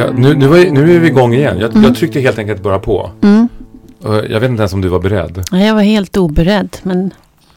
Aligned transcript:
Ja, 0.00 0.12
nu, 0.16 0.34
nu, 0.34 0.46
var, 0.46 0.58
nu 0.70 0.96
är 0.96 1.00
vi 1.00 1.06
igång 1.06 1.34
igen. 1.34 1.58
Jag, 1.58 1.84
jag 1.84 1.94
tryckte 1.96 2.20
helt 2.20 2.38
enkelt 2.38 2.62
bara 2.62 2.78
på. 2.78 3.10
Mm. 3.22 3.48
Jag 4.02 4.40
vet 4.40 4.50
inte 4.50 4.60
ens 4.60 4.72
om 4.72 4.80
du 4.80 4.88
var 4.88 5.00
beredd. 5.00 5.44
Ja, 5.50 5.58
Jag 5.58 5.74
var 5.74 5.82
helt 5.82 6.16
oberedd, 6.16 6.76
men 6.82 7.10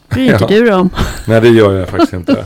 bryr 0.08 0.32
inte 0.32 0.38
Ja. 0.40 0.46
du 0.58 0.64
dig 0.64 0.74
om. 0.80 0.90
Nej, 1.26 1.40
det 1.40 1.48
gör 1.48 1.72
jag 1.78 1.88
faktiskt 1.88 2.12
inte. 2.12 2.44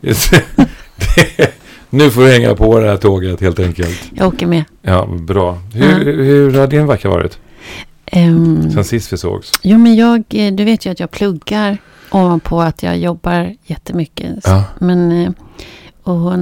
Det, 0.00 0.44
nu 1.90 2.10
får 2.10 2.20
du 2.22 2.28
hänga 2.32 2.54
på 2.54 2.78
det 2.80 2.86
här 2.88 2.96
tåget 2.96 3.40
helt 3.40 3.58
enkelt. 3.58 4.10
Jag 4.14 4.28
åker 4.28 4.46
med. 4.46 4.64
Ja, 4.82 5.06
bra. 5.06 5.58
Hur, 5.74 6.04
hur 6.24 6.58
har 6.58 6.66
din 6.66 6.86
vecka 6.86 7.08
varit? 7.08 7.38
Ehm, 8.06 8.70
Sen 8.70 8.84
sist 8.84 9.12
vi 9.12 9.16
sågs? 9.16 9.52
jo, 9.62 9.78
men 9.78 9.96
jag, 9.96 10.24
eh, 10.28 10.52
du 10.52 10.64
vet 10.64 10.86
ju 10.86 10.90
att 10.90 11.00
jag 11.00 11.10
pluggar 11.10 11.78
ovanpå 12.10 12.60
att 12.60 12.82
jag 12.82 12.98
jobbar 12.98 13.54
jättemycket. 13.64 14.30
Ja. 14.44 14.64
Men 14.78 15.22
eh, 15.24 15.30
och 16.02 16.32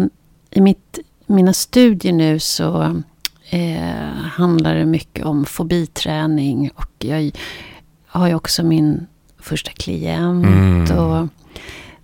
i 0.51 0.61
mitt, 0.61 0.98
mina 1.27 1.52
studier 1.52 2.12
nu 2.12 2.38
så 2.38 3.02
eh, 3.51 4.12
handlar 4.33 4.74
det 4.74 4.84
mycket 4.87 5.24
om 5.24 5.45
fobiträning. 5.45 6.70
Och 6.74 6.91
jag 6.98 7.30
har 8.06 8.28
ju 8.28 8.34
också 8.34 8.62
min 8.62 9.06
första 9.41 9.70
klient. 9.70 10.45
Mm. 10.47 10.80
Och, 10.83 11.28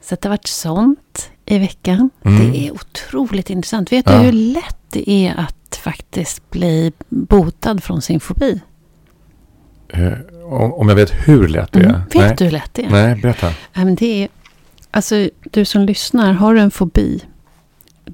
så 0.01 0.15
det 0.15 0.25
har 0.25 0.31
varit 0.31 0.47
sånt 0.47 1.31
i 1.47 1.59
veckan. 1.59 2.11
Mm. 2.25 2.51
Det 2.53 2.59
är 2.67 2.73
otroligt 2.73 3.51
intressant. 3.51 3.93
Vet 3.93 4.07
Ja. 4.11 4.19
du 4.19 4.25
hur 4.25 4.33
lätt 4.33 4.77
det 4.91 5.11
är 5.11 5.35
att 5.41 5.77
faktiskt 5.83 6.51
bli 6.51 6.93
botad 7.09 7.83
från 7.83 8.03
sin 8.03 8.21
fobi? 8.21 8.61
Eh, 9.89 10.13
Om 10.53 10.89
jag 10.89 10.97
vet 10.97 11.11
hur 11.29 11.49
lätt 11.49 11.73
det 11.73 11.81
är? 11.81 11.85
Mm. 11.85 12.01
Vet 12.01 12.15
Nej. 12.15 12.35
du 12.39 12.45
hur 12.45 12.51
lätt 12.53 12.75
det 12.75 12.85
är? 12.85 12.91
Nej, 12.91 13.15
berätta. 13.15 13.53
Det 13.97 14.23
är, 14.23 14.29
alltså, 14.91 15.29
du 15.51 15.65
som 15.65 15.83
lyssnar, 15.83 16.33
har 16.33 16.55
du 16.55 16.61
en 16.61 16.71
fobi, 16.71 17.21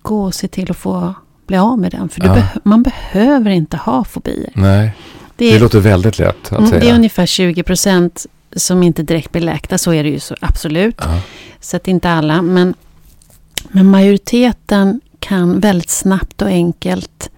gå 0.02 0.22
och 0.24 0.34
se 0.34 0.48
till 0.48 0.70
att 0.70 0.76
få 0.76 1.14
bli 1.46 1.56
av 1.56 1.78
med 1.78 1.92
den. 1.92 2.08
För 2.08 2.24
Ja. 2.24 2.34
beh- 2.36 2.60
man 2.64 2.82
behöver 2.82 3.50
inte 3.50 3.76
ha 3.76 4.04
fobier. 4.04 4.50
Nej, 4.54 4.92
Det 5.36 5.52
det 5.52 5.58
låter 5.58 5.80
väldigt 5.80 6.18
lätt 6.18 6.52
att 6.52 6.58
mm, 6.58 6.66
säga. 6.70 6.80
det 6.80 6.90
är 6.90 6.94
ungefär 6.94 7.26
20 7.26 7.62
procent 7.62 8.26
som 8.56 8.82
inte 8.82 9.02
direkt 9.02 9.32
blir 9.32 9.42
läkta. 9.42 9.78
Så 9.78 9.92
är 9.92 10.04
det 10.04 10.10
ju 10.10 10.20
så, 10.20 10.34
absolut. 10.40 10.96
Ja. 10.98 11.20
Så 11.60 11.76
att 11.76 11.88
inte 11.88 12.10
alla. 12.10 12.42
Men, 12.42 12.74
men 13.68 13.86
majoriteten 13.90 15.00
kan 15.20 15.60
väldigt 15.60 15.90
snabbt 15.90 16.42
och 16.42 16.48
enkelt 16.48 17.30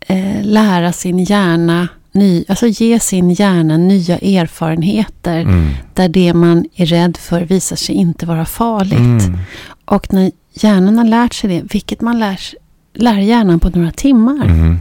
eh, 0.00 0.42
lära 0.42 0.92
sin 0.92 1.18
hjärna, 1.18 1.88
ny, 2.12 2.44
alltså 2.48 2.66
ge 2.66 3.00
sin 3.00 3.30
hjärna 3.30 3.76
nya 3.76 4.18
erfarenheter. 4.18 5.40
Mm. 5.40 5.68
Där 5.94 6.08
det 6.08 6.34
man 6.34 6.64
är 6.74 6.86
rädd 6.86 7.16
för 7.16 7.40
visar 7.40 7.76
sig 7.76 7.94
inte 7.94 8.26
vara 8.26 8.44
farligt. 8.44 8.92
Mm. 9.24 9.38
Och 9.92 10.12
när 10.12 10.30
hjärnan 10.52 10.98
har 10.98 11.04
lärt 11.04 11.34
sig 11.34 11.50
det, 11.50 11.72
vilket 11.72 12.00
man 12.00 12.18
lär, 12.18 12.40
lär 12.94 13.18
hjärnan 13.18 13.60
på 13.60 13.68
några 13.70 13.90
timmar, 13.92 14.44
Mm. 14.44 14.78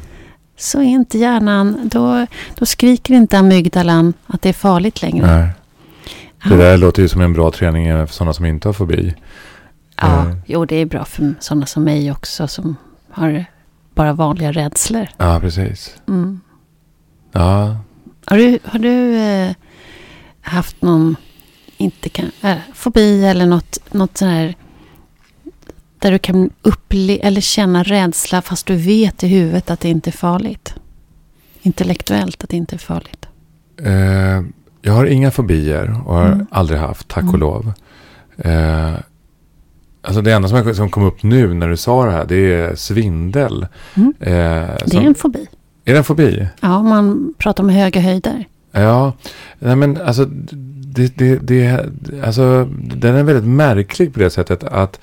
så 0.58 0.80
är 0.80 0.84
inte 0.84 1.18
hjärnan, 1.18 1.80
då, 1.84 2.26
då 2.56 2.66
skriker 2.66 3.14
inte 3.14 3.38
amygdalan 3.40 4.14
att 4.28 4.42
det 4.42 4.50
är 4.50 4.54
farligt 4.54 5.02
längre. 5.02 5.26
Nej. 5.38 5.50
Det 6.50 6.58
där 6.58 6.78
låter 6.78 7.02
ju 7.02 7.08
som 7.08 7.22
en 7.22 7.34
bra 7.34 7.52
träning 7.52 7.88
även 7.88 8.08
för 8.08 8.14
sådana 8.16 8.34
som 8.34 8.46
inte 8.46 8.68
har 8.68 8.74
fobi. 8.74 9.14
Ja, 9.96 10.28
Eh. 10.28 10.36
jo 10.46 10.66
det 10.66 10.76
är 10.76 10.86
bra 10.86 11.06
för 11.06 11.34
sådana 11.40 11.66
som 11.66 11.84
mig 11.84 12.12
också 12.12 12.48
som 12.48 12.76
har 13.10 13.46
bara 13.96 14.14
vanliga 14.14 14.52
rädslor. 14.52 15.08
Ja, 15.18 15.40
precis. 15.40 15.96
Mm. 16.08 16.42
Ja, 17.32 17.78
Har 18.26 18.38
du, 18.38 18.60
har 18.66 18.80
du 18.80 19.16
eh, 19.18 19.52
haft 20.42 20.82
någon, 20.82 21.16
inte 21.78 22.10
kan, 22.10 22.32
äh, 22.42 22.56
fobi 22.74 23.26
eller 23.26 23.46
något, 23.46 23.80
något 23.94 24.18
sån 24.18 24.28
här 24.28 24.56
där 26.02 26.12
du 26.12 26.20
kan 26.20 26.50
uppleva 26.62 27.24
eller 27.24 27.42
känna 27.42 27.84
rädsla 27.84 28.42
fast 28.42 28.66
du 28.66 28.76
vet 28.76 29.24
i 29.24 29.28
huvudet 29.28 29.72
att 29.72 29.80
det 29.80 29.90
inte 29.90 30.10
är 30.10 30.12
farligt? 30.12 30.74
Intellektuellt 31.62 32.44
att 32.44 32.50
det 32.50 32.58
inte 32.58 32.76
är 32.76 32.80
farligt. 32.80 33.26
Eh, 33.84 34.44
jag 34.82 34.94
har 34.94 35.06
inga 35.06 35.32
fobier 35.32 36.02
och 36.06 36.16
har 36.16 36.26
Mm. 36.26 36.48
aldrig 36.52 36.80
haft, 36.80 37.08
tack 37.08 37.24
och 37.24 37.30
Mm. 37.30 37.40
lov. 37.40 37.74
Eh, 38.38 38.94
alltså 40.02 40.22
det 40.22 40.32
enda 40.34 40.48
som, 40.48 40.76
som 40.76 40.90
kom 40.90 41.04
upp 41.04 41.24
nu 41.24 41.54
när 41.54 41.68
du 41.70 41.78
sa 41.78 42.06
det 42.06 42.12
här, 42.12 42.26
det 42.26 42.54
är 42.54 42.76
svindel. 42.76 43.68
Mm. 43.94 44.14
Eh, 44.20 44.32
Det 44.86 44.94
är 44.94 45.02
en 45.02 45.16
fobi. 45.16 45.48
är 45.86 45.92
det 45.94 45.98
en 45.98 46.04
fobi? 46.04 46.48
Ja, 46.62 46.82
man 46.84 47.34
pratar 47.38 47.64
om 47.64 47.70
höga 47.70 48.02
höjder. 48.02 48.46
Ja, 48.72 49.14
nej 49.60 49.76
men 49.76 50.02
alltså, 50.02 50.26
det, 50.26 51.18
det, 51.18 51.36
det, 51.36 51.86
alltså 52.24 52.68
den 52.82 53.16
är 53.16 53.24
väldigt 53.24 53.46
märklig 53.50 54.14
på 54.14 54.20
det 54.20 54.30
sättet 54.30 54.64
att 54.64 55.00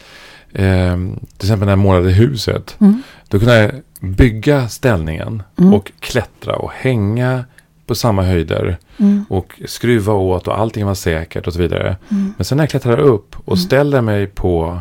eh, 0.53 0.97
till 1.37 1.47
exempel 1.47 1.67
när 1.67 1.73
jag 1.73 1.79
målade 1.79 2.11
huset, 2.11 2.77
Mm. 2.81 3.03
då 3.29 3.39
kunde 3.39 3.57
jag 3.63 3.71
bygga 4.01 4.69
ställningen 4.69 5.43
Mm. 5.59 5.75
och 5.75 5.93
klättra 6.01 6.57
och 6.57 6.71
hänga 6.73 7.45
på 7.87 7.95
samma 7.95 8.23
höjder 8.23 8.79
Mm. 8.99 9.25
och 9.29 9.61
skruva 9.67 10.13
åt 10.13 10.49
och 10.49 10.59
allting 10.59 10.87
var 10.87 10.95
säkert 10.95 11.47
och 11.47 11.53
så 11.53 11.59
vidare. 11.59 11.97
Mm. 12.11 12.35
Men 12.37 12.45
sen 12.45 12.57
när 12.57 12.63
jag 12.65 12.71
klättrar 12.71 12.99
upp 12.99 13.37
och 13.45 13.57
Mm. 13.57 13.65
ställer 13.67 14.01
mig 14.01 14.27
på 14.27 14.79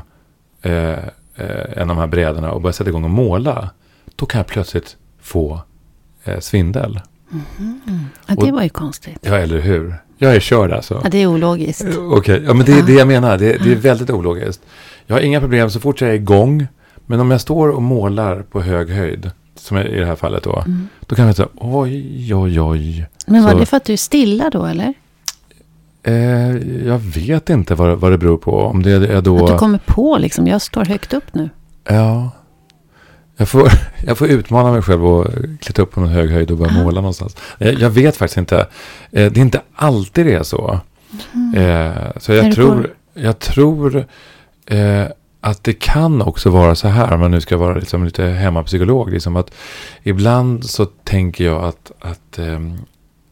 eh, 0.62 0.90
eh, 0.90 0.98
en 1.76 1.82
av 1.82 1.88
de 1.88 1.98
här 1.98 2.08
brädorna 2.08 2.52
och 2.52 2.62
börjar 2.62 2.74
sätta 2.74 2.90
igång 2.90 3.04
och 3.04 3.10
måla, 3.10 3.70
då 4.16 4.26
kan 4.26 4.40
jag 4.40 4.48
plötsligt 4.48 4.98
få 5.22 5.62
eh, 6.24 6.40
svindel. 6.40 7.00
Ja, 8.28 8.36
det 8.36 8.36
Och- 8.36 8.50
var 8.50 8.64
ju 8.64 8.70
konstigt. 8.70 9.18
Ja, 9.22 9.36
eller 9.38 9.60
hur? 9.60 9.96
Jag 10.18 10.36
är 10.36 10.40
körd 10.40 10.72
alltså. 10.72 11.02
Ja, 11.04 11.10
det 11.10 11.18
är 11.18 11.28
ologiskt. 11.28 11.86
Okej, 11.98 12.44
ja 12.46 12.54
men 12.54 12.66
det 12.66 12.72
är 12.80 12.84
det 12.84 12.94
jag 12.94 13.08
menar. 13.08 13.38
Det, 13.38 13.58
det 13.64 13.72
är 13.72 13.76
väldigt 13.76 14.10
ologiskt. 14.10 14.62
Jag 15.08 15.16
har 15.16 15.22
inga 15.22 15.40
problem 15.40 15.70
så 15.70 15.80
fort 15.80 16.02
jag 16.02 16.10
är 16.10 16.14
igång. 16.14 16.68
Men 17.06 17.20
om 17.20 17.32
jag 17.32 17.42
står 17.42 17.70
och 17.70 17.82
målar 17.82 18.42
på 18.42 18.62
hög 18.62 18.90
höjd, 18.90 19.32
som 19.56 19.78
i 19.78 20.00
det 20.00 20.06
här 20.06 20.16
fallet 20.16 20.44
då. 20.44 20.64
Mm. 20.66 20.88
Då 21.06 21.16
kan 21.16 21.28
jag 21.28 21.36
säga 21.36 21.48
oj, 21.56 22.36
oj, 22.36 22.62
oj. 22.62 23.08
Men 23.28 23.44
var 23.44 23.52
Så- 23.52 23.60
det 23.60 23.66
för 23.66 23.78
att 23.78 23.86
du 23.86 23.94
är 23.94 23.98
stilla 23.98 24.50
då 24.50 24.66
eller? 24.66 24.94
Eh, 26.04 26.58
jag 26.88 27.00
vet 27.00 27.50
inte 27.50 27.76
vad, 27.76 27.98
vad 28.00 28.12
det 28.12 28.18
beror 28.18 28.38
på. 28.38 28.60
Om 28.62 28.84
det 28.84 28.92
är 28.92 29.22
då... 29.22 29.44
Att 29.46 29.52
du 29.52 29.58
kommer 29.58 29.80
på 29.86 30.18
liksom, 30.18 30.48
jag 30.48 30.62
står 30.62 30.86
högt 30.86 31.14
upp 31.14 31.34
nu. 31.34 31.50
Ja. 31.90 32.32
Jag 33.38 33.50
får, 33.50 33.70
jag 34.08 34.18
får 34.18 34.28
utmana 34.28 34.72
mig 34.72 34.82
själv 34.82 35.06
och 35.06 35.28
klättra 35.60 35.84
upp 35.84 35.92
på 35.92 36.02
en 36.02 36.08
hög 36.08 36.30
höjd 36.32 36.52
och 36.52 36.58
börja 36.58 36.72
Ah. 36.72 36.84
måla 36.84 37.02
någonstans. 37.02 37.38
Jag, 37.58 37.74
jag 37.74 37.90
vet 37.90 38.18
faktiskt 38.18 38.38
inte. 38.38 38.58
Eh, 39.12 39.32
det 39.32 39.38
är 39.38 39.42
inte 39.42 39.62
alltid 39.76 40.26
det 40.26 40.34
är 40.34 40.44
så. 40.44 40.80
Eh, 41.56 41.92
så 42.18 42.34
jag 42.34 42.56
tror, 42.56 42.94
jag 43.14 43.40
tror 43.40 44.06
eh, 44.68 45.08
att 45.42 45.64
det 45.64 45.74
kan 45.74 46.22
också 46.22 46.50
vara 46.50 46.76
så 46.76 46.88
här. 46.88 47.14
Om 47.14 47.20
man 47.20 47.32
nu 47.32 47.42
ska 47.42 47.58
vara 47.58 47.76
liksom 47.76 48.06
lite 48.06 48.24
hemmapsykolog. 48.24 49.12
Liksom 49.12 49.36
att 49.36 49.54
ibland 50.04 50.66
så 50.66 50.86
tänker 50.86 51.46
jag 51.46 51.64
att, 51.64 51.92
att, 52.00 52.38
ehm, 52.38 52.78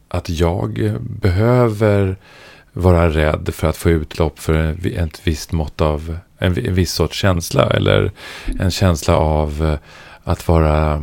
att 0.07 0.29
jag 0.29 0.97
behöver 1.01 2.17
vara 2.73 3.09
rädd 3.09 3.49
för 3.53 3.67
att 3.67 3.77
få 3.77 3.89
utlopp 3.89 4.39
för 4.39 4.87
ett 4.97 5.21
visst 5.27 5.51
mått 5.51 5.81
av 5.81 6.17
en, 6.37 6.67
en 6.67 6.73
viss 6.73 6.93
sorts 6.93 7.17
känsla. 7.17 7.69
Eller 7.69 8.11
en 8.59 8.71
känsla 8.71 9.17
av 9.17 9.65
eh, 9.65 9.79
att 10.23 10.47
vara 10.47 10.93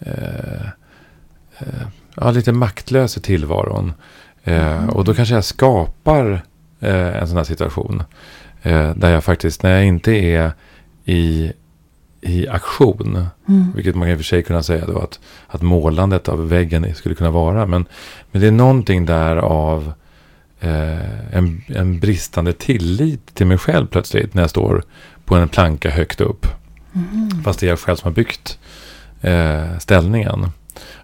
eh, 0.00 0.66
eh, 1.58 1.86
ja, 2.14 2.30
lite 2.30 2.52
maktlös 2.52 3.16
i 3.16 3.20
tillvaron. 3.20 3.92
Eh, 4.44 4.88
och 4.88 5.04
då 5.04 5.14
kanske 5.14 5.34
jag 5.34 5.44
skapar 5.44 6.42
eh, 6.80 7.16
en 7.16 7.28
sån 7.28 7.36
här 7.36 7.44
situation. 7.44 8.02
Eh, 8.66 8.94
där 8.96 9.10
jag 9.10 9.24
faktiskt, 9.24 9.62
när 9.62 9.70
jag 9.70 9.84
inte 9.84 10.12
är 10.12 10.52
i, 11.04 11.52
i 12.20 12.48
aktion. 12.48 13.26
Mm. 13.48 13.72
Vilket 13.74 13.94
man 13.94 14.08
i 14.08 14.14
och 14.14 14.18
för 14.18 14.24
sig 14.24 14.42
kunna 14.42 14.62
säga 14.62 14.86
då 14.86 14.98
att, 14.98 15.20
att 15.46 15.62
målandet 15.62 16.28
av 16.28 16.48
väggen 16.48 16.94
skulle 16.94 17.14
kunna 17.14 17.30
vara. 17.30 17.66
Men, 17.66 17.86
men 18.32 18.42
det 18.42 18.48
är 18.48 18.52
någonting 18.52 19.06
där 19.06 19.36
av 19.36 19.92
eh, 20.60 21.36
en, 21.36 21.64
en 21.66 22.00
bristande 22.00 22.52
tillit 22.52 23.34
till 23.34 23.46
mig 23.46 23.58
själv 23.58 23.86
plötsligt. 23.86 24.34
När 24.34 24.42
jag 24.42 24.50
står 24.50 24.84
på 25.24 25.34
en 25.34 25.48
planka 25.48 25.90
högt 25.90 26.20
upp. 26.20 26.46
Mm. 26.94 27.42
Fast 27.44 27.60
det 27.60 27.66
är 27.66 27.70
jag 27.70 27.78
själv 27.78 27.96
som 27.96 28.08
har 28.08 28.14
byggt 28.14 28.58
eh, 29.20 29.78
ställningen. 29.78 30.50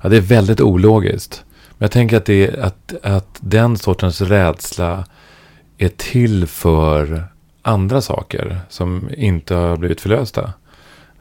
Ja, 0.00 0.08
det 0.08 0.16
är 0.16 0.20
väldigt 0.20 0.60
ologiskt. 0.60 1.44
Men 1.78 1.84
jag 1.84 1.90
tänker 1.90 2.16
att, 2.16 2.26
det 2.26 2.58
att, 2.58 2.94
att 3.02 3.38
den 3.40 3.78
sortens 3.78 4.20
rädsla 4.20 5.04
är 5.78 5.88
till 5.88 6.46
för 6.46 7.31
andra 7.62 8.00
saker 8.00 8.61
som 8.69 9.11
inte 9.17 9.55
har 9.55 9.76
blivit 9.76 10.00
förlösta. 10.00 10.53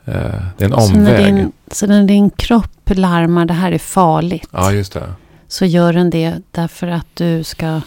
Eh, 0.06 0.14
det 0.58 0.66
är 0.66 0.66
en 0.66 0.72
Så 0.82 0.94
när, 0.94 1.12
omväg. 1.12 1.36
din, 1.36 1.52
så 1.72 1.88
när 1.88 2.04
din 2.04 2.30
kropp 2.30 2.90
larmar 2.90 3.46
det 3.46 3.54
här 3.54 3.72
är 3.72 3.78
farligt. 3.78 4.50
Ja, 4.52 4.72
just 4.72 4.94
det. 4.94 5.14
Så 5.48 5.66
gör 5.66 5.94
den 5.94 6.10
det 6.10 6.42
därför 6.52 6.88
att 6.88 7.08
du 7.14 7.44
ska 7.44 7.82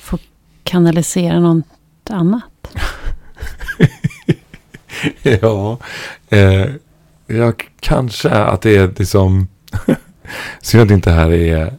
få 0.00 0.18
kanalisera 0.62 1.40
något 1.40 1.64
annat. 2.10 2.44
ja, 5.22 5.78
eh, 6.28 6.66
ja, 7.26 7.52
kanske 7.80 8.30
att 8.30 8.62
det 8.62 8.76
är 8.76 8.94
liksom... 8.98 9.48
Synd 10.60 10.82
att 10.82 10.88
det 10.88 10.94
inte 10.94 11.10
här 11.10 11.32
är 11.32 11.72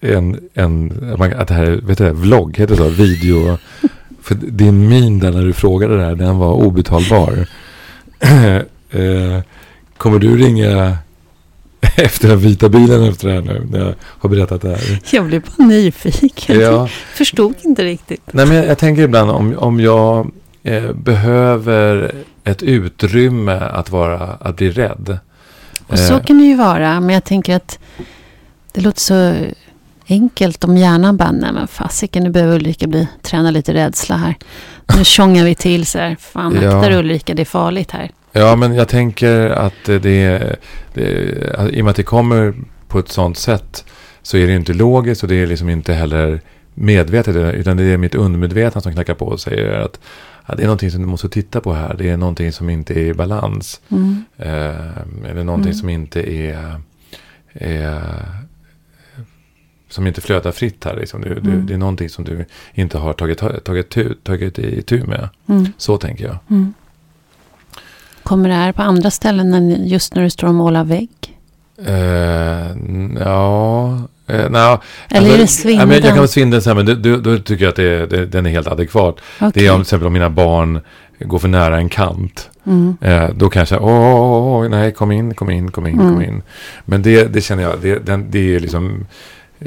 en, 0.00 0.48
en 0.54 1.32
att 1.36 1.48
det 1.48 1.54
här 1.54 1.64
är, 1.64 1.76
vet 1.76 1.98
du 1.98 2.04
det, 2.04 2.12
vlogg, 2.12 2.58
heter 2.58 2.76
det 2.76 2.82
så? 2.82 2.88
Video. 2.88 3.58
För 4.26 4.34
din 4.34 4.88
min 4.88 5.18
där 5.18 5.30
när 5.32 5.42
du 5.44 5.52
frågade 5.52 5.96
det 5.96 6.04
här, 6.04 6.14
den 6.14 6.38
var 6.38 6.52
obetalbar. 6.52 7.46
eh, 8.90 9.40
kommer 9.96 10.18
du 10.18 10.36
ringa 10.36 10.96
efter 11.96 12.28
den 12.28 12.38
vita 12.38 12.68
bilen 12.68 13.04
efter 13.04 13.28
det 13.28 13.34
här 13.34 13.40
nu. 13.42 13.66
När 13.70 13.78
jag 13.78 13.94
har 14.00 14.28
berättat 14.28 14.62
det 14.62 14.68
här. 14.68 15.00
Jag 15.10 15.26
blev 15.26 15.42
bara 15.56 15.66
nyfiken. 15.66 16.60
Ja. 16.60 16.88
Förstod 17.14 17.54
inte 17.62 17.84
riktigt. 17.84 18.22
Nej, 18.32 18.46
men 18.46 18.56
jag, 18.56 18.66
jag 18.66 18.78
tänker 18.78 19.02
ibland 19.02 19.30
om, 19.30 19.54
om 19.58 19.80
jag 19.80 20.30
eh, 20.62 20.92
behöver 20.92 22.12
ett 22.44 22.62
utrymme 22.62 23.52
att, 23.52 23.90
vara, 23.90 24.18
att 24.18 24.56
bli 24.56 24.70
rädd. 24.70 25.18
Och 25.86 25.98
så 25.98 26.14
Eh, 26.14 26.24
kan 26.24 26.38
det 26.38 26.44
ju 26.44 26.56
vara. 26.56 27.00
Men 27.00 27.14
jag 27.14 27.24
tänker 27.24 27.56
att 27.56 27.78
det 28.72 28.80
låter 28.80 29.00
så 29.00 29.34
enkelt 30.08 30.64
om 30.64 30.76
hjärnan 30.76 31.16
bara, 31.16 31.32
nej 31.32 31.52
men 31.52 31.68
fasiken, 31.68 32.22
nu 32.24 32.30
behöver 32.30 32.54
Ulrika 32.54 32.86
bli, 32.86 33.08
träna 33.22 33.50
lite 33.50 33.74
rädsla 33.74 34.16
här. 34.16 34.34
Nu 34.96 35.04
tjongar 35.04 35.44
vi 35.44 35.54
till 35.54 35.86
så 35.86 35.98
här, 35.98 36.16
fan 36.20 36.58
Ja. 36.62 36.78
akta 36.78 36.98
Ulrika, 36.98 37.34
det 37.34 37.42
är 37.42 37.46
farligt 37.46 37.90
här. 37.90 38.10
Ja, 38.32 38.56
men 38.56 38.74
jag 38.74 38.88
tänker 38.88 39.50
att 39.50 39.84
det, 39.84 39.98
det, 39.98 40.56
i 41.72 41.80
och 41.80 41.84
med 41.84 41.90
att 41.90 41.96
det 41.96 42.02
kommer 42.02 42.54
på 42.88 42.98
ett 42.98 43.08
sånt 43.08 43.38
sätt 43.38 43.84
så 44.22 44.36
är 44.36 44.46
det 44.46 44.54
inte 44.54 44.72
logiskt 44.72 45.22
och 45.22 45.28
det 45.28 45.34
är 45.42 45.46
liksom 45.46 45.68
inte 45.70 45.92
heller 45.94 46.40
medvetet 46.74 47.36
utan 47.54 47.76
det 47.76 47.84
är 47.84 47.96
mitt 47.96 48.14
undermedvetna 48.14 48.80
som 48.80 48.92
knackar 48.92 49.14
på 49.14 49.26
och 49.26 49.40
säger 49.40 49.72
att 49.72 50.00
det 50.56 50.62
är 50.62 50.66
någonting 50.66 50.90
som 50.90 51.00
du 51.00 51.06
måste 51.06 51.28
titta 51.28 51.60
på 51.60 51.72
här. 51.74 51.94
Det 51.98 52.10
är 52.10 52.16
någonting 52.16 52.52
som 52.52 52.70
inte 52.70 52.94
är 52.94 53.04
i 53.06 53.14
balans. 53.14 53.80
Mm. 53.88 54.24
Eh, 54.38 55.30
eller 55.30 55.44
någonting 55.44 55.70
Mm. 55.72 55.74
som 55.80 55.88
inte 55.88 56.32
är, 56.32 56.80
är 57.52 58.00
som 59.96 60.06
inte 60.06 60.20
flödar 60.20 60.52
fritt 60.52 60.84
här. 60.84 60.96
Liksom. 60.96 61.20
Det, 61.20 61.28
det, 61.28 61.40
Mm. 61.40 61.66
det 61.66 61.74
är 61.74 61.78
någonting 61.78 62.08
som 62.08 62.24
du 62.24 62.44
inte 62.74 62.98
har 62.98 63.12
tagit, 63.12 63.38
tagit, 63.64 63.88
tu, 63.90 64.14
tagit 64.14 64.58
i 64.58 64.82
tur 64.82 65.06
med. 65.06 65.28
Mm. 65.48 65.66
Så 65.78 65.98
tänker 65.98 66.24
jag. 66.24 66.36
Mm. 66.50 66.74
Kommer 68.22 68.48
det 68.48 68.54
här 68.54 68.72
på 68.72 68.82
andra 68.82 69.10
ställen 69.10 69.54
än 69.54 69.86
just 69.88 70.14
när 70.14 70.22
du 70.22 70.30
står 70.30 70.48
och 70.48 70.54
målar 70.54 70.84
vägg? 70.84 71.10
N- 71.86 73.18
ja, 73.24 73.86
eh, 74.26 74.50
nja, 74.50 74.80
Eller 75.08 75.30
är 75.32 75.36
det 75.36 75.40
alltså, 75.42 75.68
men 75.68 75.76
Jag 75.76 75.80
kan 75.80 75.88
svindeln? 75.90 76.16
vara 76.16 76.26
svindeln 76.28 76.62
så 76.62 76.70
här, 76.70 76.74
men 76.82 77.02
då, 77.02 77.16
då 77.16 77.38
tycker 77.38 77.64
jag 77.64 77.70
att 77.70 77.76
det, 77.76 78.06
det, 78.06 78.26
den 78.26 78.46
är 78.46 78.50
helt 78.50 78.66
adekvat. 78.68 79.16
Det 79.38 79.46
Okej. 79.46 79.66
är 79.66 79.70
om 79.72 79.76
till 79.76 79.82
exempel 79.82 80.06
om 80.06 80.12
mina 80.12 80.30
barn 80.30 80.80
går 81.20 81.38
för 81.38 81.48
nära 81.48 81.76
en 81.78 81.88
kant. 81.88 82.50
Mm. 82.66 82.96
Eh, 83.00 83.28
då 83.34 83.48
kanske, 83.50 83.76
åh, 83.78 84.14
åh, 84.14 84.62
åh, 84.62 84.68
nej, 84.68 84.92
kom 84.92 85.12
in, 85.12 85.34
kom 85.34 85.50
in, 85.50 85.70
kom 85.70 85.86
in, 85.86 86.00
Mm. 86.00 86.12
kom 86.14 86.22
in. 86.22 86.42
Men 86.84 87.02
det, 87.02 87.24
det 87.32 87.40
känner 87.40 87.62
jag, 87.62 87.80
det, 87.82 88.06
den, 88.06 88.26
det 88.30 88.54
är 88.56 88.60
liksom 88.60 89.06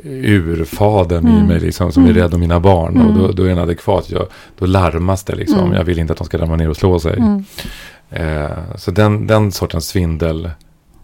urfadern 0.03 1.27
i 1.27 1.31
Mm. 1.31 1.47
mig 1.47 1.59
liksom, 1.59 1.91
som 1.91 2.03
Mm. 2.05 2.15
är 2.17 2.21
rädd 2.21 2.33
om 2.33 2.39
mina 2.39 2.59
barn. 2.59 2.97
Och 2.97 3.09
Mm. 3.11 3.17
då, 3.17 3.31
då 3.31 3.43
är 3.43 3.49
den 3.49 3.59
adekvat. 3.59 4.09
Jag, 4.09 4.27
då 4.59 4.65
larmas 4.65 5.23
det 5.23 5.35
liksom. 5.35 5.59
Mm. 5.59 5.73
Jag 5.73 5.83
vill 5.83 5.99
inte 5.99 6.13
att 6.13 6.17
de 6.19 6.25
ska 6.25 6.37
ramla 6.37 6.55
ner 6.55 6.69
och 6.69 6.77
slå 6.77 6.99
sig. 6.99 7.17
Mm. 7.17 7.43
Eh, 8.09 8.75
så 8.75 8.91
den, 8.91 9.27
den 9.27 9.51
sortens 9.51 9.87
svindel. 9.87 10.49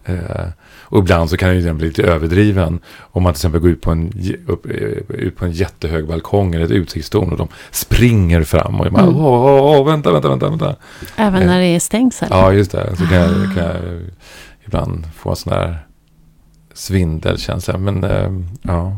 Eh, 0.05 0.45
och 0.87 0.99
ibland 0.99 1.29
så 1.29 1.37
kan 1.37 1.55
ju 1.55 1.61
den 1.61 1.77
bli 1.77 1.87
lite 1.87 2.03
överdriven. 2.03 2.79
Om 2.99 3.23
man 3.23 3.33
till 3.33 3.37
exempel 3.37 3.61
går 3.61 3.69
ut 3.69 3.81
på 3.81 3.91
en, 3.91 4.11
upp, 4.47 4.65
eh, 4.65 5.15
ut 5.15 5.35
på 5.37 5.45
en 5.45 5.51
jättehög 5.51 6.07
balkong 6.07 6.55
eller 6.55 6.65
ett 6.65 6.71
utsiktstorn 6.71 7.31
och 7.31 7.37
de 7.37 7.47
springer 7.71 8.43
fram 8.43 8.81
och 8.81 8.91
man, 8.91 9.03
Mm. 9.03 9.15
åh, 9.15 9.45
åh, 9.45 9.79
åh, 9.79 9.85
vänta, 9.87 10.11
vänta, 10.11 10.29
vänta, 10.29 10.49
vänta. 10.49 10.75
Även 11.15 11.41
Eh. 11.41 11.47
när 11.47 11.59
det 11.59 11.65
är 11.65 11.79
stängsel? 11.79 12.27
Ja, 12.31 12.53
just 12.53 12.71
det. 12.71 12.95
Så 12.97 13.05
kan 13.05 13.17
jag, 13.17 13.29
Ah. 13.29 13.53
kan 13.55 13.63
jag 13.63 13.75
ibland 14.65 15.05
få 15.17 15.29
en 15.29 15.35
sån 15.35 15.53
där 15.53 15.84
svindelkänsla. 16.75 17.77
Men 17.77 18.03
eh, 18.03 18.29
ja. 18.61 18.97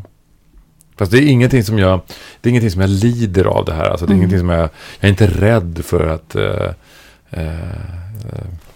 Fast 0.98 1.12
det 1.12 1.18
är 1.18 1.28
ingenting 1.28 1.64
som 1.64 1.80
jag, 1.80 2.02
det 2.42 2.50
är 2.50 2.52
ingenting 2.52 2.72
som 2.72 2.82
jag 2.82 2.90
lider 2.90 3.46
av 3.46 3.66
det 3.66 3.74
här. 3.74 3.90
Alltså, 3.90 4.06
det 4.06 4.10
är 4.12 4.14
Mm. 4.14 4.18
ingenting 4.20 4.40
som 4.40 4.50
jag, 4.50 4.60
jag 5.00 5.08
är 5.08 5.08
inte 5.10 5.28
rädd 5.28 5.80
för 5.84 6.08
att 6.08 6.36
eh, 6.36 6.70
eh, 7.30 7.48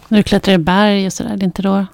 När 0.08 0.18
du 0.18 0.22
klättrar 0.22 0.54
i 0.54 0.58
berg 0.58 1.06
och 1.06 1.12
sådär, 1.12 1.36
det 1.36 1.42
är 1.42 1.46
inte 1.46 1.62
då? 1.62 1.86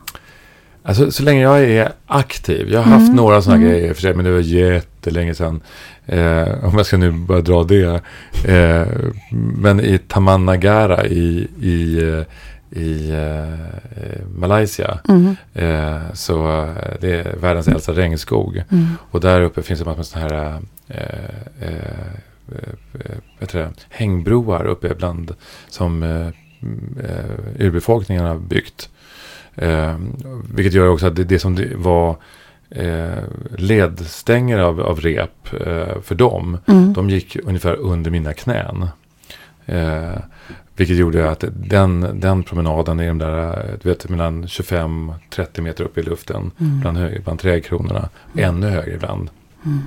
Alltså 0.82 1.10
så 1.10 1.22
länge 1.22 1.42
jag 1.42 1.60
är 1.64 1.92
aktiv. 2.06 2.68
Jag 2.72 2.78
har 2.80 2.90
haft 2.92 3.02
Mm, 3.04 3.16
några 3.16 3.42
sådana 3.42 3.56
mm. 3.60 3.70
grejer 3.70 3.94
för 3.94 4.00
sig. 4.00 4.14
Men 4.14 4.24
det 4.24 4.30
var 4.30 4.40
jättelänge 4.40 5.34
sedan. 5.34 5.60
Eh, 6.06 6.64
om 6.64 6.76
jag 6.76 6.86
ska 6.86 6.96
nu 6.96 7.10
börja 7.12 7.42
dra 7.42 7.64
det. 7.64 8.00
Eh, 8.48 8.86
men 9.30 9.80
i 9.80 9.98
Tamanagara 9.98 11.06
i, 11.06 11.48
i, 11.62 11.98
eh, 12.08 12.22
i 12.70 13.10
eh, 13.10 14.26
Malaysia. 14.36 14.98
Mm. 15.08 15.36
Eh, 15.54 16.12
så 16.12 16.62
eh, 16.62 16.94
det 17.00 17.12
är 17.20 17.36
världens 17.36 17.68
äldsta 17.68 17.92
regnskog. 17.92 18.62
Mm. 18.70 18.86
Och 19.10 19.20
där 19.20 19.40
uppe 19.40 19.62
finns 19.62 19.78
det 19.80 19.84
massor 19.84 19.96
med 19.98 20.06
sådana 20.06 20.28
här 20.28 20.60
eh, 20.88 20.98
eh, 21.60 21.78
eh, 23.40 23.46
det, 23.52 23.70
hängbroar 23.88 24.64
uppe 24.64 24.94
bland 24.94 25.34
som 25.68 26.02
eh, 26.02 26.28
urbefolkningen 27.58 28.24
har 28.24 28.36
byggt. 28.36 28.88
Vilket 30.54 30.72
gör 30.74 30.88
också 30.88 31.06
att 31.06 31.16
det, 31.16 31.24
det 31.24 31.38
som 31.38 31.54
det 31.54 31.68
var 31.76 32.16
eh, 32.70 33.22
ledstänger 33.56 34.58
av, 34.58 34.80
av 34.80 35.00
rep 35.00 35.48
för 36.02 36.14
dem, 36.14 36.58
Mm. 36.66 36.92
de 36.92 37.10
gick 37.10 37.36
ungefär 37.44 37.74
under 37.76 38.10
mina 38.10 38.32
knän. 38.32 38.88
Vilket 40.78 40.96
gjorde 40.96 41.30
att 41.30 41.44
den, 41.52 42.20
den 42.20 42.42
promenaden 42.42 43.00
i 43.00 43.06
de 43.08 43.18
där, 43.18 43.78
du 43.82 43.88
vet, 43.88 44.08
mellan 44.08 44.46
25-30 44.46 45.60
meter 45.60 45.84
upp 45.84 45.98
i 45.98 46.02
luften, 46.02 46.50
Mm. 46.60 46.80
bland, 46.80 47.22
bland 47.24 47.38
trädkronorna, 47.40 48.08
ännu 48.36 48.68
högre 48.70 48.94
ibland. 48.94 49.30
Mm. 49.64 49.82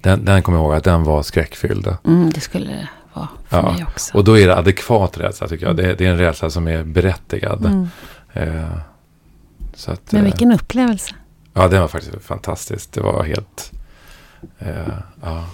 Den, 0.00 0.24
den 0.24 0.42
kommer 0.42 0.58
jag 0.58 0.64
ihåg 0.64 0.74
att 0.74 0.84
den 0.84 1.04
var 1.04 1.22
skräckfylld. 1.22 1.96
Mm, 2.04 2.30
det 2.30 2.40
skulle 2.40 2.66
det 2.66 2.88
vara 3.12 3.28
för 3.48 3.56
Ja, 3.56 3.72
mig 3.72 3.84
också. 3.88 4.16
Och 4.16 4.24
då 4.24 4.38
är 4.38 4.46
det 4.46 4.56
adekvat 4.56 5.18
rädsla 5.18 5.48
tycker 5.48 5.66
jag. 5.66 5.76
Det, 5.76 5.94
det 5.94 6.06
är 6.06 6.10
en 6.10 6.18
rädsla 6.18 6.50
som 6.50 6.68
är 6.68 6.84
berättigad. 6.84 7.66
Mm. 7.66 7.88
Eh, 8.32 8.78
så 9.74 9.90
att, 9.92 10.12
Men 10.12 10.20
eh, 10.20 10.24
vilken 10.24 10.52
upplevelse. 10.52 11.14
Ja, 11.52 11.68
den 11.68 11.80
var 11.80 11.88
faktiskt 11.88 12.22
fantastisk. 12.22 12.92
Det 12.92 13.00
var 13.00 13.24
helt... 13.24 13.72
Eh, 14.58 14.68
ja. 15.22 15.44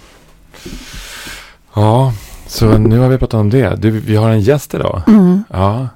ja, 1.75 2.13
så 2.47 2.77
nu 2.77 2.99
har 2.99 3.09
vi 3.09 3.17
pratat 3.17 3.39
om 3.39 3.49
det. 3.49 3.75
Du, 3.81 3.91
vi 3.91 4.15
har 4.15 4.29
en 4.29 4.41
gäst 4.41 4.73
idag. 4.73 5.01
Mm. 5.07 5.43
Ja. 5.49 5.87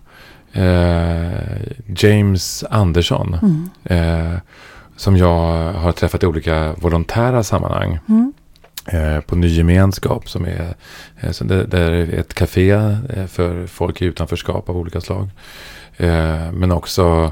Eh, 0.52 1.62
James 1.88 2.64
Andersson. 2.70 3.38
Mm. 3.42 3.70
Eh, 3.84 4.40
som 4.96 5.18
jag 5.18 5.74
har 5.74 5.92
träffat 5.92 6.24
i 6.24 6.26
olika 6.26 6.74
volontära 6.74 7.44
sammanhang. 7.44 8.00
Mm. 8.10 8.34
Eh, 8.88 9.20
på 9.20 9.36
Ny 9.36 9.48
Gemenskap 9.48 10.30
som 10.30 10.46
är, 10.46 10.76
eh, 11.20 11.32
så 11.32 11.44
det, 11.44 11.66
det 11.66 11.80
är 11.80 12.20
ett 12.20 12.34
café 12.34 12.72
eh, 12.72 13.26
för 13.28 13.68
folk 13.68 14.02
i 14.02 14.06
utanförskap 14.06 14.70
av 14.70 14.78
olika 14.78 15.02
slag. 15.02 15.30
Men 16.54 16.72
också 16.72 17.32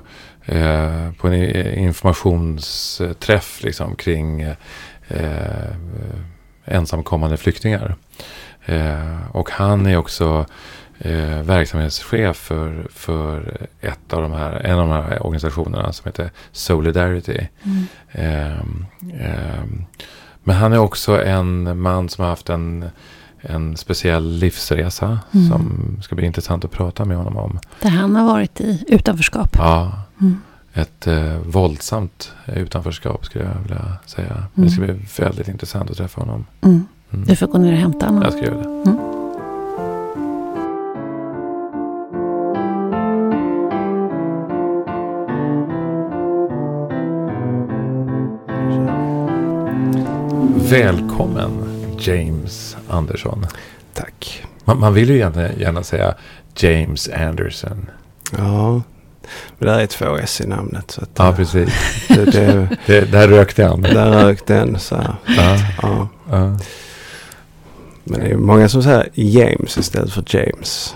på 1.18 1.28
en 1.28 1.34
informationsträff 1.80 3.64
liksom, 3.64 3.96
kring 3.96 4.46
ensamkommande 6.66 7.38
flyktingar. 7.38 7.96
Eh, 8.66 9.18
och 9.32 9.50
han 9.52 9.86
är 9.86 9.98
också 9.98 10.46
eh, 11.00 11.42
verksamhetschef 11.42 12.38
för, 12.38 12.88
för 12.92 13.58
ett 13.82 14.14
av 14.14 14.22
de 14.22 14.32
här, 14.32 14.52
en 14.54 14.80
av 14.80 14.88
de 14.88 14.94
här 14.94 15.26
organisationerna 15.26 15.94
som 15.94 16.06
heter 16.10 16.32
Solidarity. 16.52 17.48
Mm. 17.64 17.86
Ehm, 18.12 18.86
ehm, 19.20 19.86
men 20.44 20.56
han 20.56 20.74
är 20.74 20.78
också 20.78 21.24
en 21.26 21.80
man 21.82 22.10
som 22.10 22.22
har 22.24 22.30
haft 22.30 22.50
en, 22.50 22.86
en 23.42 23.78
speciell 23.78 24.30
livsresa 24.38 25.20
Mm. 25.34 25.48
som 25.50 25.98
ska 26.04 26.16
bli 26.16 26.26
intressant 26.26 26.66
att 26.66 26.72
prata 26.72 27.06
med 27.06 27.18
honom 27.18 27.38
om. 27.38 27.60
Där 27.82 27.90
han 27.90 28.16
har 28.16 28.26
varit 28.26 28.62
i 28.62 28.84
utanförskap. 28.88 29.50
Ja, 29.58 30.02
Mm. 30.22 30.42
ett 30.74 31.08
eh, 31.08 31.38
våldsamt 31.38 32.34
utanförskap 32.46 33.26
skulle 33.26 33.46
jag 33.46 33.62
vilja 33.62 33.98
säga. 34.06 34.44
Det 34.54 34.70
ska 34.70 34.82
bli 34.82 35.06
väldigt 35.18 35.48
intressant 35.48 35.90
att 35.92 35.98
träffa 35.98 36.22
honom. 36.22 36.46
Mm. 37.16 37.28
Du 37.28 37.36
får 37.36 37.48
gå 37.48 37.58
ner 37.58 37.72
och 37.72 37.78
hämta 37.80 38.06
honom. 38.06 38.24
Jag 38.24 38.34
ska 38.34 38.42
göra 38.46 38.56
det. 38.58 38.64
Mm. 38.64 38.98
Välkommen 50.70 51.52
James 52.00 52.78
Andersson. 52.90 53.48
Tack. 53.94 54.44
Man, 54.66 54.80
man 54.80 54.94
vill 54.94 55.10
ju 55.10 55.18
gärna, 55.18 55.52
gärna 55.54 55.84
säga 55.84 56.14
James 56.56 57.10
Anderson. 57.10 57.90
Ja, 58.38 58.82
men 59.58 59.68
där 59.68 59.80
är 59.80 59.86
två 59.86 60.18
S 60.18 60.42
i 60.42 60.48
namnet. 60.48 60.92
Så 60.92 61.02
att, 61.02 61.10
Ja, 61.18 61.30
eh, 61.30 61.36
precis. 61.36 61.70
det, 62.08 62.26
det, 62.26 62.70
Det, 62.86 63.12
där 63.12 63.28
rökte 63.28 63.64
han. 63.66 63.82
där 63.82 64.12
rök 64.12 64.48
den. 64.48 64.80
Så. 64.80 64.96
Ja, 65.38 65.58
ja. 65.82 66.08
ja. 66.32 66.58
Men 68.06 68.20
det 68.20 68.26
är 68.28 68.38
många 68.38 68.70
som 68.70 68.84
säger 68.84 69.10
James 69.14 69.78
istället 69.78 70.14
för 70.14 70.24
James. 70.28 70.96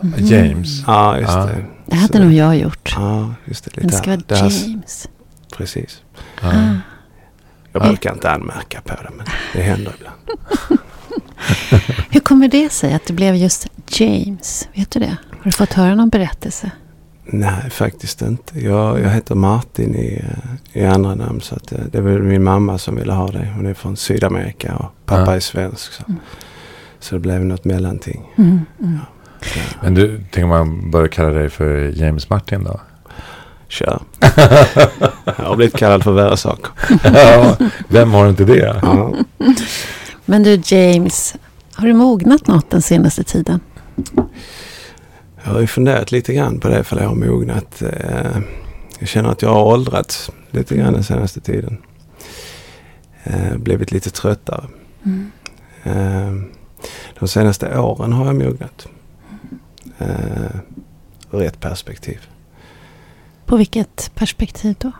Mhm. 0.00 0.14
James. 0.26 0.82
Ja, 0.86 1.18
just 1.18 1.32
Ja. 1.32 1.46
det. 1.46 1.64
Det 1.86 1.96
hade 1.96 2.12
Så- 2.18 2.24
nog 2.24 2.32
jag 2.32 2.56
gjort. 2.56 2.92
Ja, 2.96 3.34
just 3.44 3.64
det. 3.64 3.70
Men 3.76 3.86
det 3.86 3.92
ska 3.96 4.10
vara 4.10 4.20
det 4.26 4.36
här- 4.36 4.50
James. 4.68 5.08
Precis. 5.56 6.02
Ja. 6.42 6.48
Ah. 6.48 6.52
Jag 7.72 7.82
Ja. 7.82 7.88
brukar 7.88 8.12
inte 8.12 8.30
anmärka 8.30 8.80
på 8.80 8.94
det, 8.94 9.10
men 9.16 9.26
det 9.52 9.62
händer 9.62 9.92
ibland. 9.98 10.16
Hur 12.10 12.20
kommer 12.20 12.48
det 12.48 12.72
sig 12.72 12.92
att 12.94 13.06
det 13.06 13.12
blev 13.12 13.34
just 13.36 13.66
James? 13.88 14.68
Vet 14.74 14.90
du 14.90 15.00
det? 15.00 15.16
Har 15.30 15.44
du 15.44 15.52
fått 15.52 15.72
höra 15.72 15.94
någon 15.94 16.08
berättelse? 16.08 16.70
Nej, 17.24 17.70
faktiskt 17.70 18.22
inte. 18.22 18.60
Jag, 18.60 19.00
jag 19.00 19.10
heter 19.10 19.34
Martin 19.34 19.94
i, 19.96 20.24
i 20.72 20.84
andra 20.84 21.14
namn. 21.14 21.40
Så 21.40 21.54
att 21.54 21.68
det, 21.68 21.80
det 21.92 21.98
är 21.98 22.02
väl 22.02 22.22
min 22.22 22.42
mamma 22.44 22.78
som 22.78 22.96
ville 22.96 23.12
ha 23.12 23.28
det. 23.30 23.52
Hon 23.56 23.66
är 23.66 23.74
från 23.74 23.96
Sydamerika 23.96 24.76
och 24.76 24.94
pappa 25.06 25.30
Ja. 25.30 25.36
är 25.36 25.40
svensk. 25.40 25.92
Så, 25.92 26.02
Mm. 26.08 26.20
så 27.00 27.14
det 27.14 27.18
blev 27.20 27.44
något 27.44 27.64
mellanting. 27.64 28.28
Mm, 28.38 28.60
mm. 28.80 28.98
Så, 29.42 29.58
Men 29.82 29.94
du, 29.94 30.16
tänker 30.18 30.46
man 30.46 30.90
börja 30.90 31.08
kalla 31.08 31.30
dig 31.30 31.50
för 31.50 31.92
James 32.02 32.30
Martin 32.30 32.64
då? 32.64 32.80
kör. 33.68 34.02
jag 35.24 35.32
har 35.44 35.56
blivit 35.56 35.76
kallad 35.76 36.04
för 36.04 36.12
värre 36.12 36.36
saker. 36.36 36.70
ja, 37.04 37.56
vem 37.88 38.12
har 38.12 38.28
inte 38.28 38.44
det? 38.44 38.78
Ja. 38.82 39.14
Men 40.24 40.42
du 40.42 40.60
James, 40.64 41.34
har 41.74 41.86
du 41.86 41.92
mognat 41.94 42.46
något 42.46 42.70
den 42.70 42.82
senaste 42.82 43.24
tiden? 43.24 43.60
Jag 45.44 45.52
har 45.52 45.60
ju 45.60 45.66
funderat 45.66 46.12
lite 46.12 46.34
grann 46.34 46.60
på 46.60 46.68
det 46.68 46.84
för 46.84 46.96
det 46.96 47.04
har 47.04 47.14
mognat. 47.14 47.82
Eh, 47.82 48.38
Jag 48.98 49.08
känner 49.08 49.28
att 49.28 49.42
jag 49.42 49.48
har 49.54 49.62
åldrats 49.64 50.30
lite 50.50 50.76
grann 50.76 50.92
den 50.92 51.04
senaste 51.04 51.40
tiden. 51.40 51.78
Eh, 53.24 53.56
Blivit 53.56 53.92
lite 53.92 54.10
tröttare. 54.10 54.64
Mm. 55.04 55.30
Eh, 55.82 56.42
De 57.18 57.28
senaste 57.28 57.78
åren 57.78 58.12
har 58.12 58.26
jag 58.26 58.34
mognat. 58.36 58.86
Eh, 59.98 60.56
Ur 61.30 61.42
ett 61.42 61.60
perspektiv. 61.60 62.20
På 63.46 63.56
vilket 63.56 64.10
perspektiv 64.14 64.76
då? 64.78 64.92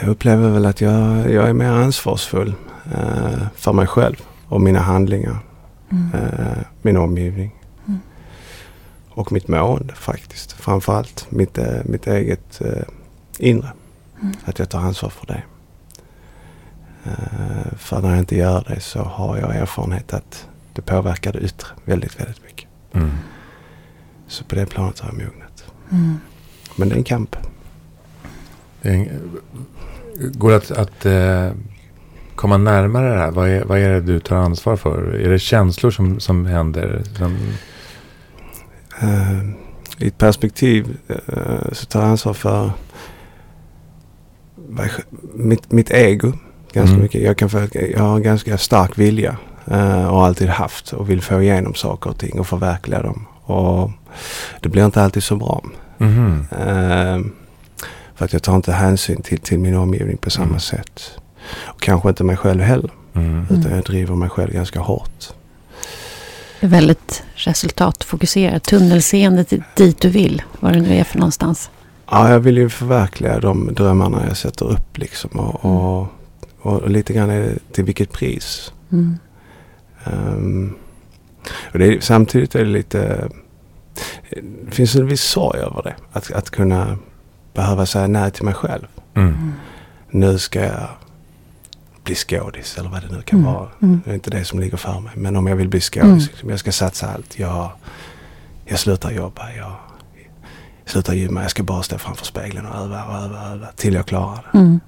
Jag 0.00 0.08
upplever 0.08 0.48
väl 0.50 0.66
att 0.66 0.80
jag, 0.80 1.30
jag 1.32 1.48
är 1.48 1.52
mer 1.52 1.70
ansvarsfull 1.70 2.54
eh, 2.94 3.46
för 3.54 3.72
mig 3.72 3.86
själv 3.86 4.16
och 4.46 4.60
mina 4.60 4.78
handlingar. 4.80 5.38
Mm. 5.92 6.10
min 6.82 6.96
omgivning. 6.96 7.54
Och 9.18 9.32
mitt 9.32 9.48
mående 9.48 9.94
faktiskt. 9.94 10.52
Framförallt 10.52 11.26
mitt, 11.30 11.58
eh, 11.58 11.80
mitt 11.84 12.06
eget 12.06 12.60
eh, 12.60 12.82
inre. 13.38 13.72
Mm. 14.22 14.34
Att 14.44 14.58
jag 14.58 14.68
tar 14.68 14.78
ansvar 14.80 15.10
för 15.10 15.26
det. 15.26 15.42
Eh, 17.04 17.76
för 17.78 18.02
när 18.02 18.10
jag 18.10 18.18
inte 18.18 18.36
gör 18.36 18.64
det 18.68 18.80
så 18.80 19.02
har 19.02 19.36
jag 19.38 19.56
erfarenhet 19.56 20.12
att 20.14 20.48
det 20.72 20.82
påverkar 20.82 21.32
det 21.32 21.38
yttre 21.38 21.68
väldigt, 21.84 22.20
väldigt 22.20 22.42
mycket. 22.44 22.68
Mm. 22.92 23.10
Så 24.26 24.44
på 24.44 24.54
det 24.54 24.66
planet 24.66 24.98
har 25.00 25.08
jag 25.08 25.14
mognat. 25.18 25.64
Mm. 25.90 26.18
Men 26.76 26.88
det 26.88 26.94
är 26.94 26.98
en 26.98 27.04
kamp. 27.04 27.36
Det 28.82 28.88
är 28.88 28.92
en- 28.94 29.38
Går 30.32 30.50
det 30.50 30.56
att, 30.56 30.70
att 30.70 31.06
komma 32.34 32.56
närmare 32.56 33.10
det 33.10 33.18
här? 33.18 33.30
Vad 33.30 33.48
är, 33.48 33.64
vad 33.64 33.78
är 33.78 33.88
det 33.90 34.00
du 34.00 34.20
tar 34.20 34.36
ansvar 34.36 34.76
för? 34.76 35.14
Är 35.14 35.28
det 35.30 35.38
känslor 35.38 35.90
som, 35.90 36.20
som 36.20 36.46
händer? 36.46 37.02
Som, 37.18 37.38
Eh, 39.00 39.38
I 39.98 40.06
ett 40.08 40.18
perspektiv 40.18 40.96
eh, 41.08 41.72
så 41.72 41.86
tar 41.86 42.00
jag 42.00 42.10
ansvar 42.10 42.32
för 42.34 42.70
mitt, 45.34 45.72
mitt 45.72 45.90
ego 45.90 46.32
ganska 46.72 46.90
Mm. 46.90 47.02
mycket. 47.02 47.22
Jag, 47.22 47.36
kan 47.38 47.50
få, 47.50 47.66
jag 47.72 48.00
har 48.00 48.16
en 48.16 48.22
ganska 48.22 48.58
stark 48.58 48.98
vilja 48.98 49.36
eh, 49.66 50.06
och 50.06 50.24
alltid 50.26 50.48
haft 50.48 50.92
och 50.92 51.10
vill 51.10 51.22
få 51.22 51.42
igenom 51.42 51.74
saker 51.74 52.10
och 52.10 52.18
ting 52.18 52.40
och 52.40 52.46
förverkliga 52.46 53.02
dem. 53.02 53.26
Och 53.42 53.90
det 54.60 54.68
blir 54.68 54.84
inte 54.84 55.02
alltid 55.02 55.22
så 55.22 55.36
bra. 55.36 55.62
Mhm. 55.98 56.46
Eh, 56.50 57.20
för 58.14 58.24
att 58.24 58.32
jag 58.32 58.42
tar 58.42 58.56
inte 58.56 58.72
hänsyn 58.72 59.22
till, 59.22 59.38
till 59.38 59.58
min 59.58 59.74
omgivning 59.76 60.16
på 60.16 60.30
samma 60.30 60.46
Mm. 60.46 60.60
sätt. 60.60 61.10
Och 61.64 61.80
kanske 61.80 62.08
inte 62.08 62.24
mig 62.24 62.36
själv 62.36 62.60
heller. 62.62 62.90
Mm. 63.14 63.46
Utan 63.50 63.72
jag 63.74 63.84
driver 63.84 64.14
mig 64.14 64.28
själv 64.28 64.52
ganska 64.52 64.80
hårt. 64.80 65.32
Väldigt 66.60 67.24
resultatfokuserat. 67.34 68.62
Tunnelseende 68.62 69.44
till 69.44 69.62
dit 69.74 70.00
du 70.00 70.08
vill. 70.08 70.42
Vad 70.60 70.72
det 70.72 70.80
nu 70.80 70.94
är 70.94 71.04
för 71.04 71.18
någonstans. 71.18 71.70
Ja, 72.10 72.30
jag 72.30 72.40
vill 72.40 72.56
ju 72.56 72.68
förverkliga 72.68 73.40
de 73.40 73.74
drömmarna 73.74 74.26
jag 74.28 74.36
sätter 74.36 74.66
upp 74.66 74.98
liksom. 74.98 75.30
Och, 75.30 75.64
och, 75.64 76.06
och 76.58 76.90
lite 76.90 77.12
grann 77.12 77.58
till 77.72 77.84
vilket 77.84 78.12
pris. 78.12 78.72
Mm. 78.92 79.18
Ehm, 80.04 80.74
och 81.72 81.78
det 81.78 81.86
är, 81.86 82.00
samtidigt 82.00 82.54
är 82.54 82.64
det 82.64 82.70
lite... 82.70 83.28
Det 84.64 84.70
finns 84.70 84.94
en 84.94 85.06
viss 85.06 85.22
sorg 85.22 85.60
över 85.60 85.82
det. 85.82 85.94
Att, 86.12 86.32
att 86.32 86.50
kunna 86.50 86.98
behöva 87.54 87.86
säga 87.86 88.06
nej 88.06 88.30
till 88.30 88.44
mig 88.44 88.54
själv. 88.54 88.86
Mm. 89.14 89.52
Nu 90.10 90.38
ska 90.38 90.60
jag 90.60 90.88
bli 92.08 92.14
skådis 92.14 92.78
eller 92.78 92.88
vad 92.90 93.02
det 93.02 93.08
nu 93.16 93.22
kan 93.22 93.38
Mm. 93.38 93.52
vara. 93.54 93.68
Mm. 93.82 94.00
Det 94.04 94.10
är 94.10 94.14
inte 94.14 94.30
det 94.30 94.44
som 94.44 94.60
ligger 94.60 94.76
för 94.76 95.00
mig. 95.00 95.12
Men 95.16 95.36
om 95.36 95.46
jag 95.46 95.56
vill 95.56 95.68
bli 95.68 95.80
skådis, 95.80 96.04
Mm. 96.04 96.18
liksom, 96.18 96.50
jag 96.50 96.58
ska 96.58 96.72
satsa 96.72 97.06
allt. 97.14 97.38
Jag, 97.38 97.70
jag 98.64 98.78
slutar 98.78 99.10
jobba, 99.10 99.52
jag 99.52 99.72
slutar 100.86 101.14
gymma. 101.14 101.42
Jag 101.42 101.50
ska 101.50 101.62
bara 101.62 101.82
stå 101.82 101.98
framför 101.98 102.24
spegeln 102.26 102.66
och 102.66 102.76
öva 102.76 103.04
och 103.04 103.14
öva 103.24 103.40
och 103.42 103.52
öva 103.52 103.66
till 103.76 103.94
jag 103.94 104.06
klarar 104.06 104.48
det. 104.52 104.58
Mm. 104.58 104.80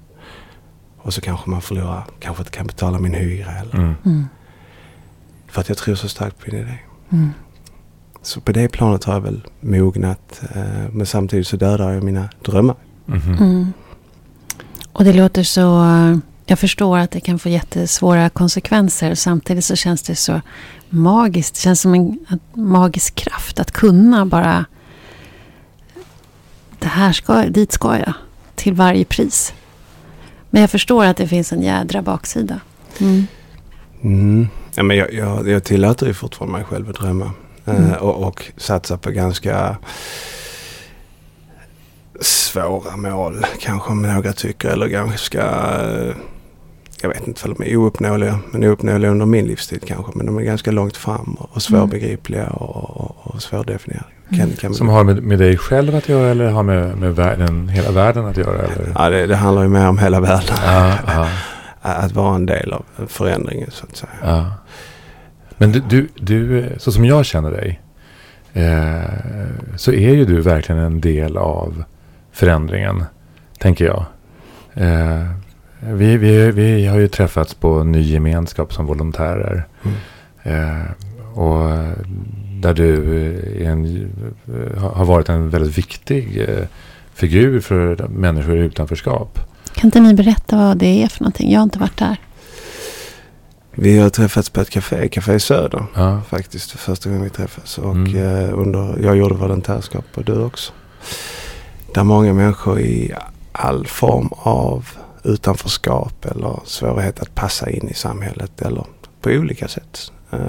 Och 0.97 1.13
så 1.13 1.21
kanske 1.21 1.49
man 1.49 1.61
förlorar, 1.61 2.03
kanske 2.19 2.41
inte 2.41 2.57
kan 2.57 2.67
betala 2.67 2.99
min 2.99 3.13
hyra 3.13 3.51
eller. 3.51 3.75
Mm. 3.75 3.93
Mm. 4.05 4.25
För 5.47 5.61
att 5.61 5.69
jag 5.69 5.77
tror 5.77 5.95
så 5.95 6.07
starkt 6.09 6.39
på 6.39 6.45
min 6.51 6.61
idé. 6.61 6.77
Mm. 7.11 7.29
Så 8.21 8.41
på 8.41 8.51
det 8.51 8.67
planet 8.69 9.03
har 9.03 9.13
jag 9.13 9.21
väl 9.21 9.47
mognat. 9.59 10.41
Eh, 10.55 10.63
men 10.91 11.05
samtidigt 11.05 11.47
så 11.47 11.57
dödar 11.57 11.91
jag 11.91 12.03
mina 12.03 12.29
drömmar. 12.45 12.75
Mhm. 13.05 13.33
Mm. 13.37 13.73
Och 14.93 15.03
det 15.03 15.13
låter 15.13 15.43
så... 15.43 15.85
Jag 16.51 16.59
förstår 16.59 16.97
att 16.97 17.11
det 17.11 17.19
kan 17.19 17.39
få 17.39 17.49
jättesvåra 17.49 18.29
konsekvenser. 18.29 19.15
Samtidigt 19.15 19.65
så 19.65 19.75
känns 19.75 20.01
det 20.01 20.15
så 20.15 20.41
magiskt. 20.89 21.55
Det 21.55 21.61
känns 21.61 21.81
som 21.81 21.93
en 21.93 22.19
magisk 22.53 23.15
kraft 23.15 23.59
att 23.59 23.71
kunna 23.71 24.25
bara... 24.25 24.65
Det 26.79 26.87
här 26.87 27.11
ska, 27.13 27.43
dit 27.45 27.71
ska 27.71 27.97
jag. 27.99 28.13
Till 28.55 28.73
varje 28.73 29.05
pris. 29.05 29.53
Men 30.49 30.61
jag 30.61 30.69
förstår 30.71 31.05
att 31.05 31.17
det 31.17 31.27
finns 31.27 31.53
en 31.53 31.61
jädra 31.61 32.01
baksida. 32.01 32.59
Mm. 32.99 33.27
Mm. 34.01 34.47
Ja, 34.75 34.83
men 34.83 34.97
jag, 34.97 35.13
jag, 35.13 35.47
jag 35.49 35.63
tillåter 35.63 36.07
ju 36.07 36.13
fortfarande 36.13 36.57
mig 36.57 36.65
själv 36.65 36.89
att 36.89 36.95
drömma. 36.95 37.31
Eh, 37.65 37.75
Mm. 37.75 37.93
och, 37.93 38.27
och 38.27 38.51
satsa 38.57 38.97
på 38.97 39.11
ganska 39.11 39.77
svåra 42.21 42.97
mål. 42.97 43.45
Kanske 43.59 43.91
om 43.91 44.01
några 44.01 44.33
tycker. 44.33 44.69
Eller 44.69 44.87
ganska... 44.87 45.41
eh, 45.81 46.15
Jag 47.01 47.09
vet 47.09 47.27
inte 47.27 47.47
om 47.47 47.55
de 47.59 47.71
är 47.71 47.75
ouppnåeliga. 47.77 48.39
Men 48.51 48.63
ouppnåeliga 48.63 49.11
under 49.11 49.25
min 49.25 49.45
livstid 49.45 49.83
kanske. 49.87 50.11
Men 50.15 50.25
de 50.25 50.37
är 50.37 50.41
ganska 50.41 50.71
långt 50.71 50.97
fram 50.97 51.33
och, 51.39 51.49
och 51.53 51.61
svårbegripliga 51.61 52.47
och, 52.47 52.75
och, 53.01 53.17
och 53.35 53.41
svårdefinierade. 53.41 54.05
Kan, 54.29 54.39
Mm. 54.39 54.55
kan 54.55 54.73
Som 54.73 54.89
har 54.89 55.03
med, 55.03 55.23
med 55.23 55.39
dig 55.39 55.57
själv 55.57 55.95
att 55.95 56.09
göra 56.09 56.29
eller 56.29 56.49
har 56.51 56.63
med, 56.63 56.97
med 56.97 57.15
världen, 57.15 57.69
hela 57.69 57.91
världen 57.91 58.25
att 58.25 58.37
göra? 58.37 58.61
Eller? 58.61 58.91
Ja, 58.95 59.09
det, 59.09 59.27
det 59.27 59.35
handlar 59.35 59.63
ju 59.63 59.69
mer 59.69 59.87
om 59.87 59.97
hela 59.97 60.19
världen. 60.19 60.55
Ja, 60.65 60.95
ja, 61.07 61.27
Att 61.81 62.11
vara 62.11 62.35
en 62.35 62.45
del 62.45 62.73
av 62.73 62.85
förändringen 63.07 63.71
så 63.71 63.85
att 63.89 63.95
säga. 63.95 64.11
ja. 64.23 64.51
Men 65.57 65.71
du, 65.71 65.79
du, 65.89 66.07
du, 66.15 66.69
så 66.77 66.91
som 66.91 67.05
jag 67.05 67.25
känner 67.25 67.51
dig, 67.51 67.81
eh, 68.53 69.03
så 69.75 69.91
är 69.91 70.13
ju 70.13 70.25
du 70.25 70.41
verkligen 70.41 70.81
en 70.81 71.01
del 71.01 71.37
av 71.37 71.83
förändringen, 72.31 73.03
tänker 73.59 73.85
jag. 73.85 74.05
Eh, 74.73 75.25
vi, 75.83 76.17
vi, 76.17 76.51
vi 76.51 76.85
har 76.87 76.97
ju 76.99 77.07
träffats 77.07 77.53
på 77.53 77.83
ny 77.83 78.01
gemenskap 78.01 78.73
som 78.73 78.85
volontärer. 78.85 79.67
Mm. 79.83 79.95
Eh, 80.43 80.85
och 81.33 81.69
där 82.61 82.73
du 82.73 82.95
är 83.65 83.69
en, 83.69 84.11
har 84.77 84.89
har 84.89 85.05
varit 85.05 85.29
en 85.29 85.49
väldigt 85.49 85.77
viktig 85.77 86.41
eh, 86.49 86.65
figur 87.13 87.59
för 87.59 88.07
människor 88.07 88.57
i 88.57 88.59
utanförskap. 88.59 89.39
Kan 89.73 89.87
inte 89.87 89.99
ni 89.99 90.13
berätta 90.13 90.57
vad 90.57 90.77
det 90.77 91.03
är 91.03 91.07
för 91.07 91.23
någonting? 91.23 91.51
Jag 91.51 91.59
har 91.59 91.63
inte 91.63 91.79
varit 91.79 91.97
där. 91.97 92.17
Vi 93.75 93.99
har 93.99 94.09
träffats 94.09 94.49
på 94.49 94.61
ett 94.61 94.69
café, 94.69 95.07
Café 95.07 95.39
Söder. 95.39 95.85
Ja. 95.95 96.21
Faktiskt 96.29 96.71
första 96.71 97.09
gången 97.09 97.23
vi 97.23 97.29
träffades. 97.29 97.77
Och 97.77 97.91
Mm. 97.95 98.15
eh, 98.15 98.59
under, 98.59 98.99
jag 99.03 99.17
gjorde 99.17 99.35
volontärskap 99.35 100.05
och 100.15 100.23
du 100.23 100.43
också. 100.43 100.73
Där 101.93 102.03
många 102.03 102.33
människor 102.33 102.79
i 102.79 103.13
all 103.51 103.87
form 103.87 104.29
av 104.31 104.85
utanförskap 105.23 106.25
eller 106.25 106.59
svårighet 106.65 107.19
att 107.19 107.35
passa 107.35 107.69
in 107.69 107.87
i 107.89 107.93
samhället 107.93 108.61
eller 108.61 108.85
på 109.21 109.29
olika 109.29 109.67
sätt. 109.67 110.11
Eh, 110.31 110.39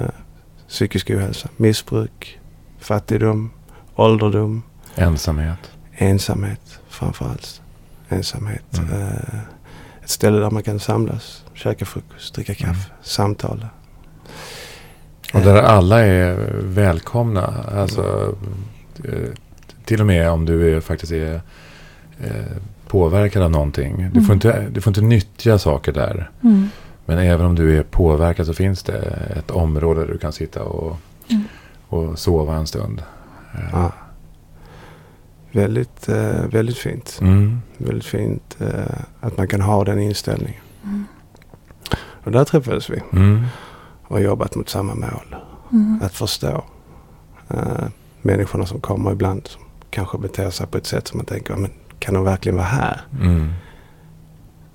psykisk 0.67 1.09
ohälsa, 1.09 1.49
missbruk, 1.57 2.39
fattigdom, 2.79 3.51
ålderdom, 3.95 4.63
Ensamhet. 4.95 5.59
ensamhet 5.93 6.79
framförallt. 6.89 7.61
Ensamhet. 8.09 8.77
Mm. 8.77 9.01
Eh, 9.01 9.39
ett 10.03 10.09
ställe 10.09 10.37
där 10.39 10.51
man 10.51 10.63
kan 10.63 10.79
samlas, 10.79 11.43
käka 11.53 11.85
frukost, 11.85 12.35
dricka 12.35 12.53
kaffe, 12.55 12.69
Mm. 12.69 12.79
samtala. 13.01 13.69
Och 15.33 15.41
där 15.41 15.55
alla 15.61 15.99
är 15.99 16.35
välkomna. 16.61 17.63
Alltså, 17.77 18.35
eh, 19.03 19.29
till 19.85 19.99
och 20.01 20.07
med 20.07 20.29
om 20.29 20.45
du 20.45 20.75
är, 20.75 20.81
faktiskt 20.81 21.11
är 21.11 21.41
eh, 22.19 22.57
påverkad 22.97 23.43
av 23.43 23.51
någonting. 23.51 23.97
Du, 23.97 24.03
Mm. 24.05 24.23
får 24.23 24.33
inte, 24.33 24.67
du 24.71 24.81
får 24.81 24.91
inte 24.91 25.01
nyttja 25.01 25.57
saker 25.59 25.91
där. 25.93 26.29
Mm. 26.43 26.69
Men 27.05 27.17
även 27.17 27.45
om 27.45 27.55
du 27.55 27.77
är 27.77 27.83
påverkad 27.83 28.45
så 28.45 28.53
finns 28.53 28.83
det 28.83 28.97
ett 29.37 29.51
område 29.51 30.01
där 30.05 30.07
du 30.13 30.17
kan 30.17 30.31
sitta 30.33 30.63
och, 30.63 30.97
Mm. 31.29 31.43
och 31.87 32.19
sova 32.19 32.55
en 32.55 32.67
stund. 32.67 33.03
Eh, 33.53 33.59
Ja. 33.71 33.91
väldigt, 35.51 36.09
eh, 36.09 36.45
väldigt 36.51 36.77
fint. 36.77 37.17
Mm. 37.21 37.61
Väldigt 37.77 38.05
fint 38.05 38.57
eh, 38.59 38.97
att 39.19 39.37
man 39.37 39.47
kan 39.47 39.61
ha 39.61 39.83
den 39.83 39.99
inställningen. 39.99 40.61
Mm. 40.83 41.05
Och 42.23 42.31
där 42.31 42.43
träffades 42.43 42.89
vi 42.89 43.01
Mm. 43.13 43.45
och 44.07 44.15
har 44.15 44.23
jobbat 44.23 44.55
mot 44.55 44.69
samma 44.69 44.95
mål. 44.95 45.35
Mm. 45.71 45.99
Att 46.03 46.13
förstå 46.13 46.63
eh, 47.49 47.85
människorna 48.21 48.65
som 48.65 48.79
kommer 48.79 49.11
ibland 49.11 49.47
som 49.47 49.61
kanske 49.89 50.17
beter 50.17 50.49
sig 50.49 50.67
på 50.67 50.77
ett 50.77 50.85
sätt 50.87 51.07
som 51.07 51.17
man 51.17 51.25
tänker, 51.25 51.55
men 51.55 51.71
kan 52.03 52.13
de 52.13 52.23
verkligen 52.23 52.55
vara 52.55 52.67
här? 52.67 53.01
Mm. 53.21 53.53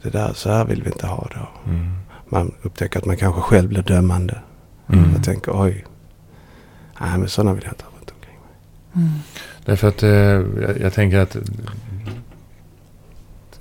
Det 0.03 0.11
där, 0.11 0.33
så 0.33 0.51
här 0.51 0.65
vill 0.65 0.83
vi 0.83 0.91
inte 0.91 1.07
ha 1.07 1.29
det. 1.31 1.71
Mm. 1.71 1.93
Man 2.29 2.55
upptäcker 2.63 2.99
att 2.99 3.05
man 3.05 3.17
kanske 3.17 3.41
själv 3.41 3.69
blir 3.69 3.83
dömande. 3.83 4.39
Mm. 4.93 5.13
Jag 5.15 5.25
tänker, 5.25 5.63
oj, 5.63 5.85
nej 7.01 7.19
men 7.19 7.29
sådana 7.29 7.55
vill 7.55 7.65
jag 7.65 7.73
inte 7.73 7.85
ha 7.85 7.91
runt 7.99 8.11
omkring 8.11 8.39
mig. 8.41 8.55
Mm. 9.05 9.19
Därför 9.65 9.89
att 9.89 10.03
eh, 10.03 10.11
jag, 10.11 10.81
jag 10.81 10.93
tänker 10.93 11.19
att 11.19 11.37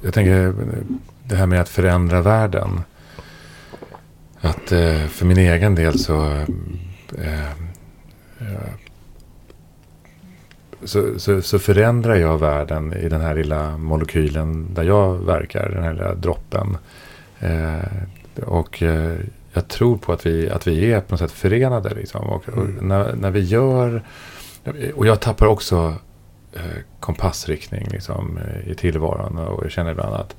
jag 0.01 0.13
tänker 0.13 0.47
eh, 0.47 0.53
det 1.23 1.35
här 1.35 1.45
med 1.45 1.61
att 1.61 1.69
förändra 1.69 2.21
världen. 2.21 2.81
Att 4.41 4.71
eh, 4.71 5.05
för 5.07 5.25
min 5.25 5.37
egen 5.37 5.75
del 5.75 5.99
så 5.99 6.25
eh, 7.17 7.51
eh, 8.39 8.73
så, 10.83 11.19
så, 11.19 11.41
så 11.41 11.59
förändrar 11.59 12.15
jag 12.15 12.37
världen 12.37 12.93
i 12.93 13.09
den 13.09 13.21
här 13.21 13.35
lilla 13.35 13.77
molekylen 13.77 14.73
där 14.73 14.83
jag 14.83 15.13
verkar, 15.13 15.69
den 15.69 15.83
här 15.83 15.93
lilla 15.93 16.13
droppen. 16.15 16.77
Eh, 17.39 18.43
och 18.45 18.83
eh, 18.83 19.15
jag 19.53 19.67
tror 19.67 19.97
på 19.97 20.13
att 20.13 20.25
vi, 20.25 20.49
att 20.49 20.67
vi 20.67 20.93
är 20.93 21.01
på 21.01 21.13
något 21.13 21.19
sätt 21.19 21.31
förenade. 21.31 21.93
Liksom. 21.93 22.21
Och, 22.29 22.49
och 22.49 22.57
Mm. 22.63 22.87
när, 22.87 23.15
när 23.15 23.31
vi 23.31 23.39
gör... 23.39 24.03
Och 24.95 25.07
jag 25.07 25.19
tappar 25.19 25.45
också 25.47 25.95
eh, 26.53 26.61
kompassriktning 26.99 27.87
liksom, 27.91 28.39
i 28.65 28.75
tillvaron. 28.75 29.37
Och 29.37 29.63
jag 29.63 29.71
känner 29.71 29.91
ibland 29.91 30.15
att 30.15 30.35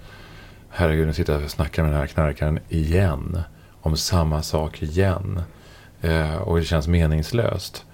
herregud, 0.70 1.06
nu 1.06 1.12
sitter 1.12 1.32
jag 1.32 1.44
och 1.44 1.50
snackar 1.50 1.82
med 1.82 1.92
den 1.92 2.00
här 2.00 2.06
knarkaren 2.06 2.58
igen. 2.68 3.40
Om 3.80 3.96
samma 3.96 4.42
sak 4.42 4.82
igen. 4.82 5.42
Eh, 6.00 6.34
och 6.36 6.58
det 6.58 6.64
känns 6.64 6.88
meningslöst. 6.88 7.84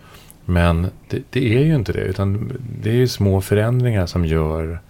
Men 0.45 0.91
det, 1.09 1.23
det 1.31 1.57
är 1.57 1.65
ju 1.65 1.75
inte 1.75 1.93
det. 1.93 2.01
Utan 2.01 2.53
det 2.83 2.91
är 2.91 2.95
ju 2.95 3.09
små 3.09 3.41
förändringar 3.41 4.07
som 4.07 4.25
gör 4.25 4.81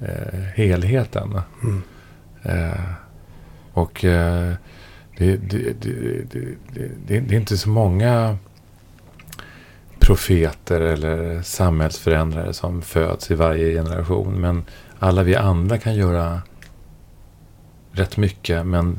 eh, 0.00 0.40
helheten. 0.54 1.40
Mm. 1.62 1.82
Eh, 2.42 2.80
och 3.72 4.04
eh, 4.04 4.52
det, 5.16 5.36
det, 5.36 5.72
det, 7.06 7.16
är 7.16 7.32
inte 7.32 7.56
så 7.56 7.68
många 7.68 8.38
profeter 9.98 10.80
eller 10.80 11.42
samhällsförändrare 11.42 12.52
som 12.52 12.82
föds 12.82 13.30
i 13.30 13.34
varje 13.34 13.72
generation. 13.72 14.40
Men 14.40 14.64
alla 14.98 15.22
vi 15.22 15.36
andra 15.36 15.78
kan 15.78 15.94
göra 15.94 16.42
rätt 17.92 18.16
mycket 18.16 18.66
men 18.66 18.98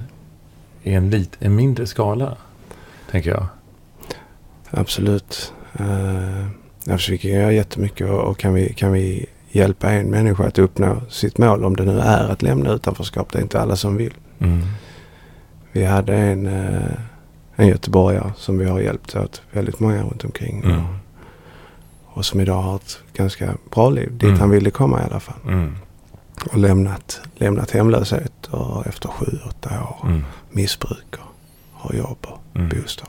i 0.83 0.93
en, 0.93 1.09
lit, 1.09 1.37
en 1.39 1.55
mindre 1.55 1.85
skala. 1.85 2.37
Tänker 3.11 3.29
jag. 3.29 3.45
Absolut. 4.69 5.53
Uh, 5.79 6.45
alltså 6.89 7.11
vi 7.11 7.17
kan 7.17 7.31
göra 7.31 7.51
jättemycket 7.51 8.09
och, 8.09 8.37
kan, 8.39 8.53
vi, 8.53 8.73
kan 8.73 8.91
vi 8.91 9.25
hjälpa 9.51 9.91
en 9.91 10.09
människa 10.09 10.43
att 10.47 10.59
uppnå 10.59 11.01
sitt 11.09 11.37
mål, 11.37 11.65
om 11.65 11.75
det 11.75 11.85
nu 11.85 11.99
är 11.99 12.29
att 12.31 12.41
lämna 12.41 12.69
utanförskap, 12.71 13.31
det 13.31 13.37
är 13.37 13.41
inte 13.41 13.61
alla 13.61 13.75
som 13.75 13.97
vill. 13.97 14.13
Mm. 14.39 14.61
Vi 15.71 15.85
hade 15.85 16.15
en, 16.15 16.45
uh, 16.47 16.91
en 17.55 17.67
göteborgare 17.67 18.31
som 18.37 18.57
vi 18.57 18.65
har 18.65 18.79
hjälpt 18.79 19.15
åt 19.15 19.41
väldigt 19.51 19.79
många 19.79 20.03
runt 20.03 20.23
omkring. 20.23 20.61
Mm. 20.63 20.81
Och, 22.05 22.25
som 22.25 22.39
idag 22.39 22.61
har 22.61 22.75
ett 22.75 22.99
ganska 23.13 23.53
bra 23.71 23.89
liv, 23.89 24.09
dit 24.11 24.23
Mm. 24.23 24.39
han 24.39 24.49
ville 24.49 24.71
komma 24.71 25.01
i 25.01 25.03
alla 25.03 25.19
fall. 25.19 25.39
Mm. 25.47 25.75
Och 26.51 26.57
lämnat, 26.57 27.21
lämnat 27.35 27.71
hemlöshet 27.71 28.45
och 28.51 28.87
efter 28.87 29.09
sju, 29.09 29.37
åtta 29.49 29.69
år 29.83 30.07
Mm. 30.09 30.23
missbruk 30.51 31.15
och 31.15 31.31
har 31.71 31.93
jobb 31.95 32.17
och 32.21 32.55
Mm. 32.55 32.69
bostad. 32.69 33.07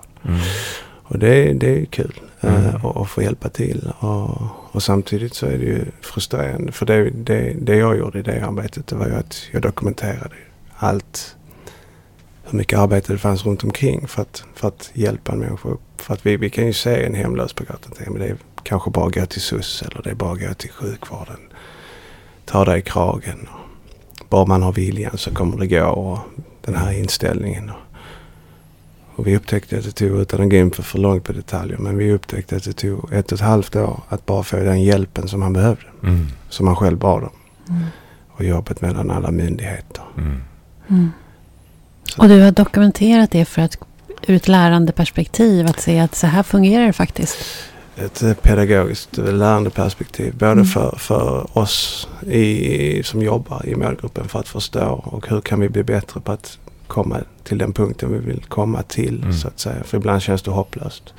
Mm. 1.06 1.12
Och 1.12 1.18
det, 1.18 1.52
det 1.52 1.80
är 1.80 1.84
kul 1.84 2.20
Mm. 2.40 2.64
eh, 2.64 2.74
att, 2.84 2.96
att 2.96 3.08
få 3.08 3.22
hjälpa 3.22 3.48
till. 3.48 3.92
Och, 3.98 4.30
och 4.72 4.82
samtidigt 4.82 5.34
så 5.34 5.46
är 5.46 5.58
det 5.58 5.64
ju 5.64 5.84
frustrerande. 6.00 6.72
För 6.72 6.86
det, 6.86 7.10
det, 7.10 7.56
det 7.60 7.76
jag 7.76 7.98
gjorde 7.98 8.18
i 8.18 8.22
det 8.22 8.46
arbetet 8.46 8.86
det 8.86 8.96
var 8.96 9.06
ju 9.06 9.14
att 9.14 9.42
jag 9.50 9.62
dokumenterade 9.62 10.34
allt. 10.76 11.36
Hur 12.44 12.58
mycket 12.58 12.78
arbete 12.78 13.12
det 13.12 13.18
fanns 13.18 13.46
runt 13.46 13.64
omkring 13.64 14.08
för 14.08 14.22
att, 14.22 14.44
för 14.54 14.68
att 14.68 14.90
hjälpa 14.92 15.32
en 15.32 15.38
människa 15.38 15.68
upp. 15.68 15.80
För 15.96 16.14
att 16.14 16.26
vi, 16.26 16.36
vi 16.36 16.50
kan 16.50 16.66
ju 16.66 16.72
se 16.72 17.04
en 17.04 17.14
hemlös 17.14 17.52
på 17.52 17.64
gatan 17.64 17.90
och 17.90 17.96
tänka, 17.96 18.10
men 18.10 18.20
det 18.20 18.28
är 18.28 18.36
kanske 18.62 18.90
bara 18.90 19.06
att 19.06 19.14
gå 19.14 19.26
till 19.26 19.40
SUS 19.40 19.82
eller 19.82 20.02
det 20.02 20.10
är 20.10 20.14
bara 20.14 20.32
att 20.32 20.40
gå 20.40 20.54
till 20.54 20.70
sjukvården. 20.70 21.40
Ta 22.44 22.64
dig 22.64 22.78
i 22.78 22.82
kragen. 22.82 23.48
Bara 24.28 24.44
man 24.44 24.62
har 24.62 24.72
viljan 24.72 25.18
så 25.18 25.34
kommer 25.34 25.58
det 25.58 25.66
gå. 25.66 25.86
Och 25.86 26.18
den 26.60 26.74
här 26.74 26.92
inställningen. 26.92 27.70
Och, 27.70 27.76
och 29.16 29.26
vi 29.26 29.36
upptäckte 29.36 29.78
att 29.78 29.84
det 29.84 29.92
tog, 29.92 30.20
utan 30.20 30.42
att 30.42 30.50
gå 30.50 30.56
in 30.56 30.70
för, 30.70 30.82
för 30.82 30.98
långt 30.98 31.24
på 31.24 31.32
detaljer, 31.32 31.78
men 31.78 31.96
vi 31.98 32.12
upptäckte 32.12 32.56
att 32.56 32.64
det 32.64 32.72
tog 32.72 33.12
ett 33.12 33.32
och 33.32 33.38
ett 33.38 33.44
halvt 33.44 33.76
år 33.76 34.00
att 34.08 34.26
bara 34.26 34.42
få 34.42 34.56
den 34.56 34.82
hjälpen 34.82 35.28
som 35.28 35.42
han 35.42 35.52
behövde. 35.52 35.82
Mm. 36.02 36.26
Som 36.48 36.66
han 36.66 36.76
själv 36.76 36.98
bad 36.98 37.22
om. 37.22 37.30
Mm. 37.68 37.84
Och 38.28 38.44
jobbet 38.44 38.80
mellan 38.80 39.10
alla 39.10 39.30
myndigheter. 39.30 40.02
Mm. 40.18 40.42
Mm. 40.88 41.12
Och 42.18 42.28
du 42.28 42.40
har 42.40 42.50
dokumenterat 42.50 43.30
det 43.30 43.44
för 43.44 43.62
att 43.62 43.78
ur 44.26 44.36
ett 44.36 44.48
lärande 44.48 44.92
perspektiv 44.92 45.66
att 45.66 45.80
se 45.80 45.98
att 45.98 46.14
så 46.14 46.26
här 46.26 46.42
fungerar 46.42 46.86
det 46.86 46.92
faktiskt. 46.92 47.36
Ett 47.96 48.22
eh, 48.22 48.34
pedagogiskt 48.34 49.18
eh, 49.18 49.32
lärandeperspektiv. 49.32 50.36
Både 50.38 50.52
Mm. 50.52 50.64
för, 50.64 50.96
för 50.98 51.58
oss 51.58 52.08
i, 52.26 53.02
som 53.02 53.22
jobbar 53.22 53.66
i 53.66 53.74
målgruppen 53.74 54.28
för 54.28 54.40
att 54.40 54.48
förstå 54.48 55.02
och 55.04 55.28
hur 55.28 55.40
kan 55.40 55.60
vi 55.60 55.68
bli 55.68 55.82
bättre 55.82 56.20
på 56.20 56.32
att 56.32 56.58
komma 56.86 57.16
till 57.44 57.58
den 57.58 57.72
punkten 57.72 58.12
vi 58.12 58.18
vill 58.18 58.44
komma 58.48 58.82
till. 58.82 59.18
Mm. 59.22 59.32
Så 59.32 59.48
att 59.48 59.58
säga. 59.58 59.84
För 59.84 59.96
ibland 59.96 60.22
känns 60.22 60.42
det 60.42 60.50
hopplöst. 60.50 61.14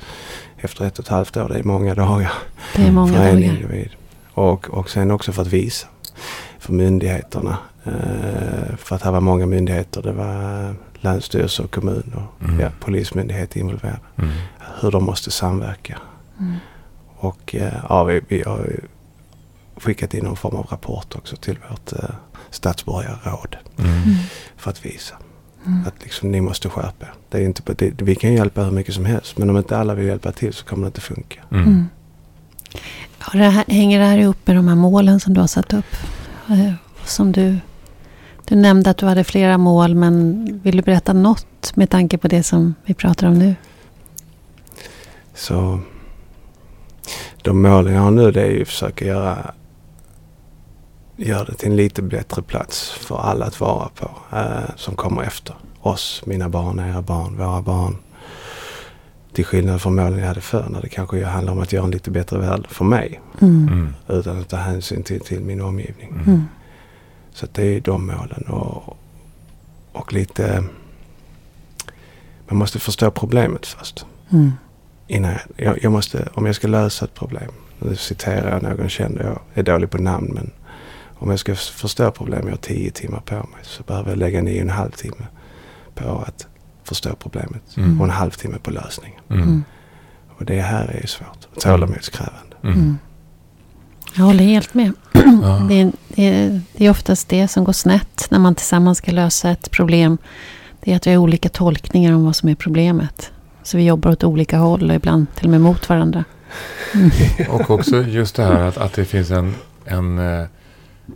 Efter 0.56 0.84
ett 0.84 0.98
och 0.98 1.04
ett 1.04 1.08
halvt 1.10 1.36
år, 1.36 1.48
det 1.48 1.58
är 1.58 1.62
många 1.62 1.94
dagar. 1.94 2.32
Det 2.76 2.82
är 2.82 2.90
många 2.92 3.12
för 3.12 3.24
en 3.24 3.34
dagar. 3.34 3.46
individ. 3.54 3.90
Och, 4.34 4.70
och 4.70 4.90
sen 4.90 5.10
också 5.10 5.32
för 5.32 5.42
att 5.42 5.48
visa 5.48 5.86
för 6.58 6.72
myndigheterna. 6.72 7.58
Eh, 7.84 8.76
för 8.76 8.96
att 8.96 9.02
här 9.02 9.12
var 9.12 9.20
många 9.20 9.46
myndigheter. 9.46 10.02
Det 10.02 10.12
var 10.12 10.74
länsstyrelse 11.00 11.62
och 11.62 11.70
kommun 11.74 12.12
och 12.16 12.44
Mm. 12.48 12.60
ja, 12.60 12.68
polismyndighet 12.80 13.56
involverade. 13.56 13.98
Mm. 14.16 14.30
Hur 14.80 14.90
de 14.90 15.04
måste 15.04 15.30
samverka. 15.30 15.98
Mm. 16.40 16.54
Och 17.16 17.54
eh, 17.54 17.72
ja, 17.88 18.04
vi, 18.04 18.20
vi 18.28 18.42
har 18.42 18.70
skickat 19.76 20.14
in 20.14 20.24
någon 20.24 20.36
form 20.36 20.56
av 20.56 20.66
rapport 20.70 21.14
också 21.16 21.36
till 21.36 21.58
vårt 21.70 21.92
eh, 21.92 22.08
statsborgarråd. 22.50 23.56
Mm. 23.78 23.90
Mm. 23.92 24.14
För 24.56 24.70
att 24.70 24.86
visa 24.86 25.14
Mm. 25.66 25.80
att 25.86 25.94
liksom, 26.02 26.30
ni 26.32 26.40
måste 26.40 26.68
skärpa 26.68 27.06
er. 27.06 27.12
det 27.28 27.38
är 27.38 27.42
inte 27.42 27.62
det, 27.74 28.02
Vi 28.02 28.14
kan 28.14 28.32
hjälpa 28.32 28.62
hur 28.64 28.70
mycket 28.70 28.94
som 28.94 29.04
helst. 29.04 29.38
Men 29.38 29.50
om 29.50 29.56
inte 29.56 29.78
alla 29.78 29.94
vill 29.94 30.06
hjälpa 30.06 30.32
till 30.32 30.52
så 30.52 30.64
kommer 30.64 30.82
det 30.82 30.86
inte 30.86 31.00
funka. 31.00 31.40
Mm. 31.50 31.64
Mm. 31.64 31.88
Ja, 33.18 33.38
det 33.38 33.44
här, 33.44 33.64
hänger 33.68 33.98
det 33.98 34.04
här 34.04 34.18
ihop 34.18 34.36
med 34.44 34.56
de 34.56 34.68
här 34.68 34.74
målen 34.74 35.20
som 35.20 35.34
du 35.34 35.40
har 35.40 35.46
satt 35.48 35.72
upp? 35.74 35.96
Eh, 36.48 36.72
Som 37.04 37.32
du, 37.32 37.56
du 38.48 38.56
nämnde 38.56 38.90
att 38.90 38.96
du 38.96 39.06
hade 39.06 39.24
flera 39.24 39.58
mål, 39.58 39.94
men 39.94 40.44
vill 40.64 40.76
du 40.76 40.82
berätta 40.82 41.12
något 41.12 41.76
med 41.76 41.90
tanke 41.90 42.18
på 42.18 42.28
det 42.28 42.42
som 42.42 42.74
vi 42.84 42.94
pratar 42.94 43.26
om 43.26 43.38
nu? 43.38 43.54
Så 45.34 45.80
de 47.42 47.62
målen 47.62 47.94
jag 47.94 48.00
har 48.02 48.10
nu 48.10 48.30
det 48.30 48.42
är 48.42 48.50
ju 48.50 48.62
att 48.62 48.68
försöka 48.68 49.04
göra, 49.04 49.54
göra 51.18 51.44
det 51.44 51.54
till 51.54 51.68
en 51.68 51.76
lite 51.76 52.02
bättre 52.02 52.42
plats 52.42 52.90
för 52.90 53.18
alla 53.18 53.46
att 53.46 53.60
vara 53.60 53.88
på. 53.88 54.10
Eh, 54.36 54.76
som 54.76 54.94
kommer 54.94 55.22
efter 55.22 55.54
oss, 55.80 56.22
mina 56.26 56.48
barn, 56.48 56.78
era 56.78 57.02
barn, 57.02 57.36
våra 57.36 57.62
barn. 57.62 57.96
Till 59.32 59.44
skillnad 59.44 59.82
från 59.82 59.94
målen 59.94 60.18
jag 60.18 60.26
hade 60.26 60.40
förr 60.40 60.66
när 60.70 60.82
det 60.82 60.88
kanske 60.88 61.24
handlar 61.24 61.52
om 61.52 61.58
att 61.58 61.72
göra 61.72 61.84
en 61.84 61.90
lite 61.90 62.10
bättre 62.10 62.38
värld 62.38 62.66
för 62.68 62.84
mig. 62.84 63.20
Mm. 63.40 63.68
Mm. 63.68 63.94
Utan 64.08 64.40
att 64.40 64.48
ta 64.48 64.56
hänsyn 64.56 65.02
till, 65.02 65.20
till 65.20 65.40
min 65.40 65.60
omgivning. 65.60 66.08
Mm. 66.08 66.24
Mm. 66.26 66.44
Så 67.32 67.44
att 67.44 67.54
det 67.54 67.64
är 67.64 67.80
de 67.80 68.06
målen. 68.06 68.42
Och, 68.48 68.96
och 69.92 70.12
lite... 70.12 70.64
Man 72.48 72.58
måste 72.58 72.78
förstå 72.78 73.10
problemet 73.10 73.66
först. 73.66 74.06
Mm. 74.30 74.52
Innan 75.06 75.32
jag, 75.32 75.40
jag, 75.56 75.78
jag 75.82 75.92
måste, 75.92 76.28
om 76.34 76.46
jag 76.46 76.54
ska 76.54 76.68
lösa 76.68 77.04
ett 77.04 77.14
problem. 77.14 77.50
Nu 77.78 77.96
citerar 77.96 78.52
jag 78.52 78.62
någon 78.62 78.88
känd. 78.88 79.18
Jag 79.20 79.38
är 79.54 79.62
dålig 79.62 79.90
på 79.90 79.98
namn. 79.98 80.30
Men 80.34 80.50
om 81.18 81.30
jag 81.30 81.38
ska 81.38 81.54
förstå 81.54 82.10
problem. 82.10 82.40
Jag 82.44 82.50
har 82.50 82.56
tio 82.56 82.90
timmar 82.90 83.20
på 83.20 83.34
mig. 83.34 83.60
Så 83.62 83.82
behöver 83.82 84.10
jag 84.10 84.18
lägga 84.18 84.42
nio 84.42 84.56
och 84.56 84.62
en 84.62 84.70
halv 84.70 84.90
timme 84.90 85.26
på 85.94 86.24
att 86.26 86.46
förstå 86.84 87.10
problemet. 87.18 87.76
Mm. 87.76 88.00
Och 88.00 88.06
en 88.06 88.12
halvtimme 88.12 88.58
på 88.62 88.70
lösningen. 88.70 89.20
Mm. 89.30 89.42
Mm. 89.42 89.64
Och 90.38 90.44
det 90.44 90.60
här 90.60 90.88
är 90.88 91.00
ju 91.00 91.06
svårt. 91.06 91.60
Tålamodskrävande. 91.60 92.56
Mm. 92.62 92.74
Mm. 92.74 92.98
Jag 94.14 94.24
håller 94.24 94.44
helt 94.44 94.74
med. 94.74 94.92
Ja. 95.42 95.66
Det 95.68 95.80
är, 95.80 95.92
det, 96.08 96.22
är, 96.26 96.60
det 96.72 96.86
är 96.86 96.90
oftast 96.90 97.28
det 97.28 97.48
som 97.48 97.64
går 97.64 97.72
snett 97.72 98.26
när 98.30 98.38
man 98.38 98.54
tillsammans 98.54 98.98
ska 98.98 99.12
lösa 99.12 99.50
ett 99.50 99.70
problem. 99.70 100.18
Det 100.80 100.92
är 100.92 100.96
att 100.96 101.06
vi 101.06 101.10
har 101.10 101.18
olika 101.18 101.48
tolkningar 101.48 102.12
om 102.12 102.24
vad 102.24 102.36
som 102.36 102.48
är 102.48 102.54
problemet. 102.54 103.32
Så 103.62 103.76
vi 103.76 103.84
jobbar 103.84 104.10
åt 104.10 104.24
olika 104.24 104.58
håll 104.58 104.90
och 104.90 104.96
ibland 104.96 105.26
till 105.34 105.44
och 105.44 105.50
med 105.50 105.60
mot 105.60 105.88
varandra. 105.88 106.24
Mm. 106.94 107.10
Och 107.50 107.70
också 107.70 108.02
just 108.02 108.36
det 108.36 108.44
här 108.44 108.60
att, 108.60 108.76
att 108.76 108.92
det 108.92 109.04
finns 109.04 109.30
en, 109.30 109.54
en, 109.84 110.18
eh, 110.18 110.46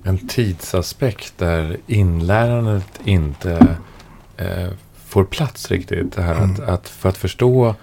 en 0.05 0.29
tidsaspekt 0.29 1.39
där 1.39 1.77
inlärandet 1.87 3.01
inte 3.05 3.77
eh, 4.37 4.69
får 5.07 5.25
plats 5.25 5.71
riktigt. 5.71 6.13
Det 6.13 6.23
här 6.23 6.35
att, 6.35 6.59
Mm. 6.59 6.75
att 6.75 6.89
för 6.89 7.09
att 7.09 7.17
förstå 7.17 7.75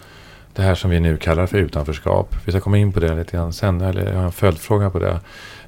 det 0.54 0.62
här 0.62 0.76
som 0.76 0.90
vi 0.90 1.00
nu 1.00 1.18
kallar 1.18 1.46
för 1.48 1.58
utanförskap. 1.58 2.36
Vi 2.46 2.52
ska 2.52 2.62
komma 2.62 2.78
in 2.78 2.92
på 2.94 3.00
det 3.00 3.16
lite 3.16 3.38
grann 3.38 3.54
sen, 3.54 3.82
eller 3.82 4.10
jag 4.10 4.18
har 4.18 4.24
en 4.24 4.32
följdfråga 4.32 4.90
på 4.90 5.00
det. 5.00 5.20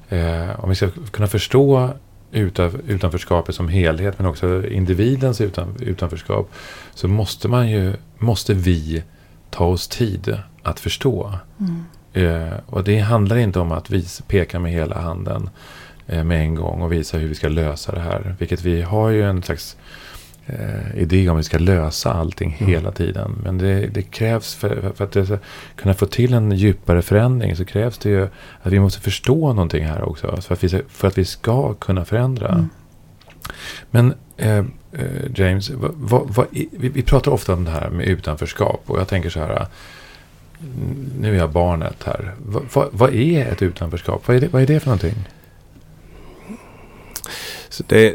Eh, 0.08 0.64
om 0.64 0.68
vi 0.68 0.74
ska 0.74 0.88
kunna 1.10 1.26
förstå 1.28 1.90
utan, 2.32 2.80
utanförskapet 2.86 3.54
som 3.54 3.68
helhet, 3.68 4.18
men 4.18 4.26
också 4.26 4.66
individens 4.66 5.40
utan, 5.40 5.76
utanförskap, 5.80 6.50
så 6.94 7.08
måste 7.08 7.48
man 7.48 7.70
ju, 7.70 7.94
måste 8.18 8.54
vi 8.54 9.02
ta 9.50 9.64
oss 9.64 9.88
tid 9.88 10.38
att 10.62 10.80
förstå. 10.80 11.32
Mm. 11.60 11.84
Eh, 12.12 12.52
och 12.66 12.84
det 12.84 12.98
handlar 12.98 13.36
inte 13.36 13.60
om 13.60 13.72
att 13.72 13.90
vi 13.90 14.06
pekar 14.26 14.58
med 14.58 14.72
hela 14.72 15.00
handen 15.00 15.50
med 16.06 16.32
en 16.40 16.54
gång 16.54 16.82
och 16.82 16.92
visa 16.92 17.18
hur 17.18 17.28
vi 17.28 17.34
ska 17.34 17.48
lösa 17.48 17.92
det 17.92 18.00
här. 18.00 18.34
Vilket 18.38 18.62
vi 18.62 18.82
har 18.82 19.08
ju 19.08 19.22
en 19.22 19.42
slags 19.42 19.76
eh, 20.46 20.96
idé 21.02 21.28
om 21.28 21.36
vi 21.36 21.42
ska 21.42 21.58
lösa 21.58 22.12
allting 22.12 22.56
Mm. 22.60 22.72
hela 22.72 22.92
tiden. 22.92 23.34
Men 23.44 23.58
det, 23.58 23.86
det 23.86 24.02
krävs 24.02 24.54
för, 24.54 24.92
för 24.94 25.04
att 25.04 25.12
det 25.12 25.26
ska 25.26 25.38
kunna 25.76 25.94
få 25.94 26.06
till 26.06 26.34
en 26.34 26.52
djupare 26.52 27.02
förändring 27.02 27.56
så 27.56 27.64
krävs 27.64 27.98
det 27.98 28.08
ju 28.10 28.22
att 28.62 28.72
vi 28.72 28.80
måste 28.80 29.00
förstå 29.00 29.52
någonting 29.52 29.84
här 29.84 30.02
också. 30.02 30.36
För 30.42 30.54
att 30.54 30.64
vi, 30.64 30.68
ska- 30.68 30.82
för 30.88 31.08
att 31.08 31.18
vi 31.18 31.24
ska 31.24 31.74
kunna 31.74 32.04
förändra. 32.04 32.48
Mm. 32.48 32.68
Men 33.90 34.14
eh, 34.36 34.58
eh, 34.58 34.64
James, 35.34 35.70
vad, 35.94 36.22
vad, 36.34 36.46
vi, 36.50 36.68
vi 36.70 37.02
pratar 37.02 37.32
ofta 37.32 37.52
om 37.54 37.64
det 37.64 37.70
här 37.70 37.90
med 37.90 38.06
utanförskap. 38.06 38.82
Och 38.86 38.98
jag 39.00 39.08
tänker 39.08 39.30
så 39.30 39.40
här. 39.40 39.66
Nu 41.20 41.34
är 41.34 41.38
jag 41.38 41.50
barnet 41.50 42.02
här. 42.04 42.32
Vad, 42.46 42.62
vad, 42.74 42.88
vad 42.92 43.14
är 43.14 43.46
ett 43.46 43.62
utanförskap? 43.62 44.22
Vad 44.28 44.36
är, 44.36 44.40
det, 44.40 44.48
vad 44.52 44.62
är 44.62 44.66
det 44.66 44.80
för 44.80 44.86
någonting? 44.86 45.14
Så 47.72 47.82
det, 47.86 48.14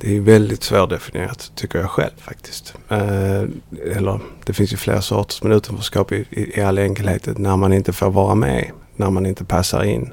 det 0.00 0.16
är 0.16 0.20
väldigt 0.20 0.62
svårdefinierat 0.62 1.52
tycker 1.54 1.78
jag 1.78 1.90
själv 1.90 2.16
faktiskt. 2.16 2.74
Eh, 2.88 3.42
eller 3.96 4.20
det 4.44 4.52
finns 4.52 4.72
ju 4.72 4.76
flera 4.76 5.02
sorters 5.02 5.42
men 5.42 5.52
utanförskap 5.52 6.12
i, 6.12 6.26
i, 6.30 6.58
i 6.58 6.62
all 6.62 6.78
enkelhet 6.78 7.38
när 7.38 7.56
man 7.56 7.72
inte 7.72 7.92
får 7.92 8.10
vara 8.10 8.34
med. 8.34 8.70
När 8.96 9.10
man 9.10 9.26
inte 9.26 9.44
passar 9.44 9.84
in. 9.84 10.12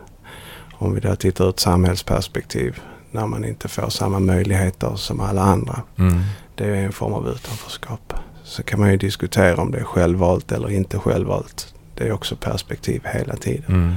Om 0.74 0.94
vi 0.94 1.00
då 1.00 1.16
tittar 1.16 1.46
ur 1.46 1.50
ett 1.50 1.60
samhällsperspektiv. 1.60 2.82
När 3.12 3.28
man 3.28 3.46
inte 3.46 3.68
får 3.68 3.90
samma 3.90 4.20
möjligheter 4.20 4.96
som 4.96 5.20
alla 5.20 5.42
andra. 5.42 5.82
Mm. 5.98 6.22
Det 6.56 6.66
är 6.66 6.76
en 6.76 6.94
form 6.94 7.14
av 7.14 7.28
utanförskap. 7.28 8.14
Så 8.44 8.64
kan 8.64 8.80
man 8.80 8.92
ju 8.92 8.98
diskutera 8.98 9.62
om 9.62 9.72
det 9.72 9.78
är 9.78 9.84
självvalt 9.84 10.52
eller 10.52 10.72
inte 10.72 11.00
självvalt. 11.00 11.74
Det 11.96 12.08
är 12.08 12.12
också 12.12 12.36
perspektiv 12.36 13.02
hela 13.06 13.36
tiden. 13.36 13.76
Mm. 13.76 13.94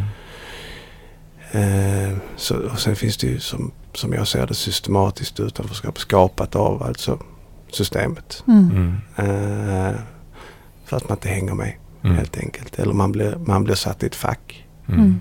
Eh, 1.52 2.16
så, 2.36 2.56
och 2.56 2.78
sen 2.78 2.96
finns 2.96 3.16
det 3.16 3.26
ju 3.26 3.40
som, 3.40 3.72
som 3.94 4.12
jag 4.12 4.28
ser 4.28 4.46
det 4.46 4.54
systematiskt 4.54 5.40
utanförskap 5.40 5.98
skapat 5.98 6.56
av 6.56 6.82
alltså 6.82 7.18
systemet. 7.70 8.44
Mm. 8.46 8.70
Mm. 8.70 8.96
Eh, 9.16 10.00
för 10.84 10.96
att 10.96 11.08
man 11.08 11.16
inte 11.16 11.28
hänger 11.28 11.54
med 11.54 11.72
Mm. 12.02 12.16
helt 12.16 12.38
enkelt. 12.38 12.78
Eller 12.78 12.92
man 12.92 13.12
blir, 13.12 13.36
man 13.36 13.64
blir 13.64 13.74
satt 13.74 14.02
i 14.02 14.06
ett 14.06 14.14
fack. 14.14 14.66
Mm. 14.88 15.00
Mm. 15.00 15.20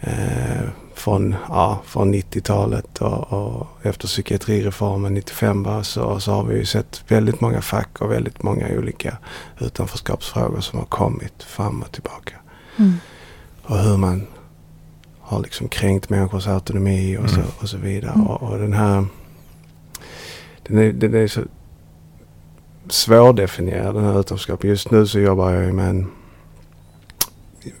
Eh, 0.00 0.68
från, 0.94 1.34
ja, 1.48 1.80
från 1.84 2.14
90-talet 2.14 2.98
och, 2.98 3.32
och 3.32 3.66
efter 3.82 4.08
psykiatrireformen 4.08 5.14
95 5.14 5.62
va, 5.62 5.84
så, 5.84 6.20
så 6.20 6.32
har 6.32 6.44
vi 6.44 6.56
ju 6.58 6.64
sett 6.64 7.04
väldigt 7.08 7.40
många 7.40 7.62
fack 7.62 8.00
och 8.00 8.12
väldigt 8.12 8.42
många 8.42 8.68
olika 8.68 9.18
utanförskapsfrågor 9.58 10.60
som 10.60 10.78
har 10.78 10.86
kommit 10.86 11.42
fram 11.42 11.82
och 11.82 11.92
tillbaka. 11.92 12.34
Mm. 12.76 12.94
och 13.62 13.78
hur 13.78 13.96
man 13.96 14.26
har 15.22 15.40
liksom 15.40 15.68
kränkt 15.68 16.10
människors 16.10 16.46
autonomi 16.46 17.16
och, 17.18 17.30
så, 17.30 17.36
Mm. 17.36 17.48
och 17.60 17.68
så 17.68 17.76
vidare. 17.76 18.12
Mm. 18.14 18.26
Och, 18.26 18.42
och 18.42 18.58
den 18.58 18.72
här 18.72 19.04
den 20.66 20.78
är, 20.78 20.92
den 20.92 21.14
är 21.14 21.26
så 21.26 21.40
svårdefinierad 22.88 23.94
den 23.94 24.04
här 24.04 24.20
utanförskapet. 24.20 24.64
Just 24.70 24.90
nu 24.90 25.06
så 25.06 25.18
jobbar 25.20 25.50
jag 25.50 25.64
ju 25.64 25.72
med 25.72 25.88
en 25.90 26.06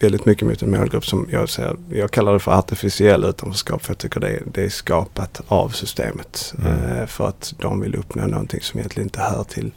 väldigt 0.00 0.26
mycket 0.26 0.48
mot 0.48 0.62
en 0.62 0.70
målgrupp 0.70 1.06
som 1.06 1.28
jag 1.30 1.48
ser, 1.48 1.76
jag 1.90 2.10
kallar 2.10 2.32
det 2.32 2.38
för 2.40 2.52
artificiell 2.58 3.24
utanförskap 3.24 3.82
för 3.82 3.90
jag 3.90 3.98
tycker 3.98 4.20
det 4.20 4.28
är, 4.28 4.42
det 4.52 4.64
är 4.64 4.68
skapat 4.68 5.40
av 5.48 5.68
systemet. 5.68 6.54
Mm. 6.58 6.98
Eh, 6.98 7.06
för 7.06 7.28
att 7.28 7.54
de 7.58 7.80
vill 7.80 7.94
uppnå 7.94 8.26
någonting 8.26 8.60
som 8.60 8.78
egentligen 8.80 9.06
inte 9.06 9.20
hör 9.20 9.44
till 9.44 9.70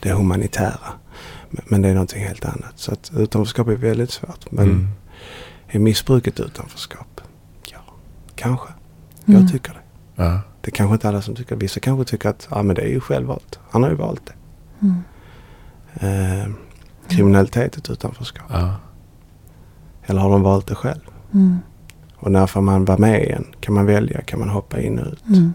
det 0.00 0.10
humanitära. 0.12 0.78
Men, 1.50 1.64
men 1.68 1.82
det 1.82 1.88
är 1.88 1.92
någonting 1.94 2.24
helt 2.24 2.44
annat. 2.44 2.72
Så 2.76 2.92
att 2.92 3.10
utanförskap 3.16 3.68
är 3.68 3.76
väldigt 3.76 4.10
svårt. 4.10 4.50
Men 4.52 4.64
Mm. 4.64 4.88
Är 5.68 5.78
missbruket 5.78 6.40
utanförskap? 6.40 7.20
Ja, 7.72 7.78
kanske. 8.34 8.68
Mm. 9.26 9.40
Jag 9.40 9.52
tycker 9.52 9.72
det. 9.72 10.22
Ja. 10.22 10.40
Det 10.60 10.68
är 10.68 10.72
kanske 10.72 10.94
inte 10.94 11.08
alla 11.08 11.22
som 11.22 11.34
tycker 11.34 11.56
Vissa 11.56 11.80
kanske 11.80 12.04
tycker 12.10 12.28
att 12.28 12.48
ja, 12.50 12.62
men 12.62 12.76
det 12.76 12.82
är 12.82 12.88
ju 12.88 13.00
självvalt. 13.00 13.58
Han 13.70 13.82
har 13.82 13.90
ju 13.90 13.96
valt 13.96 14.22
det. 14.26 14.32
Mm. 14.80 15.02
Eh, 15.94 16.48
kriminalitet 17.08 17.74
är 17.74 17.78
ett 17.78 17.90
utanförskap. 17.90 18.46
Ja. 18.50 18.74
Eller 20.06 20.20
har 20.20 20.30
de 20.30 20.42
valt 20.42 20.66
det 20.66 20.74
själv? 20.74 21.00
Mm. 21.32 21.58
Och 22.16 22.32
när 22.32 22.46
får 22.46 22.60
man 22.60 22.84
vara 22.84 22.98
med 22.98 23.22
igen? 23.22 23.44
Kan 23.60 23.74
man 23.74 23.86
välja? 23.86 24.20
Kan 24.20 24.38
man 24.38 24.48
hoppa 24.48 24.80
in 24.80 24.98
och 24.98 25.12
ut? 25.12 25.26
Mm. 25.28 25.54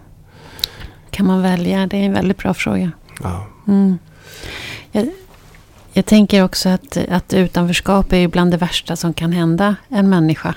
Kan 1.10 1.26
man 1.26 1.42
välja? 1.42 1.86
Det 1.86 1.96
är 1.96 2.02
en 2.02 2.12
väldigt 2.12 2.38
bra 2.38 2.54
fråga. 2.54 2.92
Ja. 3.22 3.46
Mm. 3.66 3.98
Jag, 4.92 5.08
jag 5.94 6.06
tänker 6.06 6.44
också 6.44 6.68
att, 6.68 6.96
att 7.10 7.34
utanförskap 7.34 8.12
är 8.12 8.16
ju 8.16 8.28
bland 8.28 8.50
det 8.50 8.56
värsta 8.56 8.96
som 8.96 9.14
kan 9.14 9.32
hända 9.32 9.76
en 9.88 10.08
människa. 10.10 10.54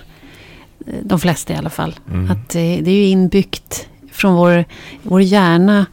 Eh, 0.88 0.94
De 1.04 1.20
flesta 1.20 1.54
i 1.54 1.56
alla 1.56 1.70
fall. 1.70 1.96
Mm. 2.12 2.32
Att 2.32 2.50
det, 2.50 2.82
det 2.82 2.92
är 2.92 2.96
ju 2.96 3.06
inbyggt 3.06 3.88
från 4.12 4.36
vår, 4.36 4.66
vår 5.04 5.22
hjärna. 5.22 5.86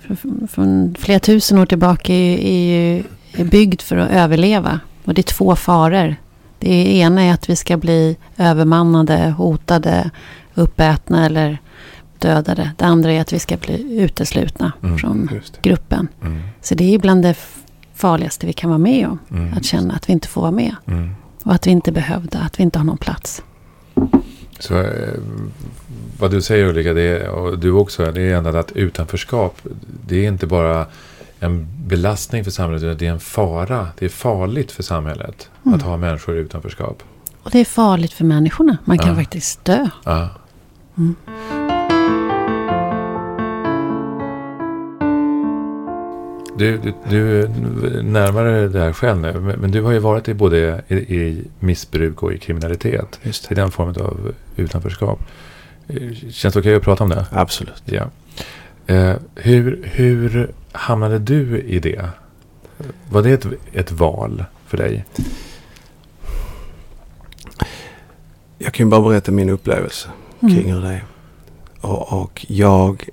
Från, 0.00 0.48
från 0.50 0.94
flera 0.98 1.20
tusen 1.20 1.58
år 1.58 1.66
tillbaka 1.66 2.12
är, 2.14 2.18
ju- 2.18 2.48
är 2.48 2.94
ju 2.96 3.02
är 3.32 3.44
byggd 3.44 3.80
för 3.82 3.96
att 3.96 4.10
överleva. 4.10 4.80
Och 5.04 5.14
det 5.14 5.20
är 5.20 5.34
två 5.34 5.56
faror. 5.56 6.16
Det 6.58 6.96
ena 6.96 7.22
är 7.22 7.32
att 7.34 7.50
vi 7.50 7.56
ska 7.56 7.76
bli 7.76 8.16
övermannade, 8.36 9.30
hotade, 9.30 10.10
uppätna 10.54 11.26
eller 11.26 11.58
dödade. 12.18 12.70
Det 12.76 12.84
andra 12.84 13.12
är 13.12 13.20
att 13.20 13.32
vi 13.32 13.38
ska 13.38 13.56
bli 13.56 13.98
uteslutna 14.00 14.72
Mm. 14.82 14.98
från 14.98 15.30
gruppen. 15.62 16.08
Mm. 16.22 16.42
Så 16.62 16.74
det 16.74 16.94
är 16.94 16.98
bland 16.98 17.22
det 17.22 17.34
farligaste 17.98 18.46
vi 18.46 18.52
kan 18.52 18.70
vara 18.70 18.78
med 18.78 19.08
om. 19.08 19.18
Mm. 19.30 19.52
Att 19.54 19.64
känna 19.64 19.94
att 19.94 20.08
vi 20.08 20.12
inte 20.12 20.28
får 20.28 20.40
vara 20.40 20.50
med. 20.50 20.76
Mm. 20.86 21.10
Och 21.44 21.54
att 21.54 21.66
vi 21.66 21.70
inte 21.70 21.92
behövda, 21.92 22.38
att 22.38 22.58
vi 22.58 22.62
inte 22.62 22.78
har 22.78 22.86
någon 22.86 22.96
plats. 22.98 23.42
Så 24.58 24.78
eh, 24.80 24.88
vad 26.18 26.30
du 26.30 26.42
säger 26.42 26.64
Ulrika, 26.64 26.92
det 26.92 27.02
är, 27.02 27.28
och 27.28 27.58
du 27.58 27.70
också, 27.70 28.12
det 28.12 28.20
är 28.22 28.36
ändå 28.36 28.56
att 28.56 28.72
utanförskap, 28.72 29.60
det 30.06 30.24
är 30.24 30.28
inte 30.28 30.46
bara 30.46 30.86
en 31.40 31.66
belastning 31.86 32.44
för 32.44 32.50
samhället, 32.50 32.82
utan 32.82 32.96
det 32.98 33.06
är 33.06 33.10
en 33.12 33.20
fara. 33.20 33.88
Det 33.98 34.04
är 34.04 34.08
farligt 34.08 34.72
för 34.72 34.82
samhället 34.82 35.50
Mm. 35.66 35.78
att 35.78 35.82
ha 35.84 35.96
människor 35.96 36.36
i 36.36 36.38
utanförskap. 36.38 37.02
Och 37.42 37.50
det 37.50 37.58
är 37.58 37.64
farligt 37.64 38.12
för 38.12 38.24
människorna. 38.24 38.76
Man 38.84 38.98
kan 38.98 39.08
Ja. 39.08 39.14
faktiskt 39.16 39.64
dö. 39.64 39.88
Ja. 40.04 40.28
Mm. 40.98 41.14
Du, 46.58 46.78
du, 46.78 46.92
du 47.10 47.42
är 47.42 47.48
närmare 48.02 48.68
det 48.68 48.78
här 48.80 48.92
själv 48.92 49.20
nu, 49.20 49.56
men, 49.60 49.70
du 49.70 49.82
har 49.82 49.92
ju 49.92 49.98
varit 49.98 50.28
i 50.28 50.34
både 50.34 50.82
i, 50.88 50.94
i 50.94 51.44
missbruk 51.60 52.22
och 52.22 52.32
i 52.32 52.38
kriminalitet. 52.38 53.20
Just 53.22 53.52
I 53.52 53.54
den 53.54 53.70
formen 53.70 53.94
av 54.02 54.32
utanförskap. 54.56 55.20
Eh, 55.88 56.12
Känns 56.30 56.54
det 56.54 56.60
okej 56.60 56.74
att 56.74 56.82
prata 56.82 57.04
om 57.04 57.10
det? 57.10 57.26
Absolut. 57.30 57.82
Ja. 57.84 58.04
Eh, 58.86 59.14
hur, 59.34 59.90
hur 59.92 60.50
hamnade 60.72 61.18
du 61.18 61.58
i 61.60 61.78
det? 61.78 62.08
Var 63.10 63.22
det 63.22 63.30
ett, 63.30 63.46
ett 63.72 63.92
val 63.92 64.44
för 64.66 64.76
dig? 64.76 65.04
Jag 68.58 68.72
kan 68.72 68.86
ju 68.86 68.90
bara 68.90 69.00
berätta 69.08 69.32
min 69.32 69.50
upplevelse 69.50 70.08
kring 70.40 70.50
Mm. 70.50 70.72
hur 70.74 70.80
det 70.82 70.88
är. 70.88 71.04
Och, 71.80 72.22
och 72.22 72.46
jag 72.48 73.08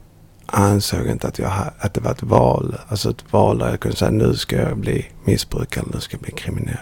ansåg 0.55 1.07
inte 1.07 1.27
att, 1.27 1.39
jag, 1.39 1.51
att 1.79 1.93
det 1.93 2.01
var 2.01 2.11
ett 2.11 2.23
val. 2.23 2.75
Alltså 2.87 3.09
ett 3.09 3.33
val 3.33 3.57
där 3.57 3.69
jag 3.69 3.79
kunde 3.79 3.97
säga 3.97 4.11
nu 4.11 4.33
ska 4.33 4.55
jag 4.55 4.77
bli 4.77 5.05
missbrukare, 5.23 5.85
nu 5.93 5.99
ska 5.99 6.15
jag 6.15 6.21
bli 6.21 6.31
kriminell. 6.31 6.77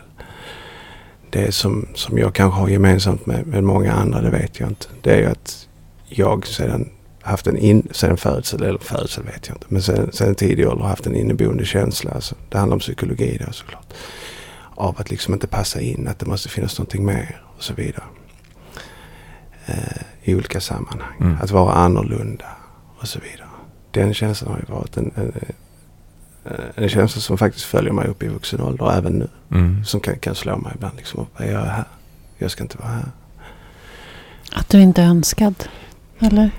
Det 1.29 1.51
som, 1.51 1.87
som 1.95 2.17
jag 2.17 2.35
kanske 2.35 2.59
har 2.59 2.67
gemensamt 2.67 3.25
med, 3.25 3.47
med 3.47 3.63
många 3.63 3.93
andra, 3.93 4.21
det 4.21 4.29
vet 4.29 4.59
jag 4.59 4.69
inte. 4.69 4.87
Det 5.01 5.13
är 5.13 5.17
ju 5.17 5.25
att 5.25 5.67
jag 6.05 6.47
sedan 6.47 6.89
haft 7.21 7.47
en 7.47 7.57
in, 7.57 7.87
sedan 7.91 8.17
födsel, 8.17 8.63
eller 8.63 8.79
födsel 8.79 9.23
vet 9.23 9.47
jag 9.47 9.55
inte, 9.55 9.65
men 9.69 9.81
sedan, 9.81 10.11
sedan 10.11 10.35
tidig 10.35 10.67
ålder 10.67 10.85
haft 10.85 11.07
en 11.07 11.15
inneboende 11.15 11.65
känsla. 11.65 12.11
Alltså, 12.11 12.35
det 12.49 12.57
handlar 12.57 12.75
om 12.75 12.79
psykologi 12.79 13.41
då 13.45 13.51
såklart. 13.51 13.93
Av 14.75 14.95
att 14.97 15.09
liksom 15.09 15.33
inte 15.33 15.47
passa 15.47 15.81
in, 15.81 16.07
att 16.07 16.19
det 16.19 16.25
måste 16.25 16.49
finnas 16.49 16.79
någonting 16.79 17.05
mer 17.05 17.41
och 17.57 17.63
så 17.63 17.73
vidare. 17.73 18.05
Eh, 19.65 20.01
I 20.23 20.35
olika 20.35 20.61
sammanhang. 20.61 21.17
Mm. 21.19 21.37
Att 21.41 21.51
vara 21.51 21.73
annorlunda 21.73 22.45
och 22.99 23.07
så 23.07 23.19
vidare. 23.19 23.42
Den 23.93 24.13
känslan 24.13 24.51
har 24.51 24.59
ju 24.59 24.73
varit 24.73 24.97
en, 24.97 25.11
en, 25.15 25.31
en 26.75 26.89
känsla 26.89 27.21
som 27.21 27.37
faktiskt 27.37 27.65
följer 27.65 27.93
mig 27.93 28.07
upp 28.07 28.23
i 28.23 28.27
vuxen 28.27 28.61
ålder 28.61 28.83
och 28.85 28.93
även 28.93 29.13
nu. 29.13 29.27
Mm. 29.51 29.85
Som 29.85 29.99
kan, 29.99 30.19
kan 30.19 30.35
slå 30.35 30.57
mig 30.57 30.71
ibland. 30.75 30.95
Liksom, 30.97 31.25
jag 31.37 31.45
här? 31.59 31.83
Jag 32.37 32.51
ska 32.51 32.63
inte 32.63 32.77
vara 32.77 32.89
här. 32.89 33.05
Att 34.51 34.69
du 34.69 34.81
inte 34.81 35.01
är 35.01 35.05
önskad? 35.05 35.55
Eller? 36.19 36.51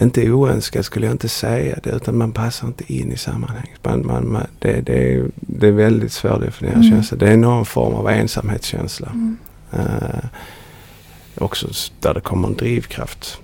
Inte 0.00 0.30
oönskad 0.30 0.84
skulle 0.84 1.06
jag 1.06 1.14
inte 1.14 1.28
säga 1.28 1.78
det 1.82 1.90
utan 1.90 2.18
man 2.18 2.32
passar 2.32 2.66
inte 2.66 2.92
in 2.92 3.12
i 3.12 3.16
sammanhanget. 3.16 3.84
Man, 3.84 4.06
man, 4.06 4.32
man, 4.32 4.46
det, 4.58 4.80
det, 4.80 5.14
är, 5.14 5.26
det 5.34 5.66
är 5.66 5.72
väldigt 5.72 6.12
svårdefinierad 6.12 6.78
Mm. 6.78 6.90
känsla. 6.90 7.16
Det 7.16 7.28
är 7.32 7.36
någon 7.36 7.66
form 7.66 7.94
av 7.94 8.08
ensamhetskänsla. 8.08 9.06
Mm. 9.06 9.36
Eh, 9.72 10.24
också 11.38 11.68
där 12.00 12.14
det 12.14 12.20
kommer 12.20 12.48
en 12.48 12.54
drivkraft. 12.56 13.38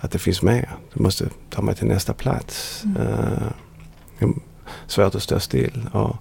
Att 0.00 0.10
det 0.10 0.18
finns 0.18 0.42
mer. 0.42 0.68
Du 0.94 1.02
måste 1.02 1.28
ta 1.50 1.62
mig 1.62 1.74
till 1.74 1.86
nästa 1.86 2.14
plats. 2.14 2.82
Mm. 2.84 3.02
Är 4.18 4.32
svårt 4.86 5.14
att 5.14 5.22
stå 5.22 5.40
still. 5.40 5.90
Och, 5.92 6.16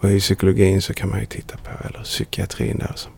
och 0.00 0.10
i 0.10 0.20
psykologin 0.20 0.82
så 0.82 0.94
kan 0.94 1.08
man 1.10 1.20
ju 1.20 1.26
titta 1.26 1.56
på, 1.56 1.88
eller 1.88 2.02
psykiatrin 2.02 2.78
där, 2.78 2.92
som, 2.96 3.12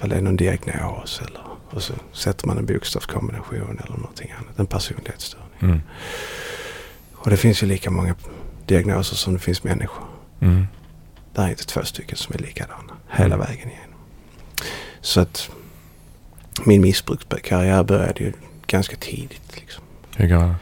vad 0.00 0.10
det 0.10 0.16
är 0.16 0.22
någon 0.22 0.36
diagnos 0.36 1.20
eller 1.26 1.40
och 1.70 1.82
så 1.82 1.92
sätter 2.12 2.46
man 2.46 2.58
en 2.58 2.66
bokstavskombination 2.66 3.80
eller 3.84 3.96
någonting 3.96 4.30
annat. 4.32 4.58
En 4.58 4.66
personlighetsstörning. 4.66 5.48
Mm. 5.60 5.80
Och 7.14 7.30
det 7.30 7.36
finns 7.36 7.62
ju 7.62 7.66
lika 7.66 7.90
många 7.90 8.14
diagnoser 8.66 9.16
som 9.16 9.32
det 9.32 9.38
finns 9.38 9.64
människor. 9.64 10.04
Mm. 10.40 10.66
Det 11.34 11.40
är 11.42 11.48
inte 11.48 11.64
två 11.66 11.84
stycken 11.84 12.16
som 12.16 12.34
är 12.34 12.38
likadana 12.38 12.92
hela 13.10 13.34
Mm. 13.34 13.46
vägen 13.46 13.68
igenom. 13.68 13.98
Så 15.00 15.20
att 15.20 15.50
min 16.64 16.80
missbrukskarriär 16.80 17.84
började 17.84 18.24
ju 18.24 18.32
ganska 18.66 18.96
tidigt. 18.96 19.56
Liksom. 19.56 19.84
Hur 20.16 20.28
gammal? 20.28 20.54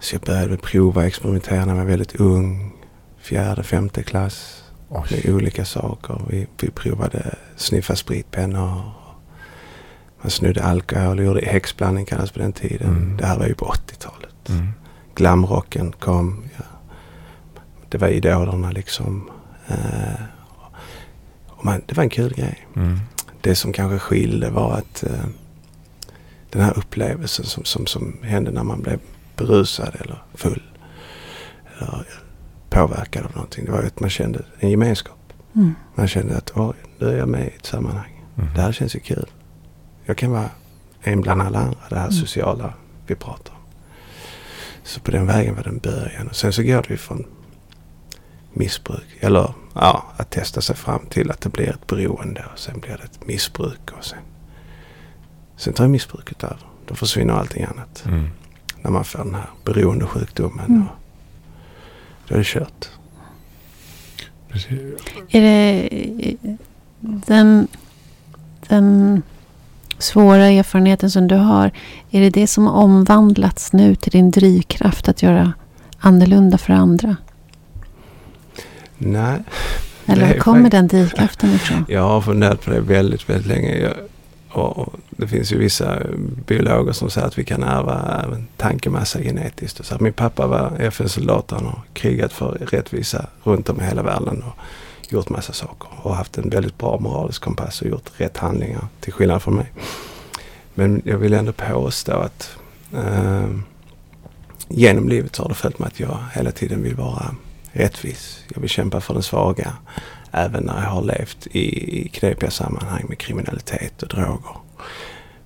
Så 0.00 0.14
jag 0.14 0.22
började 0.22 0.56
prova 0.56 1.06
experimentera 1.06 1.64
när 1.64 1.72
jag 1.72 1.80
var 1.80 1.84
väldigt 1.84 2.14
ung. 2.14 2.72
Fjärde, 3.20 3.62
femte 3.62 4.02
klass. 4.02 4.64
Med 4.88 5.22
Oj. 5.24 5.32
olika 5.32 5.64
saker. 5.64 6.20
Vi, 6.28 6.46
vi 6.60 6.70
provade 6.70 7.34
sniffa 7.56 7.96
spritpennor. 7.96 8.82
Man 10.22 10.30
snodde 10.30 10.62
alkohol 10.62 11.18
och 11.18 11.24
gjorde 11.24 11.46
häxblandning 11.46 12.06
kallades 12.06 12.32
på 12.32 12.38
den 12.38 12.52
tiden. 12.52 12.88
Mm. 12.88 13.16
Det 13.16 13.26
här 13.26 13.38
var 13.38 13.46
ju 13.46 13.54
på 13.54 13.66
80-talet. 13.66 14.48
Mm. 14.48 14.72
Glamrocken 15.14 15.92
kom. 15.92 16.44
Ja. 16.56 16.64
Det 17.88 17.98
var 17.98 18.08
idolerna 18.08 18.70
liksom. 18.70 19.30
Eh, 19.68 20.22
och 21.46 21.64
man, 21.64 21.82
det 21.86 21.96
var 21.96 22.04
en 22.04 22.10
kul 22.10 22.34
grej. 22.34 22.66
Mm. 22.76 23.00
Det 23.40 23.54
som 23.54 23.72
kanske 23.72 23.98
skilde 23.98 24.50
var 24.50 24.72
att 24.72 25.02
eh, 25.02 25.24
den 26.50 26.62
här 26.62 26.78
upplevelsen 26.78 27.44
som, 27.44 27.64
som, 27.64 27.86
som 27.86 28.16
hände 28.22 28.50
när 28.50 28.64
man 28.64 28.82
blev 28.82 29.00
berusad 29.36 29.96
eller 30.00 30.22
full. 30.34 30.62
Eller 31.78 32.06
påverkad 32.70 33.24
av 33.24 33.30
någonting. 33.34 33.64
Det 33.64 33.70
var 33.72 33.82
att 33.82 34.00
man 34.00 34.10
kände 34.10 34.44
en 34.58 34.70
gemenskap. 34.70 35.32
Mm. 35.54 35.74
Man 35.94 36.08
kände 36.08 36.36
att 36.36 36.52
oj, 36.56 36.74
nu 36.98 37.08
är 37.08 37.16
jag 37.16 37.28
med 37.28 37.44
i 37.46 37.50
ett 37.56 37.66
sammanhang. 37.66 38.24
Mm. 38.38 38.54
Det 38.54 38.60
här 38.60 38.72
känns 38.72 38.96
ju 38.96 39.00
kul. 39.00 39.26
Jag 40.04 40.16
kan 40.16 40.30
vara 40.30 40.50
en 41.02 41.20
bland 41.20 41.42
alla 41.42 41.58
andra. 41.58 41.78
Det 41.88 41.96
här 41.96 42.02
Mm. 42.08 42.12
sociala 42.12 42.74
vi 43.06 43.14
pratar 43.14 43.54
om. 43.54 43.60
Så 44.84 45.00
på 45.00 45.10
den 45.10 45.26
vägen 45.26 45.54
var 45.56 45.62
det 45.62 45.68
en 45.70 45.78
början. 45.78 46.28
Och 46.28 46.36
sen 46.36 46.52
så 46.52 46.62
går 46.62 46.82
det 46.82 46.90
ju 46.90 46.96
från 46.96 47.26
missbruk. 48.52 49.06
Eller 49.20 49.54
ja, 49.74 50.04
att 50.16 50.30
testa 50.30 50.60
sig 50.60 50.76
fram 50.76 51.06
till 51.06 51.30
att 51.30 51.40
det 51.40 51.48
blir 51.48 51.68
ett 51.68 51.86
beroende. 51.86 52.44
Och 52.52 52.58
sen 52.58 52.80
blir 52.80 52.96
det 52.96 53.04
ett 53.04 53.26
missbruk. 53.26 53.90
Och 53.98 54.04
sen, 54.04 54.18
sen 55.56 55.72
tar 55.72 55.88
missbruket 55.88 56.44
över. 56.44 56.58
Då 56.86 56.94
försvinner 56.94 57.34
allting 57.34 57.64
annat. 57.64 58.04
Mm. 58.06 58.28
När 58.82 58.90
man 58.90 59.04
får 59.04 59.18
den 59.18 59.34
här 59.34 59.50
beroendesjukdomen. 59.64 60.66
Mm. 60.66 60.82
Och, 60.82 60.96
då 62.28 62.34
är 62.34 62.38
det 62.38 62.44
kört. 62.46 62.88
Precis. 64.48 64.80
Är 65.28 65.40
det 65.40 65.88
den, 67.00 67.68
den 68.68 69.22
svåra 69.98 70.46
erfarenheten 70.46 71.10
som 71.10 71.28
du 71.28 71.34
har, 71.34 71.70
är 72.10 72.20
det 72.20 72.30
det 72.30 72.46
som 72.46 72.68
omvandlats 72.68 73.72
nu 73.72 73.94
till 73.94 74.12
din 74.12 74.30
drivkraft 74.30 75.08
att 75.08 75.22
göra 75.22 75.52
annorlunda 75.98 76.58
för 76.58 76.72
andra? 76.72 77.16
Nej. 79.02 79.42
Eller 80.06 80.26
var 80.26 80.38
kommer 80.38 80.70
den 80.70 80.88
drivkraften 80.88 81.54
ifrån? 81.54 81.84
Jag 81.88 82.02
har 82.02 82.20
funderat 82.20 82.64
på 82.64 82.70
det 82.70 82.80
väldigt, 82.80 83.28
väldigt 83.28 83.46
länge. 83.46 83.78
Jag, 83.78 83.94
och 84.48 84.94
det 85.10 85.28
finns 85.28 85.52
ju 85.52 85.58
vissa 85.58 85.98
biologer 86.46 86.92
som 86.92 87.10
säger 87.10 87.26
att 87.26 87.38
vi 87.38 87.44
kan 87.44 87.62
ärva 87.62 88.26
tankemassa 88.56 89.18
genetiskt. 89.18 89.80
Och 89.80 89.86
så 89.86 89.96
min 90.00 90.12
pappa 90.12 90.46
var 90.46 90.72
FN-soldat. 90.78 91.50
Han 91.50 91.64
har 91.64 91.78
krigat 91.92 92.32
för 92.32 92.50
rättvisa 92.50 93.26
runt 93.42 93.68
om 93.68 93.80
i 93.80 93.84
hela 93.84 94.02
världen 94.02 94.42
och 94.42 94.58
gjort 95.12 95.28
massa 95.28 95.52
saker. 95.52 95.88
Och 96.02 96.16
haft 96.16 96.38
en 96.38 96.50
väldigt 96.50 96.78
bra 96.78 96.98
moralisk 97.00 97.42
kompass 97.42 97.82
och 97.82 97.88
gjort 97.88 98.10
rätt 98.16 98.36
handlingar 98.36 98.86
till 99.00 99.12
skillnad 99.12 99.42
från 99.42 99.54
mig. 99.54 99.72
Men 100.74 101.02
jag 101.04 101.18
vill 101.18 101.32
ändå 101.32 101.52
påstå 101.52 102.12
att 102.12 102.56
eh, 102.94 103.48
genom 104.68 105.08
livet 105.08 105.36
så 105.36 105.42
har 105.42 105.48
det 105.48 105.54
följt 105.54 105.78
med 105.78 105.86
att 105.86 106.00
jag 106.00 106.18
hela 106.34 106.50
tiden 106.50 106.82
vill 106.82 106.94
vara 106.94 107.34
rättvis. 107.72 108.44
Jag 108.54 108.60
vill 108.60 108.70
kämpa 108.70 109.00
för 109.00 109.14
den 109.14 109.22
svaga. 109.22 109.72
Även 110.30 110.64
när 110.64 110.82
jag 110.82 110.90
har 110.90 111.02
levt 111.02 111.46
i, 111.46 112.08
knepiga 112.08 112.50
sammanhang 112.50 113.04
med 113.08 113.18
kriminalitet 113.18 114.02
och 114.02 114.08
droger. 114.08 114.56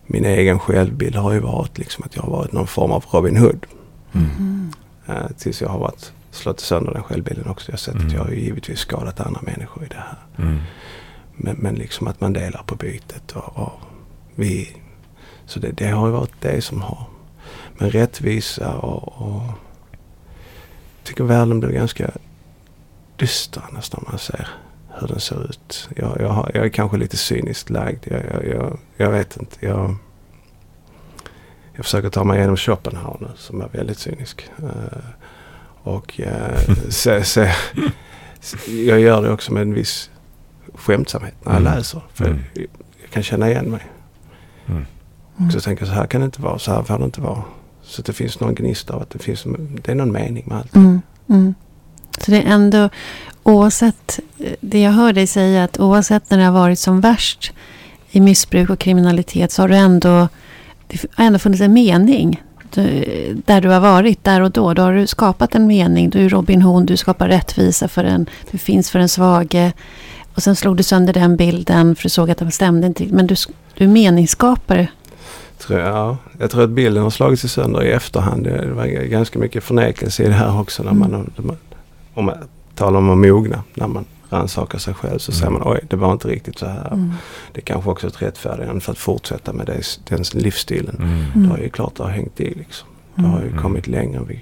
Min 0.06 0.24
egen 0.24 0.58
självbild 0.58 1.16
har 1.16 1.32
ju 1.32 1.40
varit 1.40 1.78
liksom 1.78 2.04
att 2.04 2.16
jag 2.16 2.22
har 2.22 2.30
varit 2.30 2.52
någon 2.52 2.66
form 2.66 2.92
av 2.92 3.04
Robin 3.10 3.36
Hood. 3.36 3.66
Mm. 4.12 4.72
Eh, 5.06 5.26
tills 5.38 5.62
jag 5.62 5.68
har 5.68 5.78
varit, 5.78 6.12
slått 6.30 6.60
sönder 6.60 6.92
den 6.92 7.02
självbilden 7.02 7.48
också. 7.48 7.68
Jag 7.68 7.72
har 7.72 7.78
sett 7.78 7.94
Mm. 7.94 8.06
att 8.06 8.12
jag 8.12 8.24
har 8.24 8.30
givetvis 8.30 8.78
skadat 8.78 9.20
andra 9.20 9.40
människor 9.42 9.84
i 9.84 9.88
det 9.88 9.96
här. 9.96 10.18
Mm. 10.38 10.58
Men, 11.36 11.56
men 11.56 11.74
liksom 11.74 12.06
att 12.08 12.20
man 12.20 12.32
delar 12.32 12.62
på 12.66 12.74
bytet 12.74 13.32
och, 13.32 13.56
och 13.56 13.80
vi... 14.34 14.76
Så 15.46 15.60
det, 15.60 15.72
det 15.72 15.88
har 15.88 16.06
ju 16.06 16.12
varit 16.12 16.40
det 16.40 16.62
som 16.64 16.82
har... 16.82 17.06
Men 17.78 17.90
rättvisa 17.90 18.74
och... 18.74 19.22
och 19.22 19.42
tycker 21.04 21.24
världen 21.24 21.60
blir 21.60 21.70
ganska 21.70 22.10
dyster 23.16 23.62
när 23.72 24.10
man 24.10 24.18
ser 24.18 24.48
hur 25.00 25.08
den 25.08 25.20
ser 25.20 25.44
ut. 25.50 25.88
Jag, 25.96 26.16
jag, 26.20 26.28
har, 26.28 26.50
jag 26.54 26.64
är 26.64 26.68
kanske 26.68 26.96
lite 26.96 27.16
cyniskt 27.16 27.70
lagd. 27.70 28.04
Jag, 28.10 28.78
jag, 28.96 29.10
vet 29.10 29.36
inte. 29.36 29.66
Jag, 29.66 29.96
försöker 31.76 32.10
ta 32.10 32.24
mig 32.24 32.38
igenom 32.38 32.56
Schopenhauer 32.56 33.18
nu 33.20 33.28
som 33.36 33.60
är 33.60 33.68
väldigt 33.68 33.98
cynisk. 33.98 34.50
Eh, 34.62 34.98
och 35.82 36.20
uh, 36.20 36.74
se, 36.88 37.24
se, 37.24 37.52
jag 38.66 39.00
gör 39.00 39.22
det 39.22 39.30
också 39.30 39.52
med 39.52 39.62
en 39.62 39.74
viss 39.74 40.10
skämtsamhet 40.74 41.34
när 41.42 41.52
jag 41.52 41.60
Mm. 41.60 41.74
läser. 41.74 42.02
För 42.12 42.24
Mm. 42.24 42.40
jag, 42.54 42.66
jag 43.02 43.10
kan 43.10 43.22
känna 43.22 43.50
igen 43.50 43.70
mig. 43.70 43.80
Mm. 44.66 44.86
Och 45.46 45.52
så 45.52 45.60
tänker 45.60 45.82
jag 45.82 45.88
så 45.88 45.94
här 46.00 46.06
kan 46.06 46.20
det 46.20 46.24
inte 46.24 46.42
vara, 46.42 46.58
så 46.58 46.72
här 46.72 46.82
får 46.82 46.98
det 46.98 47.04
inte 47.04 47.20
vara. 47.20 47.42
Så 47.84 48.00
att 48.00 48.06
det 48.06 48.12
finns 48.12 48.40
någon 48.40 48.54
gnista 48.54 48.94
av 48.94 49.02
att 49.02 49.10
det 49.10 49.18
finns, 49.18 49.44
det 49.84 49.92
är 49.92 49.94
någon 49.94 50.12
mening 50.12 50.44
med 50.46 50.58
allt. 50.58 50.76
Mm. 50.76 51.02
Mm. 51.28 51.54
Så 52.20 52.30
det 52.30 52.42
är 52.42 52.52
ändå, 52.52 52.88
oavsett, 53.42 54.20
det 54.60 54.80
jag 54.80 54.92
hör 54.92 55.12
dig 55.12 55.26
säga, 55.26 55.64
att 55.64 55.80
oavsett 55.80 56.30
när 56.30 56.38
det 56.38 56.44
har 56.44 56.52
varit 56.52 56.78
som 56.78 57.00
värst 57.00 57.52
i 58.10 58.20
missbruk 58.20 58.70
och 58.70 58.78
kriminalitet 58.78 59.52
så 59.52 59.62
har 59.62 59.68
du 59.68 59.76
ändå, 59.76 60.28
det 60.86 61.04
har 61.14 61.24
ändå 61.24 61.38
funnits 61.38 61.62
en 61.62 61.72
mening. 61.72 62.42
Du, 62.74 63.04
där 63.46 63.60
du 63.60 63.68
har 63.68 63.80
varit, 63.80 64.24
där 64.24 64.40
och 64.40 64.50
då. 64.50 64.74
Då 64.74 64.82
har 64.82 64.92
du 64.92 65.06
skapat 65.06 65.54
en 65.54 65.66
mening. 65.66 66.10
Du 66.10 66.24
är 66.24 66.28
Robin 66.28 66.62
Hood, 66.62 66.86
du 66.86 66.96
skapar 66.96 67.28
rättvisa 67.28 67.88
för 67.88 68.04
en, 68.04 68.26
du 68.50 68.58
finns 68.58 68.90
för 68.90 68.98
en 68.98 69.08
svage. 69.08 69.72
Och 70.34 70.42
sen 70.42 70.56
slog 70.56 70.76
du 70.76 70.82
sönder 70.82 71.12
den 71.12 71.36
bilden 71.36 71.96
för 71.96 72.02
du 72.02 72.08
såg 72.08 72.30
att 72.30 72.38
den 72.38 72.52
stämde 72.52 72.86
inte. 72.86 73.06
Men 73.10 73.26
du, 73.26 73.34
du 73.74 73.84
är 73.84 73.88
meningsskapare. 73.88 74.88
Tror 75.66 75.80
jag, 75.80 75.88
ja. 75.88 76.16
jag 76.38 76.50
tror 76.50 76.64
att 76.64 76.70
bilden 76.70 77.02
har 77.02 77.10
slagit 77.10 77.40
sig 77.40 77.50
sönder 77.50 77.82
i 77.84 77.90
efterhand. 77.92 78.44
Det 78.44 78.72
var 78.72 78.86
ganska 78.86 79.38
mycket 79.38 79.64
förnekelse 79.64 80.22
i 80.22 80.26
det 80.26 80.32
här 80.32 80.60
också. 80.60 80.82
När 80.82 80.92
man, 80.92 81.14
Mm. 81.14 81.30
när 81.36 81.44
man, 81.44 81.56
om 82.14 82.24
man 82.24 82.34
talar 82.74 82.98
om 82.98 83.10
att 83.10 83.18
mogna. 83.18 83.64
När 83.74 83.86
man 83.88 84.04
rannsakar 84.30 84.78
sig 84.78 84.94
själv 84.94 85.18
så 85.18 85.32
säger 85.32 85.46
Mm. 85.46 85.58
man 85.60 85.72
oj 85.72 85.80
det 85.90 85.96
var 85.96 86.12
inte 86.12 86.28
riktigt 86.28 86.58
så 86.58 86.66
här. 86.66 86.86
Mm. 86.92 87.12
Det 87.52 87.60
är 87.60 87.64
kanske 87.64 87.90
också 87.90 88.06
ett 88.06 88.22
rättfärdigande 88.22 88.80
för 88.80 88.92
att 88.92 88.98
fortsätta 88.98 89.52
med 89.52 89.66
det, 89.66 89.82
den 90.08 90.24
livsstilen. 90.32 90.96
Mm. 90.98 91.42
Det 91.42 91.48
har 91.48 91.58
ju 91.58 91.68
klart 91.68 91.94
det 91.96 92.02
har 92.02 92.10
hängt 92.10 92.40
i 92.40 92.54
liksom. 92.54 92.88
Det 93.14 93.22
har 93.26 93.40
ju 93.40 93.48
Mm. 93.48 93.62
kommit 93.62 93.86
längre, 93.86 94.20
vi, 94.28 94.40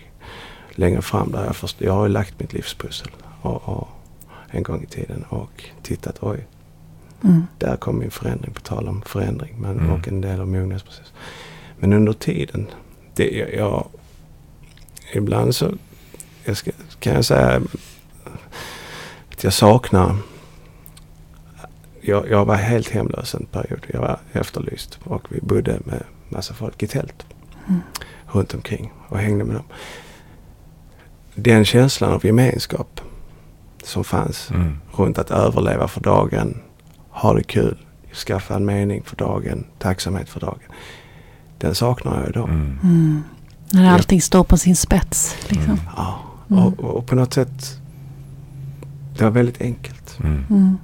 längre 0.71 1.03
fram 1.03 1.33
där 1.33 1.45
jag 1.45 1.57
först, 1.57 1.81
Jag 1.81 1.93
har 1.93 2.07
ju 2.07 2.13
lagt 2.13 2.41
mitt 2.41 2.53
livspussel 2.53 3.09
och, 3.43 3.69
och, 3.69 3.89
en 4.51 4.63
gång 4.63 4.83
i 4.83 4.87
tiden 4.87 5.25
och 5.29 5.65
tittat 5.83 6.17
oj 6.21 6.47
Mm. 7.25 7.47
där 7.59 7.77
kom 7.77 7.99
min 7.99 8.11
förändring 8.11 8.53
på 8.55 8.61
tal 8.61 8.89
om 8.89 9.03
förändring 9.07 9.55
men, 9.59 9.79
Mm. 9.79 9.91
och 9.91 10.09
en 10.09 10.21
del 10.21 10.41
av 10.41 10.49
mognadsprocess. 10.49 11.13
Men 11.79 11.93
under 11.93 12.13
tiden, 12.13 12.67
det, 13.15 13.31
jag, 13.31 13.55
jag, 13.55 13.87
ibland 15.15 15.55
så 15.55 15.73
jag 16.45 16.57
ska, 16.57 16.71
kan 17.01 17.15
jag 17.15 17.25
säga 17.25 17.63
att 19.33 19.45
jag 19.45 19.53
saknar 19.53 20.17
jag, 22.01 22.31
jag 22.31 22.45
var 22.45 22.57
helt 22.57 22.89
hemlös 22.91 23.35
en 23.35 23.47
period. 23.47 23.87
Jag 23.93 24.01
var 24.01 24.19
efterlyst 24.33 24.99
och 25.05 25.27
vi 25.31 25.41
bodde 25.41 25.79
med 25.85 26.03
massa 26.29 26.55
folk 26.55 26.83
i 26.83 26.87
tält 26.87 27.27
Mm. 27.69 27.81
runt 28.27 28.55
omkring 28.55 28.93
och 29.09 29.19
hängde 29.19 29.45
med 29.45 29.55
dem. 29.57 29.65
Den 31.35 31.65
känslan 31.65 32.13
av 32.13 32.27
gemenskap 32.27 33.01
som 33.85 34.05
fanns 34.05 34.51
Mm. 34.51 34.79
runt 34.93 35.19
att 35.19 35.31
överleva 35.31 35.89
för 35.89 36.01
dagen, 36.01 36.59
ha 37.13 37.35
det 37.35 37.43
kul, 37.45 37.79
skaffa 38.27 38.55
en 38.57 38.65
mening 38.65 39.03
för 39.05 39.17
dagen, 39.17 39.65
tacksamhet 39.79 40.29
för 40.29 40.41
dagen. 40.41 40.59
Den 41.59 41.75
saknar 41.75 42.21
jag 42.21 42.29
idag. 42.29 42.49
Mm. 42.49 42.79
Mm. 42.83 43.23
När 43.73 43.93
allting 43.93 44.21
står 44.23 44.45
på 44.45 44.57
sin 44.57 44.77
spets. 44.77 45.37
Liksom. 45.49 45.73
Mm. 45.73 45.85
Ja, 45.97 46.19
Mm. 46.51 46.65
och, 46.65 46.81
och 46.81 47.07
på 47.07 47.15
något 47.15 47.35
sätt, 47.35 47.81
det 49.19 49.25
var 49.25 49.31
väldigt 49.31 49.61
enkelt. 49.61 50.19
Mm. 50.21 50.45
Mm. 50.51 50.79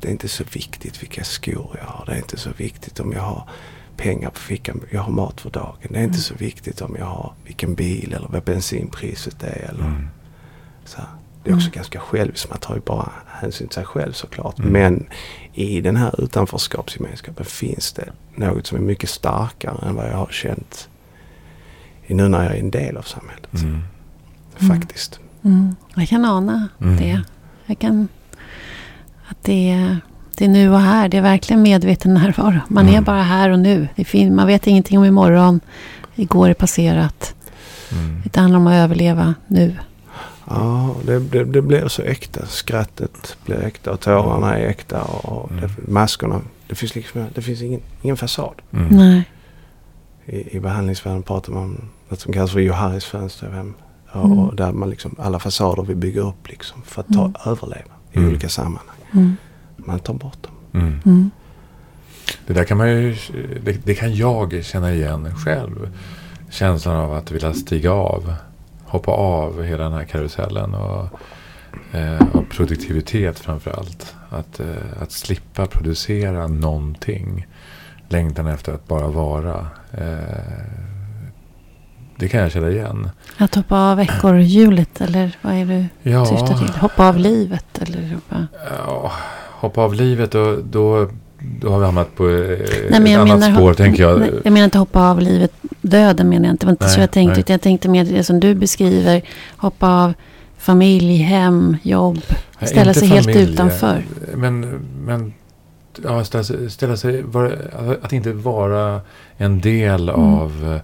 Det 0.00 0.08
är 0.08 0.12
inte 0.12 0.28
så 0.28 0.44
viktigt 0.52 1.02
vilka 1.02 1.24
skor 1.24 1.76
jag 1.82 1.88
har. 1.88 2.06
Det 2.06 2.12
är 2.12 2.16
inte 2.16 2.36
så 2.36 2.50
viktigt 2.56 3.00
om 3.00 3.12
jag 3.12 3.22
har 3.22 3.48
pengar 3.96 4.30
på 4.30 4.38
fickan. 4.38 4.80
Jag 4.90 5.00
har 5.02 5.12
mat 5.12 5.40
för 5.40 5.50
dagen. 5.50 5.76
Det 5.80 5.86
är 5.98 6.02
inte 6.04 6.04
Mm. 6.04 6.12
så 6.20 6.34
viktigt 6.34 6.80
om 6.80 6.96
jag 6.98 7.06
har 7.06 7.32
vilken 7.44 7.74
bil 7.74 8.12
eller 8.16 8.28
vad 8.28 8.42
bensinpriset 8.42 9.42
är. 9.42 9.68
Eller 9.70 9.84
Mm. 9.84 10.08
så. 10.84 11.00
Det 11.44 11.50
är 11.50 11.54
också 11.54 11.66
Mm. 11.68 11.76
ganska 11.76 12.00
själviskt. 12.00 12.50
Man 12.50 12.58
tar 12.58 12.74
ju 12.74 12.80
bara 12.80 13.10
hänsyn 13.26 13.68
till 13.68 13.74
sig 13.74 13.84
själv 13.84 14.12
såklart. 14.12 14.58
Mm. 14.58 14.72
Men 14.72 15.06
i 15.54 15.80
den 15.80 15.96
här 15.96 16.24
utanförskapsgemenskapen 16.24 17.44
finns 17.44 17.92
det 17.92 18.08
något 18.34 18.66
som 18.66 18.78
är 18.78 18.82
mycket 18.82 19.10
starkare 19.10 19.88
än 19.88 19.94
vad 19.94 20.06
jag 20.08 20.16
har 20.16 20.28
känt 20.30 20.88
nu 22.06 22.28
när 22.28 22.44
jag 22.44 22.54
är 22.56 22.60
en 22.60 22.70
del 22.70 22.96
av 22.96 23.02
samhället. 23.02 23.62
Mm. 23.62 23.82
Faktiskt. 24.68 25.20
Mm. 25.44 25.76
Jag 25.94 26.08
kan 26.08 26.24
ana 26.24 26.68
Mm. 26.80 26.96
det. 26.96 27.22
Jag 27.66 27.78
kan... 27.78 28.08
Att 29.28 29.36
det 29.42 29.70
är, 29.70 29.96
det 30.36 30.44
är 30.44 30.48
nu 30.48 30.70
och 30.70 30.80
här. 30.80 31.08
Det 31.08 31.16
är 31.16 31.22
verkligen 31.22 31.62
medveten 31.62 32.14
närvaro. 32.14 32.60
Man 32.68 32.86
är 32.86 32.92
Mm. 32.92 33.04
bara 33.04 33.22
här 33.22 33.50
och 33.50 33.58
nu. 33.58 33.88
Det 33.96 34.02
är 34.02 34.06
fin, 34.06 34.34
man 34.36 34.46
vet 34.46 34.66
ingenting 34.66 34.98
om 34.98 35.04
imorgon. 35.04 35.60
Igår 36.14 36.48
är 36.48 36.54
passerat. 36.54 37.34
Mm. 37.92 38.22
Det 38.24 38.40
handlar 38.40 38.58
om 38.60 38.66
att 38.66 38.72
överleva 38.74 39.34
nu. 39.46 39.76
Ja, 40.50 40.94
det, 41.06 41.18
det, 41.18 41.44
det 41.44 41.62
blir 41.62 41.88
så 41.88 42.02
äkta. 42.02 42.46
Skrattet 42.46 43.36
blir 43.46 43.56
äkta 43.64 43.92
och 43.92 44.00
tårarna 44.00 44.58
är 44.58 44.66
äkta. 44.66 45.02
Och 45.02 45.50
Mm. 45.50 45.60
det, 45.62 45.92
maskerna. 45.92 46.40
Det 46.68 46.74
finns, 46.74 46.94
liksom, 46.94 47.26
det 47.34 47.42
finns 47.42 47.62
ingen, 47.62 47.80
ingen 48.02 48.16
fasad. 48.16 48.54
Mm. 48.72 48.86
Nej. 48.96 49.30
I, 50.26 50.56
I 50.56 50.60
behandlingsvärlden 50.60 51.22
pratar 51.22 51.52
man 51.52 51.62
om 51.62 51.88
något 52.08 52.20
som 52.20 52.32
kallas 52.32 52.52
för 52.52 52.60
Johannes 52.60 53.04
fönsterhem. 53.04 53.74
Och, 54.12 54.24
Mm. 54.24 54.38
och 54.38 54.54
där 54.56 54.72
man 54.72 54.90
liksom, 54.90 55.14
alla 55.18 55.38
fasader 55.38 55.82
vi 55.82 55.94
bygger 55.94 56.20
upp 56.28 56.48
liksom 56.48 56.82
för 56.82 57.00
att 57.00 57.08
ta, 57.08 57.20
Mm. 57.20 57.34
överleva 57.46 57.90
i 58.12 58.18
Mm. 58.18 58.30
olika 58.30 58.48
sammanhang. 58.48 58.96
Mm. 59.12 59.36
Man 59.76 59.98
tar 59.98 60.14
bort 60.14 60.42
dem. 60.42 60.80
Mm. 60.82 61.00
Mm. 61.06 61.30
Det 62.46 62.52
där 62.52 62.64
kan 62.64 62.76
man 62.78 62.90
ju, 62.90 63.16
det, 63.64 63.72
det 63.84 63.94
kan 63.94 64.14
jag 64.14 64.64
känna 64.64 64.92
igen 64.94 65.34
själv. 65.44 65.90
Känslan 66.50 66.96
av 66.96 67.12
att 67.14 67.30
vilja 67.30 67.54
stiga 67.54 67.92
av. 67.92 68.34
Hoppa 68.88 69.10
av 69.12 69.62
hela 69.62 69.84
den 69.84 69.92
här 69.92 70.04
karusellen. 70.04 70.74
Och, 70.74 71.06
eh, 71.98 72.26
och 72.36 72.48
produktivitet 72.50 73.38
framför 73.38 73.70
allt. 73.70 74.14
Att, 74.30 74.60
eh, 74.60 75.02
att 75.02 75.12
slippa 75.12 75.66
producera 75.66 76.46
någonting. 76.46 77.46
Längtan 78.08 78.46
efter 78.46 78.72
att 78.72 78.88
bara 78.88 79.06
vara. 79.08 79.66
Eh, 79.92 80.64
det 82.16 82.28
kan 82.28 82.40
jag 82.40 82.52
känna 82.52 82.68
igen. 82.70 83.10
Att 83.38 83.54
hoppa 83.54 83.76
av 83.92 84.00
ekorrhjulet 84.00 85.00
eller 85.00 85.36
vad 85.42 85.54
är 85.54 85.64
du 85.64 86.10
Ja, 86.10 86.26
syftar 86.26 86.58
till? 86.58 86.68
Hoppa 86.80 87.08
av 87.08 87.16
livet 87.18 87.78
eller? 87.82 88.18
Vad? 88.28 88.46
ja, 88.86 89.12
hoppa 89.50 89.80
av 89.80 89.94
livet 89.94 90.34
och 90.34 90.64
då, 90.64 91.08
då 91.60 91.70
har 91.70 91.78
vi 91.78 91.84
hamnat 91.84 92.16
på 92.16 92.28
eh, 92.28 92.58
men 92.90 93.06
ett 93.06 93.18
annat 93.18 93.38
menar, 93.40 93.54
spår 93.56 93.74
tänker 93.74 94.02
jag. 94.02 94.20
Nej, 94.20 94.30
jag 94.44 94.52
menar 94.52 94.64
inte 94.64 94.78
hoppa 94.78 95.10
av 95.10 95.20
livet. 95.20 95.52
Döden 95.80 96.28
menar 96.28 96.44
jag 96.46 96.52
inte. 96.54 96.62
Det 96.62 96.66
var 96.66 96.72
inte 96.72 96.88
så 96.88 96.96
Nej, 96.96 97.00
jag 97.00 97.10
tänkte. 97.10 97.32
nej. 97.32 97.40
Utan 97.40 97.54
jag 97.54 97.60
tänkte 97.60 97.88
mer 97.88 98.04
det 98.04 98.24
som 98.24 98.40
du 98.40 98.54
beskriver. 98.54 99.22
Hoppa 99.56 99.88
av 100.04 100.14
familj, 100.58 101.16
hem, 101.16 101.76
jobb. 101.82 102.20
Nej, 102.58 102.68
Ställa 102.70 102.94
sig 102.94 103.08
helt 103.08 103.26
familj, 103.26 103.52
utanför. 103.52 104.04
Men, 104.34 104.60
men 105.04 105.32
ja, 106.04 106.24
ställa 106.24 106.44
sig, 106.44 106.70
ställa 106.70 106.96
sig 106.96 107.22
var, 107.22 107.58
att 108.02 108.12
inte 108.12 108.32
vara 108.32 109.00
en 109.36 109.60
del 109.60 110.08
Mm. 110.08 110.20
av 110.34 110.80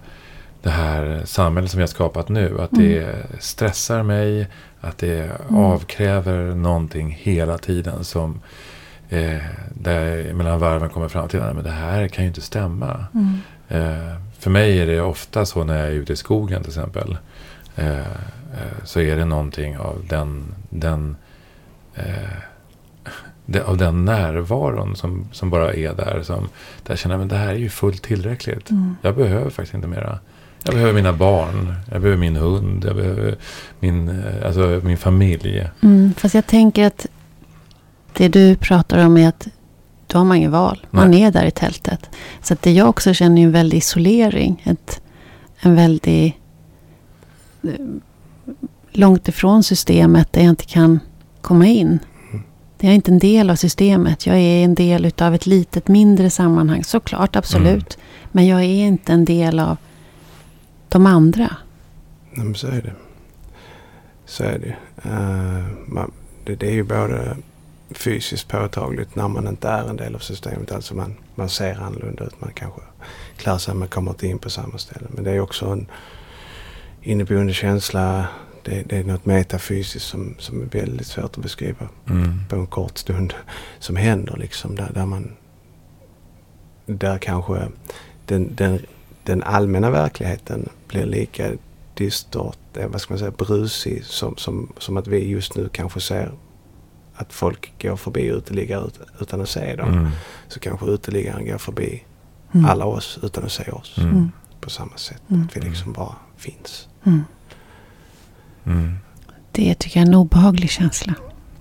det 0.63 0.69
här 0.69 1.21
samhället 1.25 1.71
som 1.71 1.77
vi 1.77 1.81
har 1.81 1.87
skapat 1.87 2.29
nu. 2.29 2.57
Att 2.61 2.69
det 2.71 3.05
stressar 3.39 4.03
mig, 4.03 4.47
att 4.81 4.97
det 4.97 5.29
Mm. 5.49 5.63
avkräver 5.65 6.55
någonting 6.55 7.17
hela 7.21 7.57
tiden 7.57 8.03
som 8.03 8.39
eh, 9.09 9.41
där 9.73 10.33
mellan 10.33 10.59
varven 10.59 10.89
kommer 10.89 11.07
fram 11.07 11.27
till 11.27 11.39
att 11.39 11.63
det 11.63 11.71
här 11.71 12.07
kan 12.07 12.23
ju 12.23 12.27
inte 12.27 12.41
stämma. 12.41 13.05
Mm. 13.13 13.37
Eh, 13.67 14.15
för 14.39 14.49
mig 14.49 14.79
är 14.79 14.87
det 14.87 15.01
ofta 15.01 15.45
så 15.45 15.63
när 15.63 15.77
jag 15.79 15.87
är 15.87 15.91
ute 15.91 16.13
i 16.13 16.15
skogen 16.15 16.61
till 16.61 16.69
exempel. 16.69 17.17
Eh, 17.75 17.99
eh, 17.99 18.75
så 18.83 18.99
är 18.99 19.15
det 19.15 19.25
någonting 19.25 19.77
av 19.77 20.05
den, 20.09 20.55
den, 20.69 21.15
eh, 21.95 22.03
det, 23.45 23.63
av 23.63 23.77
den 23.77 24.05
närvaron 24.05 24.95
som, 24.95 25.27
som 25.31 25.49
bara 25.49 25.73
är 25.73 25.93
där. 25.93 26.21
Som, 26.23 26.49
där 26.83 26.91
jag 26.91 26.99
känner 26.99 27.19
att 27.19 27.29
det 27.29 27.35
här 27.35 27.53
är 27.53 27.57
ju 27.57 27.69
fullt 27.69 28.03
tillräckligt. 28.03 28.69
Mm. 28.69 28.95
Jag 29.01 29.15
behöver 29.15 29.49
faktiskt 29.49 29.73
inte 29.73 29.87
mera. 29.87 30.19
Jag 30.63 30.73
behöver 30.73 30.93
mina 30.93 31.13
barn, 31.13 31.73
jag 31.91 32.01
behöver 32.01 32.19
min 32.19 32.35
hund, 32.35 32.85
jag 32.85 32.95
behöver 32.95 33.35
min, 33.79 34.09
eh, 34.09 34.45
alltså 34.45 34.81
min 34.83 34.97
familj. 34.97 35.67
Mm. 35.81 36.13
Fast 36.17 36.35
jag 36.35 36.47
tänker 36.47 36.87
att 36.87 37.07
det 38.15 38.27
du 38.27 38.55
pratar 38.55 39.05
om 39.05 39.17
är 39.17 39.27
att 39.27 39.47
då 40.07 40.17
har 40.17 40.25
man 40.25 40.37
ingen 40.37 40.51
val. 40.51 40.85
Man 40.91 41.11
Nej. 41.11 41.21
är 41.23 41.31
där 41.31 41.45
i 41.45 41.51
tältet. 41.51 42.09
Så 42.41 42.53
att 42.53 42.61
det 42.61 42.71
jag 42.71 42.89
också 42.89 43.13
känner 43.13 43.41
är 43.41 43.45
en 43.45 43.51
väldig 43.51 43.77
isolering. 43.77 44.61
Ett, 44.65 45.01
en 45.59 45.75
väldig... 45.75 46.39
eh, 47.63 47.69
Långt 48.91 49.27
ifrån 49.27 49.63
systemet 49.63 50.33
där 50.33 50.41
jag 50.41 50.49
inte 50.49 50.65
kan 50.65 50.99
komma 51.41 51.65
in. 51.67 51.99
Jag 52.79 52.91
är 52.91 52.95
inte 52.95 53.11
en 53.11 53.19
del 53.19 53.49
av 53.49 53.55
systemet. 53.55 54.25
Jag 54.25 54.35
är 54.37 54.63
en 54.65 54.75
del 54.75 55.05
utav 55.05 55.35
ett 55.35 55.45
litet 55.45 55.87
mindre 55.87 56.29
sammanhang. 56.29 56.83
Såklart, 56.83 57.35
absolut. 57.35 57.97
Men 58.31 58.47
jag 58.47 58.59
är 58.59 58.85
inte 58.85 59.13
en 59.13 59.25
del 59.25 59.59
av 59.59 59.77
de 60.89 61.05
andra. 61.05 61.49
Nej, 62.31 62.45
men 62.45 62.55
så 62.55 62.67
är 62.67 62.81
det. 62.81 62.93
Så 64.25 64.43
är 64.43 64.59
det. 64.59 64.75
Eh, 65.09 65.65
man, 65.87 66.11
det. 66.43 66.55
Det 66.55 66.67
är 66.67 66.73
ju 66.73 66.83
både 66.83 67.37
fysiskt 67.91 68.47
påtagligt 68.47 69.15
när 69.15 69.27
man 69.27 69.47
inte 69.47 69.69
är 69.69 69.89
en 69.89 69.97
del 69.97 70.15
av 70.15 70.19
systemet. 70.19 70.71
Alltså 70.71 70.95
man, 70.95 71.15
man 71.35 71.49
ser 71.49 71.81
annorlunda 71.81 72.23
ut. 72.23 72.41
Man 72.41 72.51
kanske 72.53 72.81
klär 73.37 73.57
sig 73.57 73.75
men 73.75 73.87
kommer 73.87 74.11
inte 74.11 74.27
in 74.27 74.39
på 74.39 74.49
samma 74.49 74.77
ställe. 74.77 75.07
Men 75.09 75.23
det 75.23 75.31
är 75.31 75.39
också 75.39 75.65
en 75.65 75.87
inneboende 77.01 77.53
känsla. 77.53 78.27
Det, 78.63 78.83
det 78.83 78.97
är 78.97 79.03
något 79.03 79.25
metafysiskt 79.25 80.07
som, 80.07 80.35
som 80.39 80.61
är 80.61 80.65
väldigt 80.65 81.07
svårt 81.07 81.23
att 81.23 81.37
beskriva 81.37 81.89
Mm. 82.09 82.39
på 82.49 82.55
en 82.55 82.67
kort 82.67 82.97
stund. 82.97 83.33
Som 83.79 83.95
händer 83.95 84.37
liksom. 84.37 84.75
Där, 84.75 84.91
där 84.93 85.05
man... 85.05 85.31
Där 86.85 87.17
kanske 87.17 87.67
den, 88.25 88.55
den, 88.55 88.79
den 89.23 89.43
allmänna 89.43 89.89
verkligheten 89.89 90.69
blir 90.87 91.05
lika 91.05 91.51
distort, 91.93 92.77
eh, 92.77 92.87
vad 92.87 93.01
ska 93.01 93.13
man 93.13 93.19
säga, 93.19 93.31
brusig 93.31 94.05
som, 94.05 94.37
som, 94.37 94.73
som 94.77 94.97
att 94.97 95.07
vi 95.07 95.27
just 95.29 95.55
nu 95.55 95.69
kanske 95.71 95.99
ser 96.01 96.31
att 97.15 97.33
folk 97.33 97.73
går 97.81 97.95
förbi 97.95 98.21
uteliggare 98.27 98.85
ut, 98.87 98.99
utan 99.21 99.41
att 99.41 99.49
se 99.49 99.75
dem. 99.75 99.93
Mm. 99.93 100.09
Så 100.47 100.59
kanske 100.59 100.85
uteliggaren 100.85 101.45
går 101.45 101.57
förbi 101.57 102.03
Mm. 102.53 102.65
alla 102.65 102.85
oss 102.85 103.19
utan 103.23 103.43
att 103.43 103.51
se 103.51 103.71
oss 103.71 103.97
Mm. 103.97 104.09
Mm. 104.09 104.31
på 104.61 104.69
samma 104.69 104.97
sätt. 104.97 105.21
Mm. 105.29 105.43
Att 105.43 105.57
vi 105.57 105.61
liksom 105.61 105.93
bara 105.93 106.15
finns. 106.37 106.87
Mm. 107.05 107.23
Mm. 108.65 108.95
Det 109.51 109.75
tycker 109.75 109.99
jag 109.99 110.03
är 110.07 110.09
en 110.11 110.15
obehaglig 110.15 110.69
känsla. 110.69 111.13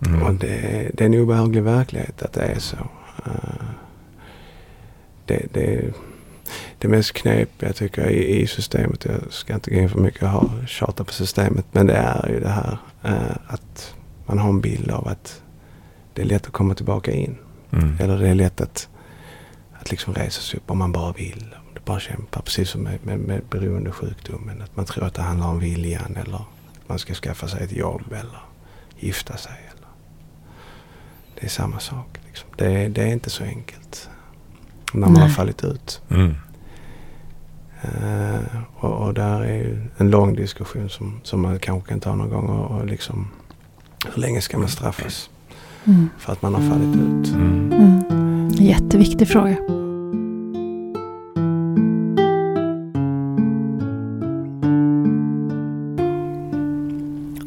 Mm. 0.06 0.22
Och 0.22 0.34
det, 0.34 0.90
det 0.94 1.04
är 1.04 1.06
en 1.06 1.14
obehaglig 1.14 1.62
verklighet 1.62 2.22
att 2.22 2.32
det 2.32 2.42
är 2.42 2.58
så. 2.58 2.76
Eh, 3.26 3.64
det, 5.26 5.46
det, 5.52 5.92
det 6.78 6.88
mest 6.88 7.12
knepiga 7.12 7.72
tycker 7.72 8.02
jag 8.02 8.12
i, 8.12 8.40
i 8.42 8.46
systemet, 8.46 9.04
jag 9.04 9.32
ska 9.32 9.54
inte 9.54 9.70
gå 9.70 9.76
in 9.76 9.88
för 9.90 10.00
mycket 10.00 10.22
och 10.22 10.28
ha, 10.28 10.50
tjata 10.66 11.04
på 11.04 11.12
systemet, 11.12 11.66
men 11.72 11.86
det 11.86 11.94
är 11.96 12.28
ju 12.28 12.40
det 12.40 12.48
här 12.48 12.78
eh, 13.02 13.36
att 13.46 13.94
man 14.26 14.38
har 14.38 14.48
en 14.48 14.60
bild 14.60 14.90
av 14.90 15.08
att 15.08 15.40
det 16.14 16.22
är 16.22 16.26
lätt 16.26 16.46
att 16.46 16.52
komma 16.52 16.74
tillbaka 16.74 17.12
in. 17.12 17.36
Mm. 17.70 17.96
Eller 18.00 18.18
det 18.18 18.28
är 18.28 18.34
lätt 18.34 18.60
att, 18.60 18.88
att 19.72 19.90
liksom 19.90 20.14
resa 20.14 20.40
sig 20.40 20.58
upp 20.58 20.70
om 20.70 20.78
man 20.78 20.92
bara 20.92 21.12
vill. 21.12 21.54
Om 21.68 21.74
du 21.74 21.80
bara 21.84 22.00
kämpar. 22.00 22.40
Precis 22.40 22.70
som 22.70 22.82
med, 22.82 22.98
med, 23.02 23.18
med 23.18 23.42
beroendesjukdomen. 23.50 24.62
Att 24.62 24.76
man 24.76 24.84
tror 24.84 25.04
att 25.04 25.14
det 25.14 25.22
handlar 25.22 25.48
om 25.48 25.58
viljan 25.58 26.16
eller 26.16 26.36
att 26.36 26.88
man 26.88 26.98
ska 26.98 27.14
skaffa 27.14 27.48
sig 27.48 27.64
ett 27.64 27.72
jobb 27.72 28.12
eller 28.12 28.40
gifta 28.98 29.36
sig. 29.36 29.52
Eller. 29.52 29.88
Det 31.34 31.46
är 31.46 31.50
samma 31.50 31.80
sak. 31.80 32.18
Liksom. 32.26 32.48
Det, 32.56 32.66
är, 32.66 32.88
det 32.88 33.02
är 33.02 33.06
inte 33.12 33.30
så 33.30 33.44
enkelt. 33.44 34.08
När 34.92 35.00
man 35.00 35.12
Nej. 35.12 35.22
har 35.22 35.28
fallit 35.28 35.64
ut. 35.64 36.02
Mm. 36.10 36.34
Eh, 37.82 38.40
och, 38.76 39.06
och 39.06 39.14
där 39.14 39.40
är 39.40 39.54
ju 39.54 39.86
en 39.96 40.10
lång 40.10 40.34
diskussion 40.34 40.88
som, 40.88 41.20
som 41.22 41.42
man 41.42 41.58
kanske 41.58 41.88
kan 41.88 42.00
ta 42.00 42.14
någon 42.14 42.30
gång. 42.30 42.48
Och, 42.48 42.78
och 42.78 42.86
liksom, 42.86 43.30
hur 44.14 44.20
länge 44.20 44.40
ska 44.40 44.58
man 44.58 44.68
straffas 44.68 45.30
Mm. 45.86 46.08
för 46.18 46.32
att 46.32 46.42
man 46.42 46.54
har 46.54 46.60
fallit 46.60 46.96
ut? 46.96 47.34
Mm. 47.34 48.48
Jätteviktig 48.48 49.28
fråga. 49.28 49.56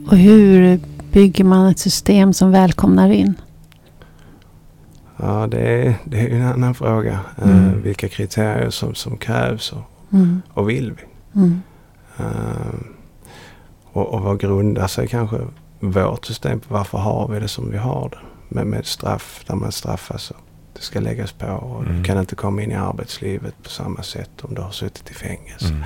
Och 0.07 0.17
hur 0.17 0.79
bygger 1.11 1.43
man 1.43 1.67
ett 1.71 1.79
system 1.79 2.33
som 2.33 2.51
välkomnar 2.51 3.09
in? 3.09 3.33
Ja, 5.17 5.47
det 5.51 5.59
är, 5.59 5.95
det 6.03 6.19
är 6.19 6.29
en 6.35 6.45
annan 6.47 6.75
fråga. 6.75 7.19
Eh, 7.37 7.49
Mm. 7.67 7.81
vilka 7.81 8.07
kriterier 8.09 8.69
som, 8.69 8.95
som 8.95 9.17
krävs 9.17 9.71
och, 9.71 9.81
Mm. 10.13 10.41
och 10.49 10.69
vill 10.69 10.91
vi? 10.97 11.03
Mm. 11.39 11.61
Eh, 12.17 12.75
och, 13.93 14.13
och 14.13 14.21
vad 14.21 14.39
grundar 14.39 14.87
sig 14.87 15.07
kanske 15.07 15.37
vårt 15.79 16.25
system? 16.25 16.61
Varför 16.67 16.97
har 16.97 17.27
vi 17.27 17.39
det 17.39 17.47
som 17.47 17.71
vi 17.71 17.77
har 17.77 18.09
det? 18.09 18.19
Med, 18.55 18.67
med 18.67 18.85
straff, 18.85 19.43
där 19.47 19.55
man 19.55 19.71
straffas 19.71 20.31
och 20.31 20.37
det 20.73 20.81
ska 20.81 20.99
läggas 20.99 21.31
på 21.31 21.47
och 21.47 21.81
Mm. 21.83 21.97
du 21.97 22.03
kan 22.03 22.19
inte 22.19 22.35
komma 22.35 22.61
in 22.61 22.71
i 22.71 22.75
arbetslivet 22.75 23.55
på 23.63 23.69
samma 23.69 24.03
sätt 24.03 24.29
om 24.41 24.53
du 24.55 24.61
har 24.61 24.71
suttit 24.71 25.11
i 25.11 25.13
fängelse. 25.13 25.67
Mm. 25.67 25.83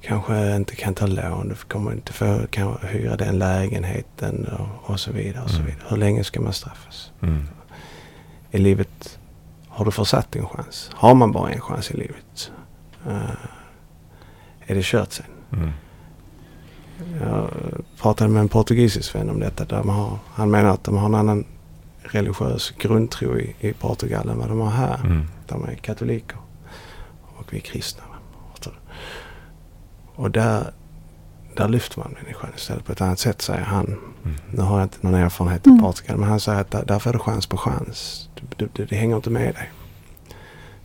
Kanske 0.00 0.56
inte 0.56 0.76
kan 0.76 0.94
ta 0.94 1.06
lån, 1.06 1.48
du 1.48 1.54
kommer 1.54 1.92
inte 1.92 2.12
få 2.12 2.40
kan 2.50 2.76
hyra 2.82 3.16
den 3.16 3.38
lägenheten 3.38 4.46
och, 4.46 4.90
och 4.90 5.00
så 5.00 5.12
vidare. 5.12 5.44
Och 5.44 5.50
så 5.50 5.56
Mm. 5.56 5.66
vidare. 5.66 5.84
Hur 5.88 5.96
länge 5.96 6.24
ska 6.24 6.40
man 6.40 6.52
straffas? 6.52 7.10
Mm. 7.22 7.48
I 8.50 8.58
livet 8.58 9.18
har 9.68 9.84
du 9.84 9.90
försatt 9.90 10.32
din 10.32 10.46
chans? 10.46 10.90
Har 10.94 11.14
man 11.14 11.32
bara 11.32 11.50
en 11.50 11.60
chans 11.60 11.90
i 11.90 11.96
livet? 11.96 12.50
Eh, 13.06 13.30
är 14.66 14.74
det 14.74 14.84
kört 14.84 15.12
sen? 15.12 15.26
Mm. 15.52 15.70
Jag 17.20 17.50
pratade 18.00 18.30
med 18.30 18.40
en 18.40 18.48
portugisisk 18.48 19.14
vän 19.14 19.30
om 19.30 19.40
detta. 19.40 19.64
Där 19.64 19.82
man 19.82 19.96
har, 19.96 20.18
han 20.34 20.50
menar 20.50 20.70
att 20.70 20.84
de 20.84 20.96
har 20.96 21.06
en 21.06 21.14
annan 21.14 21.44
religiös 22.02 22.70
grundtro 22.78 23.38
i, 23.38 23.54
i 23.60 23.72
Portugal 23.72 24.28
än 24.28 24.38
vad 24.38 24.48
de 24.48 24.60
har 24.60 24.70
här. 24.70 25.00
Mm. 25.04 25.26
De 25.46 25.64
är 25.64 25.74
katoliker 25.74 26.38
och 27.22 27.52
vi 27.52 27.56
är 27.56 27.60
kristna. 27.60 28.02
Och 30.14 30.30
där, 30.30 30.70
där 31.56 31.68
lyfter 31.68 31.98
man 31.98 32.16
människan 32.22 32.50
istället 32.56 32.84
på 32.84 32.92
ett 32.92 33.00
annat 33.00 33.18
sätt 33.18 33.42
säger 33.42 33.64
han. 33.64 33.86
Mm. 33.86 34.36
Nu 34.50 34.62
har 34.62 34.78
jag 34.78 34.84
inte 34.84 34.98
någon 35.00 35.14
erfarenhet 35.14 35.66
av 35.66 35.70
Mm. 35.72 35.84
Portugal 35.84 36.16
men 36.16 36.28
han 36.28 36.40
säger 36.40 36.60
att 36.60 36.70
där, 36.70 36.84
därför 36.86 37.10
är 37.10 37.14
det 37.14 37.18
chans 37.18 37.46
på 37.46 37.56
chans. 37.56 38.28
Det, 38.56 38.68
det, 38.72 38.84
det 38.84 38.96
hänger 38.96 39.16
inte 39.16 39.30
med 39.30 39.54
dig. 39.54 39.70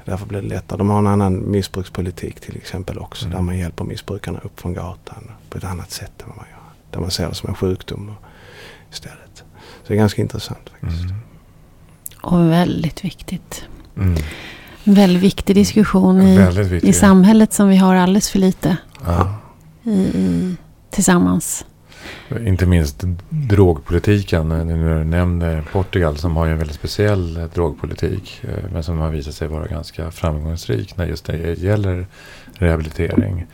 Därför 0.08 0.26
blir 0.26 0.42
det 0.42 0.48
lättare. 0.48 0.78
De 0.78 0.90
har 0.90 1.00
en 1.00 1.08
annan 1.08 1.52
missbrukspolitik 1.52 2.40
till 2.40 2.56
exempel 2.58 2.98
också. 3.00 3.26
Mm. 3.26 3.36
Där 3.38 3.42
man 3.44 3.58
hjälper 3.58 3.84
missbrukarna 3.84 4.40
upp 4.40 4.60
från 4.60 4.74
gatan 4.74 5.32
på 5.50 5.58
ett 5.58 5.64
annat 5.64 5.92
sätt 5.92 6.12
än 6.22 6.28
vad 6.28 6.38
man 6.38 6.46
gör. 6.52 6.60
Där 6.92 7.00
man 7.00 7.12
ser 7.12 7.30
det 7.30 7.36
som 7.36 7.50
en 7.50 7.56
sjukdom 7.56 8.12
istället. 8.92 9.36
Så 9.36 9.88
det 9.88 9.94
är 9.94 9.98
ganska 9.98 10.22
intressant 10.22 10.70
faktiskt. 10.70 11.04
Mm. 11.04 11.16
Och 12.22 12.52
väldigt 12.52 13.04
viktigt. 13.04 13.64
Mm. 13.98 14.16
En 14.84 14.94
väldigt 14.94 15.24
viktig 15.24 15.56
diskussion 15.56 16.22
i, 16.22 16.38
Väldigt 16.38 16.68
viktigt. 16.68 16.90
i 16.90 16.94
samhället 16.94 17.54
som 17.54 17.70
vi 17.70 17.78
har 17.78 17.96
alldeles 17.96 18.30
för 18.30 18.40
lite 18.40 18.78
Ja. 19.06 19.36
i, 19.84 19.90
i, 19.92 20.56
tillsammans. 20.90 21.66
Inte 22.46 22.66
minst 22.66 23.04
drogpolitiken. 23.30 24.50
Du 24.50 25.04
nämner 25.04 25.62
Portugal 25.72 26.18
som 26.18 26.36
har 26.36 26.46
ju 26.46 26.52
en 26.52 26.58
väldigt 26.58 26.76
speciell 26.76 27.38
eh, 27.38 27.44
drogpolitik. 27.54 28.42
eh, 28.44 28.72
Men 28.74 28.84
som 28.84 29.00
har 29.00 29.10
visat 29.10 29.34
sig 29.34 29.48
vara 29.48 29.66
ganska 29.68 30.12
framgångsrik 30.12 30.98
när 30.98 31.06
just 31.06 31.26
det 31.26 31.38
gäller 31.60 32.06
rehabilitering. 32.54 33.46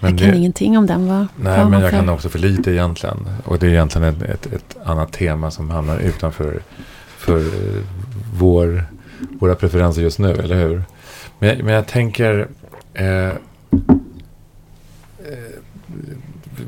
Men 0.00 0.10
jag 0.10 0.18
kan 0.20 0.30
det- 0.30 0.36
ingenting 0.36 0.78
om 0.78 0.86
den. 0.86 1.08
Va? 1.08 1.28
Nej, 1.36 1.64
men 1.64 1.72
jag 1.80 1.90
för- 1.90 1.98
kan 1.98 2.08
också 2.08 2.28
för 2.28 2.38
lite 2.38 2.70
egentligen. 2.72 3.28
Och 3.44 3.58
det 3.58 3.66
är 3.66 3.70
egentligen 3.70 4.08
ett, 4.08 4.22
ett, 4.22 4.46
ett 4.52 4.76
annat 4.84 5.12
tema 5.12 5.50
som 5.50 5.70
hamnar 5.70 5.98
utanför 5.98 6.60
för 7.16 7.38
eh, 7.38 7.82
vår, 8.38 8.84
våra 9.40 9.54
preferenser 9.54 10.02
just 10.02 10.18
nu, 10.18 10.32
eller 10.32 10.56
hur? 10.68 10.82
Men, 11.38 11.48
jag- 11.48 11.64
men 11.64 11.74
jag 11.74 11.86
tänker... 11.86 12.48
Eh, 12.94 13.28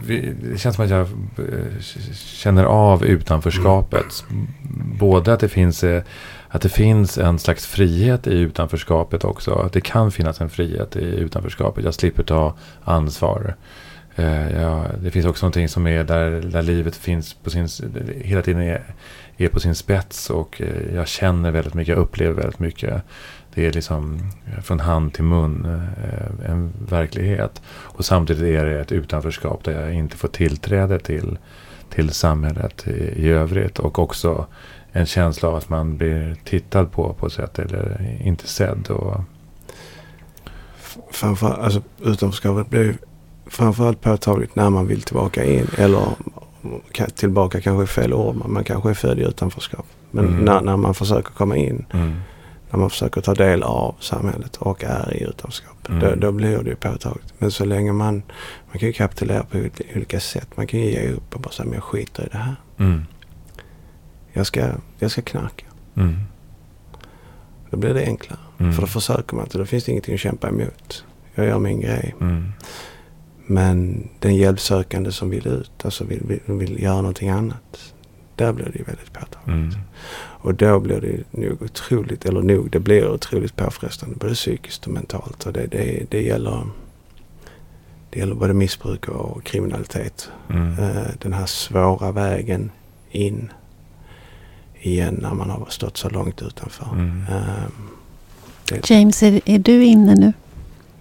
det 0.07 0.59
känns 0.59 0.76
som 0.76 0.84
att 0.84 0.90
jag 0.90 1.00
eh, 1.00 1.80
känner 2.14 2.64
av 2.64 3.05
utanförskapet. 3.05 4.24
Både 4.98 5.32
att 5.32 5.40
det 5.40 5.48
finns... 5.48 5.84
Eh, 5.84 6.02
att 6.48 6.62
det 6.62 6.68
finns 6.68 7.18
en 7.18 7.38
slags 7.38 7.66
frihet 7.66 8.26
i 8.26 8.34
utanförskapet 8.38 9.24
också. 9.24 9.55
Att 9.55 9.72
det 9.72 9.80
kan 9.80 10.12
finnas 10.12 10.40
en 10.40 10.50
frihet 10.50 10.96
i 10.96 11.05
utanförskapet. 11.05 11.84
Jag 11.84 11.94
slipper 11.94 12.22
ta 12.22 12.55
ansvar. 12.84 13.55
Eh, 14.16 14.61
ja, 14.61 14.84
det 15.02 15.11
finns 15.11 15.26
också 15.26 15.46
någonting 15.46 15.68
som 15.68 15.86
är 15.86 16.05
där, 16.05 16.30
där 16.30 16.62
livet 16.62 16.96
finns 16.96 17.34
på 17.34 17.50
sin, 17.50 17.68
hela 18.16 18.42
tiden 18.42 18.62
är, 18.62 18.82
är 19.36 19.48
på 19.48 19.61
sin 19.61 19.74
spets. 19.74 20.30
Och 20.30 20.62
jag 20.94 21.09
känner 21.09 21.50
väldigt 21.50 21.74
mycket, 21.74 21.96
jag 21.96 22.02
upplever 22.02 22.34
väldigt 22.34 22.59
mycket. 22.59 23.02
Det 23.55 23.66
är 23.66 23.72
liksom 23.72 24.18
eh, 24.46 24.62
från 24.62 24.80
hand 24.80 25.12
till 25.14 25.24
mun 25.24 25.64
eh, 25.66 26.50
en 26.50 26.72
verklighet. 26.88 27.62
Och 27.68 28.05
samtidigt 28.05 28.42
är 28.61 28.64
det 28.64 28.80
ett 28.80 28.92
utanförskap 28.92 29.64
där 29.64 29.80
jag 29.80 29.94
inte 29.94 30.16
får 30.16 30.28
tillträde 30.28 30.98
till, 30.98 31.38
till 31.90 32.11
samhället 32.11 32.86
i, 32.86 32.90
i 33.16 33.28
övrigt. 33.28 33.78
Och 33.78 33.98
också 33.98 34.46
en 34.92 35.07
känsla 35.07 35.48
av 35.48 35.55
att 35.55 35.68
man 35.68 35.96
blir 35.96 36.36
tittad 36.44 36.92
på 36.92 37.12
på 37.12 37.26
ett 37.26 37.32
sätt 37.32 37.59
eller 37.59 38.16
inte 38.22 38.48
sedd. 38.48 38.90
Och, 38.90 39.20
Framför, 41.11 41.52
alltså, 41.62 41.82
utanförskapet 42.05 42.70
blir 42.70 42.94
framförallt 43.46 44.00
påtagligt 44.00 44.57
när 44.57 44.70
man 44.70 44.86
vill 44.86 45.02
tillbaka 45.02 45.44
in. 45.44 45.66
Eller 45.78 46.07
ka- 46.92 47.11
tillbaka 47.11 47.61
kanske 47.61 47.82
är 47.82 47.86
fel 47.86 48.12
ord. 48.14 48.36
men 48.36 48.52
Man 48.52 48.64
kanske 48.64 48.90
är 48.90 48.94
född 48.94 49.18
i 49.18 49.22
utanförskap. 49.22 49.86
Men 50.11 50.24
Mm. 50.28 50.44
när, 50.44 50.61
när 50.61 50.76
man 50.76 50.94
försöker 50.94 51.32
komma 51.32 51.57
in. 51.57 51.86
mm, 51.92 52.14
När 52.74 52.78
man 52.80 52.90
försöker 52.90 53.20
ta 53.20 53.34
del 53.34 53.62
av 53.62 53.94
samhället 54.00 54.56
och 54.56 54.84
är 54.84 55.16
i 55.16 55.22
utanförskap. 55.22 55.88
Mm. 55.88 56.00
Då, 56.00 56.14
då 56.14 56.32
blir 56.32 56.58
det 56.58 56.70
ju 56.70 56.76
påtagligt. 56.76 57.34
Men 57.38 57.50
så 57.50 57.64
länge 57.64 57.92
man, 57.92 58.14
man 58.70 58.78
kan 58.78 58.86
ju 58.86 58.92
kapitulera 58.92 59.42
på 59.44 59.58
olika- 59.94 60.20
sätt. 60.20 60.48
Man 60.56 60.66
kan 60.66 60.80
ju 60.80 60.86
ge 60.86 61.08
upp 61.10 61.34
och 61.34 61.40
bara 61.40 61.50
säga 61.50 61.64
men 61.66 61.74
jag 61.74 61.82
skiter 61.82 62.22
i 62.22 62.28
det 62.32 62.38
här. 62.38 62.54
mm, 62.78 63.04
Jag 64.32 64.46
ska, 64.46 64.68
jag 64.98 65.10
ska 65.10 65.22
knarka. 65.22 65.64
mm, 65.96 66.16
Då 67.70 67.76
blir 67.76 67.94
det 67.94 68.04
enklare. 68.04 68.38
mm, 68.58 68.72
För 68.72 68.80
då 68.80 68.86
försöker 68.86 69.36
man 69.36 69.44
inte. 69.44 69.58
Då 69.58 69.66
finns 69.66 69.84
det 69.84 69.90
ingenting 69.92 70.14
att 70.14 70.20
kämpa 70.20 70.48
emot. 70.48 71.04
Jag 71.34 71.46
gör 71.46 71.58
min 71.58 71.80
grej. 71.80 72.14
mm, 72.20 72.52
Men 73.46 74.08
den 74.18 74.36
hjälpsökande 74.36 75.12
som 75.12 75.30
vill 75.30 75.46
ut, 75.46 75.84
alltså 75.84 76.04
vill, 76.04 76.22
vill, 76.24 76.40
vill 76.46 76.82
göra 76.82 76.96
någonting 76.96 77.28
annat. 77.30 77.94
Där 78.36 78.52
blir 78.52 78.66
det 78.72 78.78
ju 78.78 78.84
väldigt 78.84 79.12
påtagligt. 79.12 79.76
Och 80.45 80.55
då 80.55 80.80
blir 80.80 81.01
det 81.01 81.40
nog 81.40 81.62
otroligt, 81.62 82.24
eller 82.24 82.42
nog, 82.42 82.70
det 82.70 82.80
blir 82.80 83.09
otroligt 83.11 83.57
påfrestande. 83.57 84.16
Både 84.16 84.34
psykiskt 84.34 84.86
och 84.86 84.92
mentalt. 84.92 85.47
Och 85.47 85.53
det, 85.53 85.66
det, 85.66 86.07
det, 86.11 86.22
gäller, 86.22 86.66
det 88.11 88.18
gäller 88.18 88.34
både 88.34 88.55
missbruk 88.55 89.09
och 89.09 89.45
kriminalitet. 89.45 90.30
mm. 90.51 90.78
Eh, 90.78 91.03
Den 91.18 91.32
här 91.32 91.47
svåra 91.47 92.12
vägen 92.12 92.70
in 93.11 93.53
igen 94.80 95.18
när 95.22 95.34
man 95.34 95.51
har 95.51 95.66
stått 95.70 95.97
så 95.97 96.09
långt 96.11 96.42
utanför. 96.42 96.88
Mm. 96.92 97.24
Eh, 97.30 97.64
det, 98.68 98.90
James, 98.90 99.22
är, 99.22 99.40
är 99.45 99.59
du 99.59 99.84
inne 99.84 100.14
nu? 100.14 100.32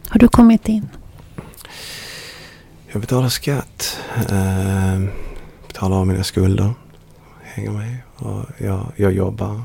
Har 0.10 0.20
du 0.20 0.28
kommit 0.28 0.70
in? 0.70 0.88
Jag 2.91 3.02
betalar 3.02 3.30
skatt. 3.30 4.00
Eh, 4.30 5.02
betalar 5.68 5.98
av 5.98 6.08
mina 6.08 6.24
skulder. 6.24 6.74
Hänger 7.41 7.72
med. 7.72 7.98
Och 8.16 8.45
jag, 8.57 8.91
jag 8.95 9.14
jobbar. 9.14 9.61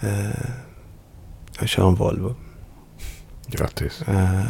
Eh, 0.00 0.50
jag 1.60 1.68
kör 1.68 1.88
en 1.88 1.94
Volvo. 1.94 2.34
Grattis. 3.46 4.02
Eh, 4.02 4.42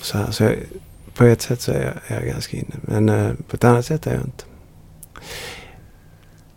så 0.00 0.18
här, 0.18 0.30
så 0.30 0.44
jag, 0.44 0.56
på 1.14 1.24
ett 1.24 1.42
sätt 1.42 1.60
så 1.60 1.72
är 1.72 1.82
jag, 1.82 1.94
är 2.06 2.20
jag 2.20 2.28
ganska 2.32 2.56
inne. 2.56 2.74
Men 2.82 3.08
eh, 3.08 3.34
på 3.48 3.56
ett 3.56 3.64
annat 3.64 3.86
sätt 3.86 4.06
är 4.06 4.14
jag 4.14 4.22
inte. 4.22 4.44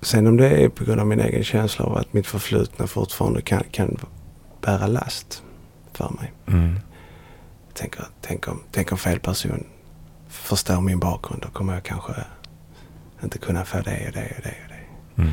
Sen 0.01 0.27
om 0.27 0.37
det 0.37 0.49
är 0.49 0.69
på 0.69 0.83
grund 0.83 1.01
av 1.01 1.07
min 1.07 1.19
egen 1.19 1.43
känsla 1.43 1.85
av 1.85 1.97
att 1.97 2.13
mitt 2.13 2.27
förflutna 2.27 2.87
fortfarande 2.87 3.41
kan, 3.41 3.63
kan 3.71 3.97
bära 4.61 4.87
last 4.87 5.43
för 5.93 6.09
mig. 6.09 6.33
Mm. 6.47 6.79
Tänk, 7.73 7.95
tänk, 8.21 8.47
om, 8.47 8.63
tänk 8.71 8.91
om 8.91 8.97
fel 8.97 9.19
person 9.19 9.63
förstår 10.27 10.81
min 10.81 10.99
bakgrund. 10.99 11.41
Då 11.41 11.49
kommer 11.49 11.73
jag 11.73 11.83
kanske 11.83 12.13
inte 13.23 13.37
kunna 13.37 13.65
få 13.65 13.77
det 13.77 14.07
och 14.07 14.13
det 14.13 14.33
och 14.37 14.43
det 14.43 14.55
och 14.63 14.69
det. 14.69 15.21
Mm. 15.21 15.31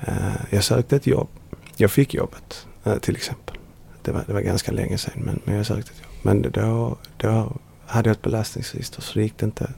Eh, 0.00 0.40
jag 0.50 0.64
sökte 0.64 0.96
ett 0.96 1.06
jobb. 1.06 1.28
Jag 1.76 1.90
fick 1.90 2.14
jobbet 2.14 2.66
eh, 2.84 2.98
till 2.98 3.16
exempel. 3.16 3.56
Det 4.02 4.12
var, 4.12 4.24
det 4.26 4.32
var 4.32 4.40
ganska 4.40 4.72
länge 4.72 4.98
sedan 4.98 5.22
men, 5.24 5.40
men 5.44 5.54
jag 5.56 5.66
sökte 5.66 5.92
ett 5.92 6.02
jobb. 6.02 6.10
Men 6.22 6.42
då, 6.42 6.98
då 7.16 7.56
hade 7.86 8.08
jag 8.08 8.14
ett 8.14 8.22
belastningsregister 8.22 9.02
så 9.02 9.18
det 9.18 9.22
gick 9.22 9.38
det 9.38 9.46
inte. 9.46 9.70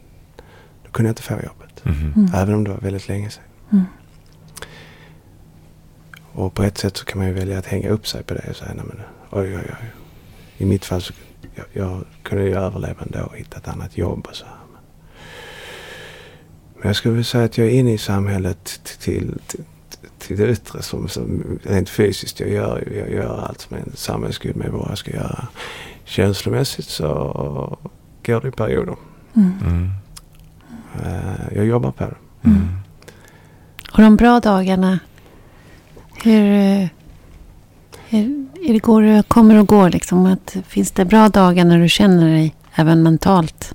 Då 0.84 0.90
kunde 0.90 1.08
jag 1.08 1.12
inte 1.12 1.22
få 1.22 1.34
jobbet. 1.34 1.84
Mhm. 1.84 2.12
Mm. 2.16 2.30
Även 2.34 2.54
om 2.54 2.64
det 2.64 2.70
var 2.70 2.78
väldigt 2.80 3.08
länge 3.08 3.30
sedan. 3.30 3.44
Mm. 3.72 3.84
Och 6.32 6.54
på 6.54 6.62
ett 6.62 6.78
sätt 6.78 6.96
så 6.96 7.04
kan 7.04 7.18
man 7.18 7.26
ju 7.26 7.32
välja 7.34 7.58
att 7.58 7.66
hänga 7.66 7.88
upp 7.88 8.06
sig 8.06 8.22
på 8.22 8.34
det 8.34 8.50
och 8.50 8.56
säga 8.56 8.72
nej 8.74 8.84
men 8.88 9.00
oj 9.30 9.56
oj 9.56 9.64
oj. 9.80 9.92
I 10.58 10.64
mitt 10.64 10.84
fall 10.84 11.02
så 11.02 11.12
jag, 11.54 11.66
jag 11.72 12.04
kunde 12.22 12.44
ju 12.44 12.54
överleva 12.54 13.02
ändå 13.02 13.20
och 13.20 13.36
hitta 13.36 13.58
ett 13.58 13.68
annat 13.68 13.98
jobb 13.98 14.26
och 14.26 14.36
så 14.36 14.44
här. 14.44 14.61
Men, 16.82 16.88
jag 16.88 16.96
skulle 16.96 17.12
vilja 17.14 17.24
säga 17.24 17.44
att 17.44 17.58
jag 17.58 17.66
är 17.66 17.70
inne 17.70 17.92
i 17.92 17.98
samhället 17.98 18.80
till, 18.98 19.34
till, 19.46 19.60
till 20.18 20.36
det 20.36 20.48
yttre 20.50 20.82
som, 20.82 21.08
som 21.08 21.58
rent 21.62 21.88
fysiskt. 21.88 22.40
Jag 22.40 22.50
gör, 22.50 22.88
jag 22.96 23.10
gör 23.10 23.46
allt 23.48 23.60
som 23.60 23.76
en 23.76 23.92
samhällsgud 23.94 24.56
medborgare 24.56 24.96
ska 24.96 25.10
göra. 25.10 25.46
Känslomässigt 26.04 26.88
så 26.88 27.08
går 28.26 28.40
det 28.40 28.48
i 28.48 28.50
perioder. 28.50 28.96
Mm. 29.36 29.52
Mm. 29.66 29.90
Eh, 31.04 31.56
Jag 31.56 31.66
jobbar 31.66 31.90
på 31.90 32.04
det. 32.04 32.48
Mm. 32.48 32.68
Och 33.92 34.02
de 34.02 34.16
bra 34.16 34.40
dagarna, 34.40 34.98
Hur, 36.22 36.52
eh, 36.52 36.88
hur, 38.08 38.46
hur 38.66 38.72
det 38.72 38.78
går, 38.78 39.22
kommer 39.22 39.58
och 39.60 39.68
går 39.68 39.90
liksom? 39.90 40.26
Att, 40.26 40.56
finns 40.68 40.90
det 40.90 41.04
bra 41.04 41.28
dagar 41.28 41.64
när 41.64 41.78
du 41.78 41.88
känner 41.88 42.28
dig 42.30 42.54
även 42.74 43.02
mentalt? 43.02 43.74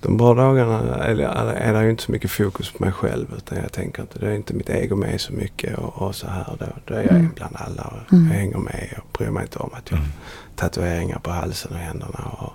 De 0.00 0.16
bra 0.16 0.34
dagarna 0.34 0.78
är, 1.04 1.18
är 1.52 1.72
det 1.74 1.84
ju 1.84 1.90
inte 1.90 2.02
så 2.02 2.12
mycket 2.12 2.30
fokus 2.30 2.72
på 2.72 2.84
mig 2.84 2.92
själv. 2.92 3.26
Utan 3.36 3.58
jag 3.58 3.72
tänker 3.72 4.02
inte, 4.02 4.18
det 4.18 4.26
är 4.30 4.34
inte 4.34 4.54
mitt 4.54 4.70
ego 4.70 4.96
med 4.96 5.20
så 5.20 5.32
mycket 5.32 5.78
och, 5.78 6.02
och 6.02 6.14
så 6.14 6.26
här. 6.28 6.56
Då, 6.58 6.66
då 6.84 6.94
är 6.94 7.02
jag 7.02 7.10
Mm. 7.10 7.30
bland 7.34 7.56
alla 7.58 7.82
och 7.82 8.12
Mm. 8.12 8.26
jag 8.30 8.34
hänger 8.38 8.58
med 8.58 8.94
och 8.98 9.18
bryr 9.18 9.30
mig 9.30 9.42
inte 9.42 9.58
om 9.58 9.70
att 9.72 9.90
jag 9.90 9.96
har 9.96 10.04
Mm. 10.04 10.16
tatueringar 10.56 11.18
på 11.18 11.30
halsen 11.30 11.72
och 11.72 11.78
händerna 11.78 12.24
och 12.38 12.52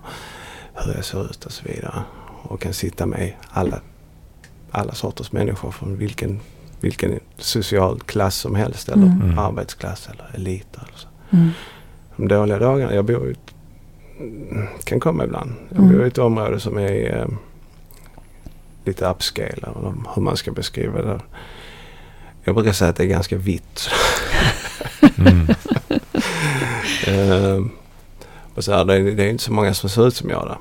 hur 0.86 0.94
jag 0.94 1.06
ser 1.06 1.26
ut 1.30 1.46
och 1.46 1.52
så 1.52 1.64
vidare. 1.66 2.04
Och 2.44 2.62
kan 2.62 2.74
sitta 2.74 3.06
med 3.06 3.34
alla, 3.50 3.80
alla 4.72 4.94
sorters 4.94 5.32
människor 5.32 5.72
från 5.72 5.98
vilken, 5.98 6.40
vilken 6.80 7.20
social 7.38 8.00
klass 8.00 8.36
som 8.36 8.56
helst. 8.56 8.90
Eller 8.90 9.04
Mm. 9.06 9.22
Mm. 9.22 9.40
arbetsklass 9.40 10.10
eller 10.12 10.30
elit. 10.34 10.68
Eller 10.74 10.94
så. 10.96 11.08
Mm. 11.32 11.50
De 12.16 12.28
dåliga 12.28 12.60
dagarna, 12.60 12.94
jag 12.96 13.06
bor 13.06 13.28
i 13.30 13.32
ett, 13.32 13.53
kan 14.84 15.00
komma 15.00 15.24
ibland. 15.24 15.52
Jag 15.70 15.80
Mm. 15.80 15.92
bor 15.94 16.04
i 16.06 16.08
ett 16.08 16.18
område 16.18 16.60
som 16.60 16.78
är 16.78 17.18
eh, 17.18 17.28
lite 18.86 19.06
upscale, 19.10 19.50
eller 19.54 19.94
hur 20.16 20.22
man 20.22 20.38
ska 20.38 20.52
beskriva 20.52 21.02
det. 21.02 21.20
Jag 22.44 22.56
brukar 22.56 22.72
säga 22.72 22.90
att 22.90 22.96
det 22.96 23.04
är 23.04 23.08
ganska 23.08 23.38
vitt. 23.38 23.90
Mm. 25.18 25.48
Eh, 27.08 27.62
och 28.56 28.64
så 28.64 28.74
här, 28.74 28.86
det, 28.86 28.94
är, 28.96 29.02
det 29.04 29.24
är 29.24 29.30
inte 29.30 29.44
så 29.44 29.54
många 29.54 29.74
som 29.74 29.90
ser 29.90 30.08
ut 30.08 30.16
som 30.16 30.30
jag 30.30 30.48
där. 30.48 30.58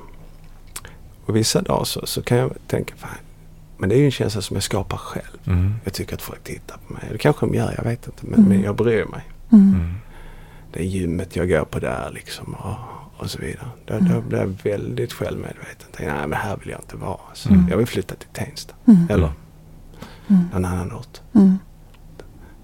Och 1.25 1.35
vissa 1.35 1.61
dagar 1.61 1.83
så, 1.83 2.05
så 2.05 2.21
kan 2.21 2.37
jag 2.37 2.51
tänka, 2.67 2.93
fan, 2.95 3.09
men 3.77 3.89
det 3.89 3.95
är 3.95 3.99
ju 3.99 4.05
en 4.05 4.11
känsla 4.11 4.41
som 4.41 4.55
jag 4.55 4.63
skapar 4.63 4.97
själv. 4.97 5.37
Mm. 5.47 5.73
Jag 5.83 5.93
tycker 5.93 6.13
att 6.15 6.21
folk 6.21 6.43
tittar 6.43 6.77
på 6.87 6.93
mig. 6.93 7.03
Det 7.11 7.17
kanske 7.17 7.45
de 7.45 7.55
gör, 7.55 7.73
jag 7.77 7.83
vet 7.83 8.05
inte. 8.07 8.25
Men, 8.25 8.33
Mm. 8.39 8.49
men 8.49 8.61
jag 8.61 8.75
bryr 8.75 9.05
mig. 9.05 9.21
Mm. 9.51 9.73
Mm. 9.73 9.93
det 10.73 10.79
är 10.79 10.83
gymmet 10.83 11.35
jag 11.35 11.49
går 11.49 11.65
på 11.65 11.79
där 11.79 12.11
liksom 12.13 12.53
och, 12.53 12.75
och 13.17 13.29
så 13.29 13.39
vidare. 13.39 13.67
Då, 13.85 13.93
Mm. 13.93 14.13
då 14.13 14.21
blir 14.21 14.39
jag 14.39 14.47
väldigt 14.63 15.13
självmedveten. 15.13 15.87
Tänker, 15.91 16.13
nej 16.13 16.27
men 16.27 16.39
här 16.39 16.57
vill 16.57 16.69
jag 16.69 16.79
inte 16.79 16.95
vara. 16.97 17.17
Alltså, 17.29 17.49
Mm. 17.49 17.67
Jag 17.69 17.77
vill 17.77 17.87
flytta 17.87 18.15
till 18.15 18.29
Tensta 18.33 18.73
Mm. 18.87 19.07
eller 19.09 19.31
Mm. 20.29 20.43
någon 20.53 20.65
annan 20.65 20.91
ort 20.93 21.21
Mm. 21.35 21.57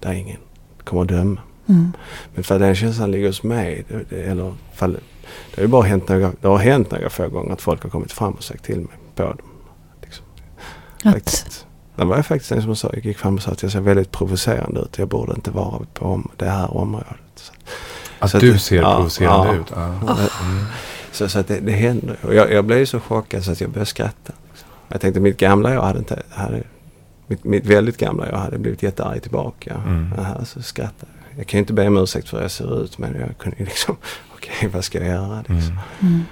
där 0.00 0.12
ingen 0.12 0.36
kommer 0.84 1.02
att 1.02 1.08
döma. 1.08 1.40
Mm. 1.68 1.92
Men 2.34 2.44
för 2.44 2.58
den 2.58 2.74
känslan 2.74 3.10
ligger 3.10 3.26
hos 3.26 3.42
mig. 3.42 3.84
Det, 3.88 4.04
det, 4.10 4.22
eller, 4.22 4.54
fall, 4.74 4.92
det 5.50 5.56
har 5.56 5.62
ju 5.62 5.68
bara 5.68 5.82
hänt 5.82 6.08
några, 6.08 6.32
det 6.40 6.48
har 6.48 6.58
hänt 6.58 6.90
några 6.90 7.10
få 7.10 7.28
gånger 7.28 7.52
att 7.52 7.60
folk 7.60 7.82
har 7.82 7.90
kommit 7.90 8.12
fram 8.12 8.32
och 8.32 8.42
sagt 8.44 8.64
till 8.64 8.80
mig 8.80 8.96
på 9.14 9.22
dem. 9.22 9.36
Liksom. 10.02 10.24
Att, 11.04 11.12
Faktiskt. 11.14 11.66
Det 11.96 12.04
var 12.04 12.22
faktiskt 12.22 12.52
en 12.52 12.62
som 12.62 12.76
sa, 12.76 12.92
gick 12.94 13.18
fram 13.18 13.34
och 13.34 13.42
sa 13.42 13.50
att 13.50 13.62
jag 13.62 13.72
ser 13.72 13.80
väldigt 13.80 14.10
provocerande 14.10 14.80
ut. 14.80 14.98
Jag 14.98 15.08
borde 15.08 15.34
inte 15.34 15.50
vara 15.50 15.86
på 15.94 16.22
det 16.36 16.48
här 16.50 16.76
området. 16.76 17.16
Så, 17.34 17.52
Att 18.20 18.30
Så 18.30 18.36
att 18.36 18.40
du 18.40 18.52
det- 18.52 18.58
ser 18.58 18.76
ja, 18.82 18.96
provocerande 18.96 19.48
ja. 19.48 19.54
ut. 19.54 19.66
Ja. 19.74 19.86
Mm. 19.86 20.64
Så, 21.12 21.28
så 21.28 21.38
att 21.38 21.48
det, 21.48 21.60
det 21.60 21.72
händer. 21.72 22.16
Och 22.22 22.34
jag, 22.34 22.52
jag 22.52 22.64
blev 22.64 22.84
så 22.86 23.00
chockad 23.00 23.44
så 23.44 23.52
att 23.52 23.60
jag 23.60 23.70
började 23.70 23.86
skratta. 23.86 24.32
Jag 24.88 25.00
tänkte 25.00 25.20
mitt 25.20 25.36
gamla 25.36 25.74
jag 25.74 25.82
hade 25.82 25.98
inte... 25.98 26.22
Hade, 26.30 26.62
mitt, 27.26 27.44
mitt 27.44 27.66
väldigt 27.66 27.96
gamla 27.96 28.28
jag 28.30 28.38
hade 28.38 28.58
blivit 28.58 28.82
jättearg 28.82 29.22
tillbaka. 29.22 29.82
Mm. 29.86 30.10
Det 30.16 30.22
här, 30.22 30.44
så 30.44 30.62
skrattade 30.62 31.12
jag. 31.36 31.46
Kan 31.46 31.58
ju 31.58 31.60
inte 31.62 31.72
be 31.72 31.86
om 31.86 31.96
ursäkt 31.98 32.28
för 32.28 32.36
hur 32.36 32.44
jag 32.44 32.50
ser 32.50 32.82
ut 32.84 32.98
men 32.98 33.20
jag 33.20 33.38
kunde 33.38 33.56
ju 33.58 33.64
liksom... 33.64 33.96
Okej, 34.34 34.68
vad 34.68 34.84
ska 34.84 34.98
jag 34.98 35.08
göra 35.08 35.36
liksom? 35.38 35.56
Mm. 35.56 35.78
mm. 36.00 36.22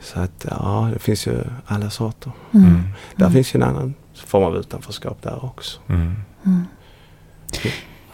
Så 0.00 0.20
att 0.20 0.46
ja, 0.50 0.90
det 0.92 0.98
finns 0.98 1.26
ju 1.26 1.44
alla 1.66 1.90
sorter. 1.90 2.32
Mm. 2.54 2.66
Mm. 2.66 2.82
Där 3.16 3.30
finns 3.30 3.54
ju 3.54 3.58
en 3.58 3.62
annan 3.62 3.94
form 4.14 4.42
av 4.44 4.56
utanförskap 4.56 5.22
där 5.22 5.44
också. 5.44 5.80
Mm. 5.88 6.14
Mm. 6.46 6.64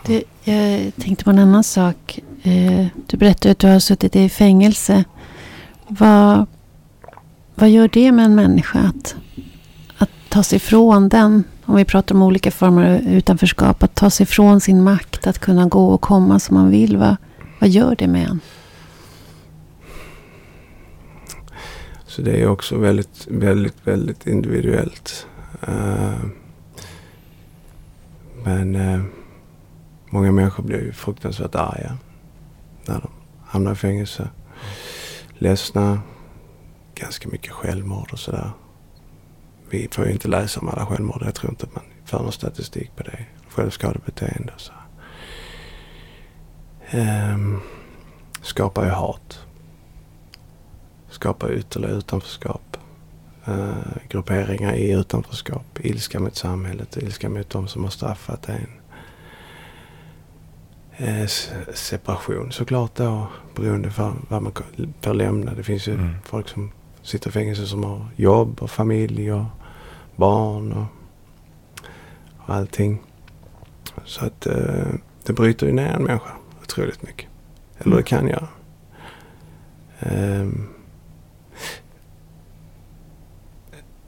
Du, 0.07 0.23
jag 0.45 0.93
tänkte 1.01 1.25
på 1.25 1.31
en 1.31 1.39
annan 1.39 1.65
sak. 1.65 2.19
Eh, 2.43 2.87
du 3.07 3.17
berättade 3.17 3.53
att 3.53 3.59
du 3.59 3.67
har 3.67 3.79
suttit 3.79 4.17
i 4.17 4.29
fängelse. 4.29 5.05
Vad, 5.89 6.47
vad 7.55 7.71
gör 7.71 7.89
det 7.89 8.13
med 8.13 8.25
en 8.25 8.35
människa 8.35 8.79
att, 8.79 9.17
att 9.99 10.11
ta 10.29 10.43
sig 10.43 10.57
ifrån 10.57 11.09
den? 11.09 11.45
Om 11.65 11.77
vi 11.77 11.85
pratar 11.85 12.15
om 12.15 12.23
olika 12.23 12.51
former 12.51 12.95
av 12.95 13.01
utanförskap. 13.01 13.83
Att 13.83 13.95
ta 13.95 14.11
sig 14.11 14.25
ifrån 14.25 14.61
sin 14.61 14.83
makt. 14.83 15.27
Att 15.27 15.39
kunna 15.39 15.67
gå 15.67 15.89
och 15.89 16.01
komma 16.01 16.39
som 16.41 16.55
man 16.57 16.71
vill. 16.71 16.97
Vad, 16.97 17.17
vad 17.59 17.71
gör 17.71 17.97
det 17.99 18.09
med 18.09 18.29
en? 18.29 18.41
Så 22.07 22.23
det 22.23 22.43
är 22.43 22.49
också 22.49 22.79
väldigt, 22.79 23.27
väldigt, 23.31 23.77
väldigt 23.85 24.27
individuellt. 24.27 25.27
Uh, 25.69 26.25
men 28.45 28.77
uh, 28.77 29.03
många 30.11 30.33
människor 30.33 30.63
blir 30.63 30.81
ju 30.81 30.93
fruktansvärt 30.93 31.55
arga 31.55 31.99
när 32.89 33.01
de 33.01 33.11
hamnar 33.45 33.73
i 33.73 33.75
fängelse. 33.75 34.31
Ledsna. 35.39 36.01
Ganska 36.95 37.29
mycket 37.29 37.53
självmord 37.53 38.13
och 38.13 38.19
sådär. 38.19 38.51
Vi 39.71 39.89
får 39.93 40.07
ju 40.07 40.13
inte 40.13 40.29
läsa 40.29 40.61
om 40.61 40.69
alla 40.69 40.87
självmord. 40.87 41.23
Jag 41.25 41.35
tror 41.35 41.51
inte 41.51 41.67
man 41.75 41.85
för 42.05 42.19
någon 42.19 42.33
statistik 42.33 42.97
på 42.97 43.03
det. 43.03 43.25
Självskadebeteende 43.49 44.53
och 44.55 44.61
så. 44.61 44.73
Ehm, 46.91 47.61
skapar 48.43 48.85
ju 48.85 48.91
hat 48.91 49.47
skapar 51.13 51.53
ytterligare 51.53 51.95
utanförskap. 51.95 52.77
Ehm, 53.45 53.99
grupperingar 54.09 54.75
i 54.75 54.91
utanförskap. 54.93 55.79
Ilska 55.81 56.21
mot 56.21 56.37
samhället, 56.37 56.97
ilska 56.97 57.29
mot 57.29 57.51
de 57.51 57.69
som 57.69 57.85
har 57.85 57.91
straffat 57.91 58.49
en. 58.49 58.82
Eh, 60.97 61.27
separation 61.75 62.53
såklart 62.53 62.95
då 62.95 63.27
beroende 63.55 63.91
på 63.91 64.13
vad 64.29 64.43
man 64.43 64.53
får 65.01 65.15
lämna. 65.15 65.55
Det 65.55 65.63
finns 65.63 65.89
ju 65.89 65.95
Mm. 65.95 66.15
folk 66.25 66.49
som 66.49 66.71
sitter 67.03 67.29
i 67.29 67.33
fängelse 67.33 67.67
som 67.67 67.85
har 67.85 68.07
jobb 68.17 68.63
och 68.63 68.71
familj 68.71 69.33
och 69.33 69.45
barn 70.17 70.73
och, 70.73 70.87
och 72.37 72.55
allting. 72.55 73.03
Så 74.05 74.25
att 74.25 74.47
eh, 74.47 74.87
det 75.25 75.33
bryter 75.33 75.67
ju 75.67 75.73
ner 75.73 75.93
en 75.93 76.05
människa 76.05 76.31
otroligt 76.63 77.03
mycket. 77.03 77.29
Eller 77.79 77.97
det 77.97 78.03
kan 78.03 78.29
göra. 78.29 78.49
Ehm, 80.01 80.69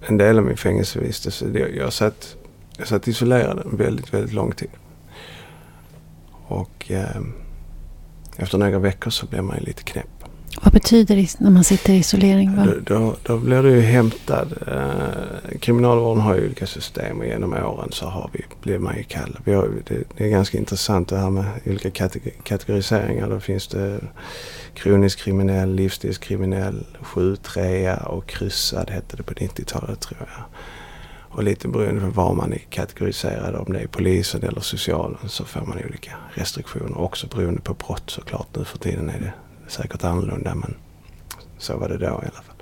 en 0.01 0.17
del 0.19 0.39
av 0.39 0.45
min 0.45 0.57
fängelsevistelse, 0.57 1.69
jag 1.77 1.93
satt, 1.93 2.37
jag 2.79 2.89
satt 2.89 3.09
isolerad 3.09 3.63
väldigt, 3.65 4.15
väldigt 4.15 4.33
lång 4.33 4.53
tid. 4.53 4.71
Och 6.47 6.91
ehm, 6.91 7.33
efter 8.37 8.59
några 8.59 8.79
veckor 8.79 9.11
så 9.11 9.27
blev 9.27 9.45
man 9.45 9.57
ju 9.59 9.65
lite 9.65 9.83
knäpp. 9.83 10.07
Vad 10.63 10.73
betyder 10.73 11.17
det 11.17 11.41
när 11.41 11.51
man 11.51 11.65
sitter 11.65 11.93
i 11.93 11.97
isolering? 11.97 12.57
Vad- 12.57 12.67
Då, 12.67 12.75
då, 12.95 13.17
då 13.23 13.39
blir 13.39 13.63
du 13.63 13.71
ju 13.71 13.81
hämtad. 13.81 14.55
Eh, 14.67 15.59
kriminalvården 15.61 16.23
har 16.23 16.35
ju 16.35 16.45
olika 16.47 16.67
system 16.67 17.19
och 17.21 17.27
genom 17.27 17.53
åren 17.53 17.89
så 17.93 18.07
har 18.07 18.31
vi, 18.33 18.45
blir 18.63 18.79
man 18.79 18.97
ju 18.97 19.03
kallad. 19.03 19.39
Vi 19.45 19.55
har, 19.55 19.69
det, 19.87 20.03
det 20.17 20.25
är 20.25 20.29
ganska 20.29 20.59
intressant 20.59 21.09
det 21.09 21.19
här 21.19 21.31
med 21.31 21.45
olika 21.67 21.91
kategori, 21.91 22.33
kategoriseringar. 22.43 23.31
Då 23.31 23.41
finns 23.41 23.69
det 23.69 24.01
kroniskt 24.75 25.21
kriminell, 25.21 25.75
livsstilskriminell, 25.75 26.87
7-3 27.03 28.03
och 28.05 28.27
kryssad 28.27 28.91
hette 28.91 29.17
det 29.17 29.23
på 29.23 29.35
90-talet 29.35 30.01
tror 30.01 30.21
jag. 30.21 30.45
Och 31.35 31.43
lite 31.43 31.69
beroende 31.69 32.01
på 32.01 32.07
var 32.07 32.35
man 32.35 32.53
är 32.53 32.59
kategoriserad, 32.59 33.55
om 33.55 33.73
det 33.73 33.81
är 33.81 33.87
polisen 33.87 34.43
eller 34.43 34.61
socialen 34.61 35.29
så 35.29 35.45
får 35.45 35.61
man 35.61 35.79
olika 35.89 36.13
restriktioner. 36.35 36.99
Också 36.99 37.27
beroende 37.27 37.61
på 37.61 37.75
brott 37.75 38.11
såklart. 38.11 38.47
Nu 38.57 38.65
för 38.65 38.79
tiden 38.79 39.09
är 39.09 39.21
det 39.21 39.33
säkert 39.71 40.05
annorlunda 40.05 40.55
men 40.55 40.75
så 41.59 41.77
var 41.77 41.89
det 41.89 41.99
då 41.99 42.05
i 42.05 42.09
alla 42.09 42.43
fall. 42.43 42.57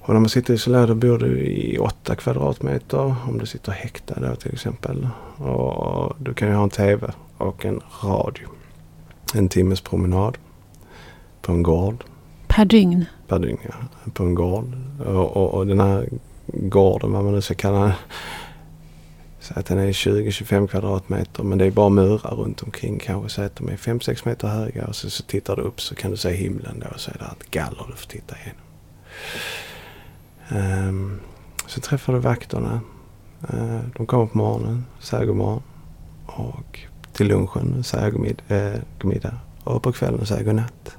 Och 0.00 0.14
när 0.14 0.20
man 0.20 0.28
sitter 0.28 0.54
isolerad 0.54 0.88
då 0.88 0.94
bor 0.94 1.18
du 1.18 1.40
i 1.40 1.78
åtta 1.78 2.16
kvadratmeter 2.16 3.14
om 3.28 3.38
du 3.38 3.46
sitter 3.46 3.72
häktad 3.72 4.20
då 4.20 4.36
till 4.36 4.52
exempel. 4.52 5.08
Och 5.36 6.16
du 6.18 6.34
kan 6.34 6.48
ju 6.48 6.54
ha 6.54 6.62
en 6.62 6.70
TV 6.70 7.12
och 7.38 7.64
en 7.64 7.80
radio. 8.02 8.48
En 9.34 9.48
timmes 9.48 9.80
promenad 9.80 10.38
på 11.42 11.52
en 11.52 11.62
gård 11.62 12.04
Per 12.46 12.64
dygn? 12.64 13.04
per 13.28 13.38
dygn. 13.38 13.58
Ja, 13.62 14.10
på 14.12 14.22
en 14.22 14.34
gård. 14.34 14.72
Och, 15.06 15.36
och, 15.36 15.54
och 15.54 15.66
den 15.66 15.80
här 15.80 16.08
gården, 16.52 17.12
vad 17.12 17.24
man 17.24 17.32
nu 17.34 17.40
ska 17.40 17.54
kalla 17.54 17.80
den. 17.80 17.92
Säg 19.40 19.56
att 19.56 19.66
den 19.66 19.78
är 19.78 19.92
20-25 19.92 20.66
kvadratmeter 20.66 21.42
men 21.42 21.58
det 21.58 21.64
är 21.64 21.70
bara 21.70 21.88
murar 21.88 22.30
runt 22.36 22.62
omkring 22.62 22.98
kanske 22.98 23.28
Säg 23.28 23.44
att 23.44 23.56
de 23.56 23.68
är 23.68 23.76
5-6 23.76 24.22
meter 24.28 24.48
höga 24.48 24.86
och 24.86 24.96
så, 24.96 25.10
så 25.10 25.22
tittar 25.22 25.56
du 25.56 25.62
upp 25.62 25.80
så 25.80 25.94
kan 25.94 26.10
du 26.10 26.16
se 26.16 26.30
himlen 26.32 26.80
då 26.80 26.86
och 26.94 27.00
så 27.00 27.10
är 27.10 27.18
det 27.18 27.24
ett 27.24 27.50
galler 27.50 27.84
du 27.90 27.96
får 27.96 28.06
titta 28.08 28.34
igenom. 28.36 28.60
Um, 30.88 31.20
så 31.66 31.80
träffar 31.80 32.12
du 32.12 32.18
vakterna. 32.18 32.80
Uh, 33.54 33.80
de 33.96 34.06
kommer 34.06 34.26
på 34.26 34.38
morgonen, 34.38 34.86
säger 35.00 35.24
god 35.26 35.36
morgon. 35.36 35.62
Och 36.26 36.80
till 37.12 37.26
lunchen 37.28 37.84
säger 37.84 38.10
god, 38.10 38.20
mid- 38.20 38.42
eh, 38.74 38.80
god 39.00 39.12
middag. 39.12 39.34
Och 39.64 39.82
på 39.82 39.92
kvällen 39.92 40.26
säger 40.26 40.44
god 40.44 40.54
natt. 40.54 40.96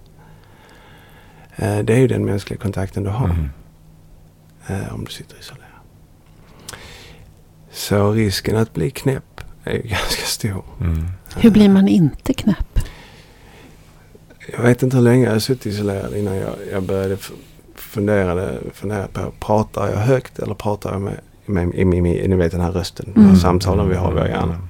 Uh, 1.62 1.80
Det 1.80 1.93
är 1.93 1.99
ju 1.99 2.08
den 2.08 2.26
mänskliga 2.26 2.60
kontakten 2.60 3.04
du 3.04 3.10
har 3.10 3.26
Mm 3.30 3.49
eh, 4.68 4.93
om 4.93 5.05
du 5.05 5.11
sitter 5.11 5.39
isolerad. 5.39 5.70
Så 7.72 8.11
risken 8.11 8.57
att 8.57 8.74
bli 8.74 8.91
knäpp 8.91 9.41
är 9.64 9.78
ganska 9.84 10.26
stor. 10.26 10.64
Mm. 10.82 11.07
Hur 11.36 11.51
blir 11.51 11.70
man 11.70 11.88
inte 11.88 12.34
knäpp? 12.34 12.80
Jag 14.51 14.64
vet 14.64 14.84
inte 14.84 14.97
hur 14.97 15.03
länge 15.03 15.26
jag 15.26 15.32
har 15.32 15.39
suttit 15.39 15.66
isolerad 15.66 16.16
innan 16.16 16.36
jag, 16.36 16.55
jag 16.72 16.84
började 16.84 17.18
fundera, 17.76 18.49
fundera 18.74 19.07
på, 19.07 19.32
pratar 19.39 19.89
jag 19.89 19.97
högt 19.97 20.39
eller 20.39 20.53
pratar 20.53 20.91
jag 20.91 21.01
med, 21.01 21.20
med, 21.45 21.68
med, 21.68 21.88
med, 21.88 22.03
med 22.03 22.30
ni 22.30 22.36
vet 22.36 22.51
den 22.51 22.61
här 22.61 22.72
rösten, 22.72 23.05
mm. 23.05 23.24
de 23.24 23.30
här 23.34 23.39
samtalen 23.39 23.89
vi 23.89 23.95
har 23.95 24.11
i 24.11 24.14
våra 24.14 24.28
hjärnor. 24.30 24.53
Mm. 24.55 24.68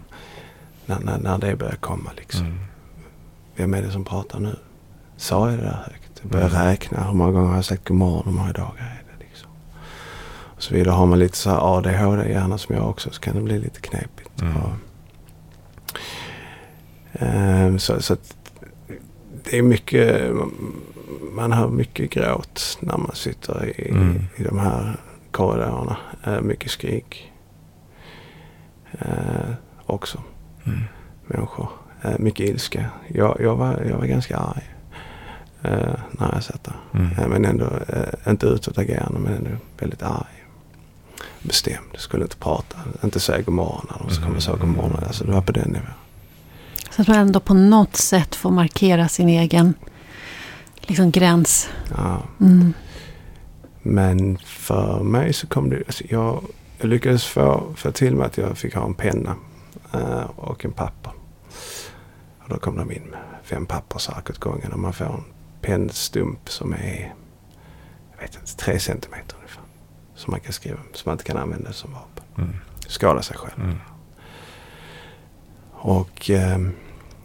När, 0.86 1.00
när, 1.00 1.18
när 1.18 1.38
det 1.38 1.56
börjar 1.56 1.76
komma 1.76 2.10
liksom. 2.18 2.46
Mm. 2.46 2.58
Vem 3.56 3.74
är 3.74 3.82
det 3.82 3.92
som 3.92 4.06
pratar 4.06 4.40
nu? 4.40 4.56
Sa 5.18 5.50
jag 5.50 5.60
det 5.60 5.64
där 5.66 5.84
högt? 5.92 6.12
Jag 6.22 6.32
börjar 6.32 6.50
Mm. 6.50 6.62
räkna. 6.62 7.04
Hur 7.04 7.14
många 7.14 7.32
gånger 7.32 7.48
har 7.48 7.56
jag 7.56 7.66
sagt 7.66 7.88
god 7.88 7.98
morgon? 7.98 8.24
Hur 8.26 8.32
många 8.32 8.52
dagar 8.52 8.76
är 8.80 9.03
det? 9.03 9.03
Och 10.56 10.64
så 10.64 10.74
vidare. 10.74 10.92
Har 10.94 11.06
man 11.06 11.20
lite 11.20 11.38
så 11.38 11.50
här 11.50 11.78
ADHD 11.78 12.30
gärna 12.32 12.58
som 12.58 12.76
jag 12.76 12.90
också 12.90 13.10
så 13.12 13.22
kan 13.22 13.36
det 13.36 13.42
bli 13.42 13.60
lite 13.60 13.80
knepigt. 13.82 14.42
Mm. 14.42 14.56
Och, 14.58 14.70
Ehm, 17.20 17.80
så, 17.80 18.02
så 18.02 18.14
att 18.14 18.36
det 19.44 19.58
är 19.58 19.62
mycket, 19.62 20.32
man 21.36 21.52
hör 21.52 21.68
mycket 21.70 22.10
gråt 22.12 22.78
när 22.82 22.98
man 22.98 23.16
sitter 23.16 23.66
i, 23.80 23.90
Mm. 23.90 24.24
i 24.36 24.44
de 24.44 24.60
här 24.60 24.96
korridorerna. 25.32 25.98
Eh, 26.24 26.42
mycket 26.42 26.72
skrik. 26.72 27.32
Eh, 28.92 29.52
också, 29.86 30.24
Mm. 30.66 30.80
människor. 31.28 31.70
Eh, 32.02 32.20
mycket 32.20 32.50
ilska. 32.50 32.86
Jag, 33.08 33.38
jag, 33.42 33.56
var, 33.56 33.82
jag 33.90 33.98
var 33.98 34.06
ganska 34.06 34.38
arg 34.38 34.64
när 36.12 36.32
jag 36.34 36.44
satt 36.44 36.64
där. 36.64 36.76
Mm. 37.00 37.30
Men 37.30 37.46
ändå, 37.46 37.66
eh, 37.66 38.30
inte 38.32 38.46
utåtagerande 38.48 39.20
men 39.20 39.34
ändå 39.34 39.50
väldigt 39.80 40.04
arg. 40.04 40.43
Bestämd, 41.44 41.98
skulle 41.98 42.24
inte 42.24 42.38
prata, 42.38 42.78
inte 43.04 43.20
säga 43.20 43.42
god 43.42 43.54
morgon 43.54 43.88
när 43.92 44.08
de 44.08 44.16
skulle 44.16 44.42
säga 44.42 44.58
god 44.58 44.70
morgon. 44.70 45.04
Alltså 45.08 45.24
det 45.24 45.32
var 45.32 45.42
på 45.42 45.52
den 45.52 45.70
nivån. 45.70 45.88
Så 46.90 47.02
att 47.02 47.08
man 47.08 47.18
ändå 47.18 47.40
på 47.40 47.54
något 47.54 47.96
sätt 47.96 48.36
får 48.36 48.52
markera 48.52 49.08
sin 49.08 49.30
egen 49.30 49.74
liksom, 50.82 51.12
gräns. 51.12 51.70
Ja. 51.98 52.22
Mm. 52.42 52.74
Men 53.82 54.38
för 54.38 55.04
mig 55.04 55.34
så 55.34 55.48
kom 55.48 55.70
det... 55.70 55.84
Alltså 55.88 56.04
jag, 56.10 56.44
jag 56.78 56.90
lyckades 56.90 57.26
få, 57.26 57.74
få 57.76 57.92
till 57.92 58.16
mig 58.16 58.26
att 58.26 58.38
jag 58.38 58.58
fick 58.58 58.76
ha 58.76 58.86
en 58.86 58.94
penna 58.94 59.36
eh, 59.94 60.24
och 60.36 60.66
en 60.66 60.72
papper. 60.72 61.12
Och 62.40 62.50
då 62.50 62.58
kom 62.58 62.78
de 62.78 62.92
in 62.92 63.04
med 63.04 63.20
fem 63.44 63.66
pappersark 63.66 64.30
åt 64.30 64.38
gången 64.38 64.74
och 64.74 64.80
man 64.80 64.94
får 64.94 65.06
en 65.06 65.24
pennstump 65.62 66.50
som 66.50 66.74
är 66.74 67.14
jag 68.12 68.22
vet 68.22 68.36
inte, 68.36 68.56
tre 68.56 68.80
centimeter. 68.80 69.38
Som 70.24 70.32
man 70.32 70.40
kan 70.40 70.54
skriva, 70.54 70.78
som 70.94 71.10
man 71.10 71.14
inte 71.14 71.24
kan 71.24 71.38
använda 71.38 71.74
som 71.74 71.94
vapen. 71.94 72.24
Mm. 72.38 72.56
Skada 72.88 73.22
sig 73.22 73.38
själv. 73.38 73.64
Mm. 73.64 73.78
Och, 75.72 76.30
ehm, 76.30 76.72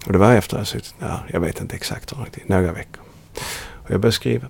och 0.07 0.13
det 0.13 0.19
var 0.19 0.35
efter 0.35 0.57
att 0.57 0.61
jag 0.61 0.67
suttit 0.67 0.95
där, 0.99 1.31
jag 1.33 1.41
vet 1.41 1.61
inte 1.61 1.77
exakt 1.77 2.13
hur 2.13 2.17
lång 2.17 2.31
tid, 2.31 2.43
några 2.47 2.73
veckor. 2.73 3.03
Och 3.71 3.91
jag 3.91 4.01
började 4.01 4.13
skriva. 4.13 4.47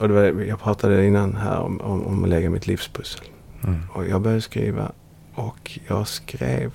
Och 0.00 0.08
det 0.08 0.14
var, 0.14 0.42
jag 0.42 0.60
pratade 0.60 1.06
innan 1.06 1.36
här 1.36 1.60
om, 1.60 1.80
om, 1.80 2.06
om 2.06 2.24
att 2.24 2.30
lägga 2.30 2.50
mitt 2.50 2.66
livspussel. 2.66 3.24
Mm. 3.64 3.82
Och 3.92 4.08
jag 4.08 4.20
började 4.20 4.42
skriva 4.42 4.92
och 5.34 5.78
jag 5.88 6.08
skrev 6.08 6.72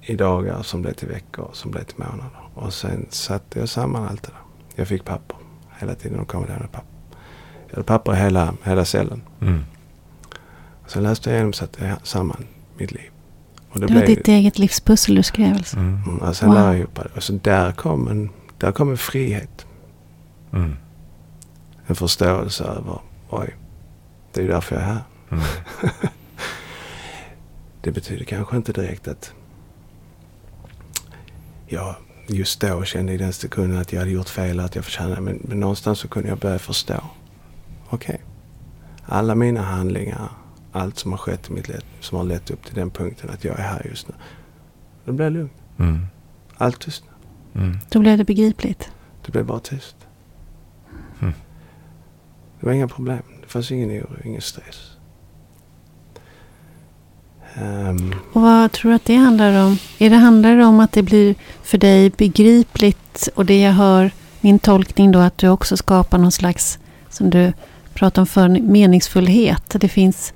i 0.00 0.16
dagar 0.16 0.62
som 0.62 0.82
blev 0.82 0.92
till 0.92 1.08
veckor, 1.08 1.50
som 1.52 1.70
blev 1.70 1.84
till 1.84 1.98
månader. 1.98 2.40
Och 2.54 2.72
sen 2.72 3.06
satte 3.10 3.58
jag 3.58 3.68
samman 3.68 4.08
allt 4.08 4.22
det 4.22 4.30
där. 4.30 4.40
Jag 4.74 4.88
fick 4.88 5.04
papper 5.04 5.36
hela 5.78 5.94
tiden. 5.94 6.16
De 6.16 6.26
kom 6.26 6.42
och 6.42 6.48
lämnade 6.48 6.72
papper. 6.72 6.91
Jag 7.72 7.76
hade 7.76 7.86
papper 7.86 8.12
i 8.12 8.16
hela, 8.16 8.54
hela 8.62 8.84
cellen. 8.84 9.22
Mm. 9.40 9.64
Sen 10.86 11.02
läste 11.02 11.30
jag 11.30 11.36
igenom 11.36 11.48
och 11.48 11.54
satte 11.54 11.96
samman 12.02 12.44
mitt 12.78 12.92
liv. 12.92 13.10
Och 13.70 13.80
Det 13.80 13.94
var 13.94 14.06
ditt 14.06 14.28
eget 14.28 14.58
livspussel 14.58 15.14
du 15.14 15.22
skrev 15.22 15.54
alltså. 15.54 15.76
Mm. 15.76 16.00
Mm, 16.06 16.18
och 16.18 16.36
sen 16.36 16.48
Wow. 16.48 16.58
jag 16.58 16.78
ihop 16.78 16.94
det. 16.94 17.08
Och 17.16 17.22
så 17.22 17.32
där 17.32 17.72
kom 17.72 18.08
en, 18.08 18.30
där 18.58 18.72
kom 18.72 18.90
en 18.90 18.96
frihet. 18.96 19.66
Mm. 20.52 20.76
En 21.86 21.94
förståelse 21.96 22.64
över, 22.64 22.98
oj, 23.30 23.56
det 24.32 24.40
är 24.40 24.44
ju 24.44 24.50
därför 24.50 24.74
jag 24.76 24.84
är 24.84 24.88
här. 24.88 25.02
Mm. 25.30 25.44
Det 27.82 27.90
betyder 27.90 28.24
kanske 28.24 28.56
inte 28.56 28.72
direkt 28.72 29.08
att 29.08 29.32
jag 31.66 31.94
just 32.26 32.60
då 32.60 32.84
kände 32.84 33.12
i 33.12 33.16
den 33.16 33.32
sekunden 33.32 33.78
att 33.80 33.92
jag 33.92 34.00
hade 34.00 34.10
gjort 34.12 34.28
fel 34.28 34.58
och 34.58 34.64
att 34.64 34.74
jag 34.74 34.84
förtjänade 34.84 35.20
men, 35.20 35.40
men 35.42 35.60
någonstans 35.60 35.98
så 35.98 36.08
kunde 36.08 36.28
jag 36.28 36.38
börja 36.38 36.58
förstå. 36.58 37.00
Okej. 37.92 38.20
Alla 39.04 39.34
mina 39.34 39.62
handlingar, 39.62 40.28
allt 40.72 40.98
som 40.98 41.10
har 41.10 41.18
skett 41.18 41.50
i 41.50 41.52
mitt 41.52 41.68
liv 41.68 41.84
som 42.00 42.18
har 42.18 42.24
lett 42.24 42.50
upp 42.50 42.64
till 42.64 42.74
den 42.74 42.90
punkten 42.90 43.30
att 43.30 43.44
jag 43.44 43.58
är 43.58 43.62
här 43.62 43.86
just 43.90 44.08
nu. 44.08 44.14
Då 45.04 45.12
blev 45.12 45.26
jag 45.26 45.32
lugn. 45.32 45.50
Mm. 45.78 46.06
Allt 46.56 46.80
tyst. 46.80 47.04
Mm. 47.54 47.78
Då 47.90 47.98
blev 47.98 48.18
det 48.18 48.24
begripligt. 48.24 48.90
Det 49.26 49.32
blev 49.32 49.44
bara 49.46 49.58
tyst. 49.60 49.96
Mm. 51.20 51.34
Det 52.60 52.66
var 52.66 52.72
inga 52.72 52.88
problem. 52.88 53.22
Det 53.42 53.48
fanns 53.48 53.72
ingen 53.72 53.90
oro, 53.90 54.16
ingen 54.24 54.40
stress. 54.40 54.90
Ehm, 57.54 58.14
Och 58.32 58.42
vad 58.42 58.72
tror 58.72 58.90
du 58.90 58.94
att 58.94 59.04
det 59.04 59.16
handlar 59.16 59.66
om? 59.66 59.78
Är 59.98 60.10
det 60.10 60.16
handlar 60.16 60.56
det 60.56 60.64
om 60.64 60.80
att 60.80 60.92
det 60.92 61.02
blir 61.02 61.34
för 61.62 61.78
dig 61.78 62.10
begripligt 62.10 63.28
och 63.34 63.46
det 63.46 63.60
jag 63.60 63.72
hör, 63.72 64.10
min 64.40 64.58
tolkning 64.58 65.12
då 65.12 65.18
att 65.18 65.38
du 65.38 65.48
också 65.48 65.76
skapar 65.76 66.18
någon 66.18 66.32
slags, 66.32 66.78
som 67.10 67.30
du 67.30 67.52
pratar 67.94 68.22
om 68.22 68.26
för 68.26 68.48
meningsfullhet. 68.48 69.76
Det 69.80 69.88
finns 69.88 70.32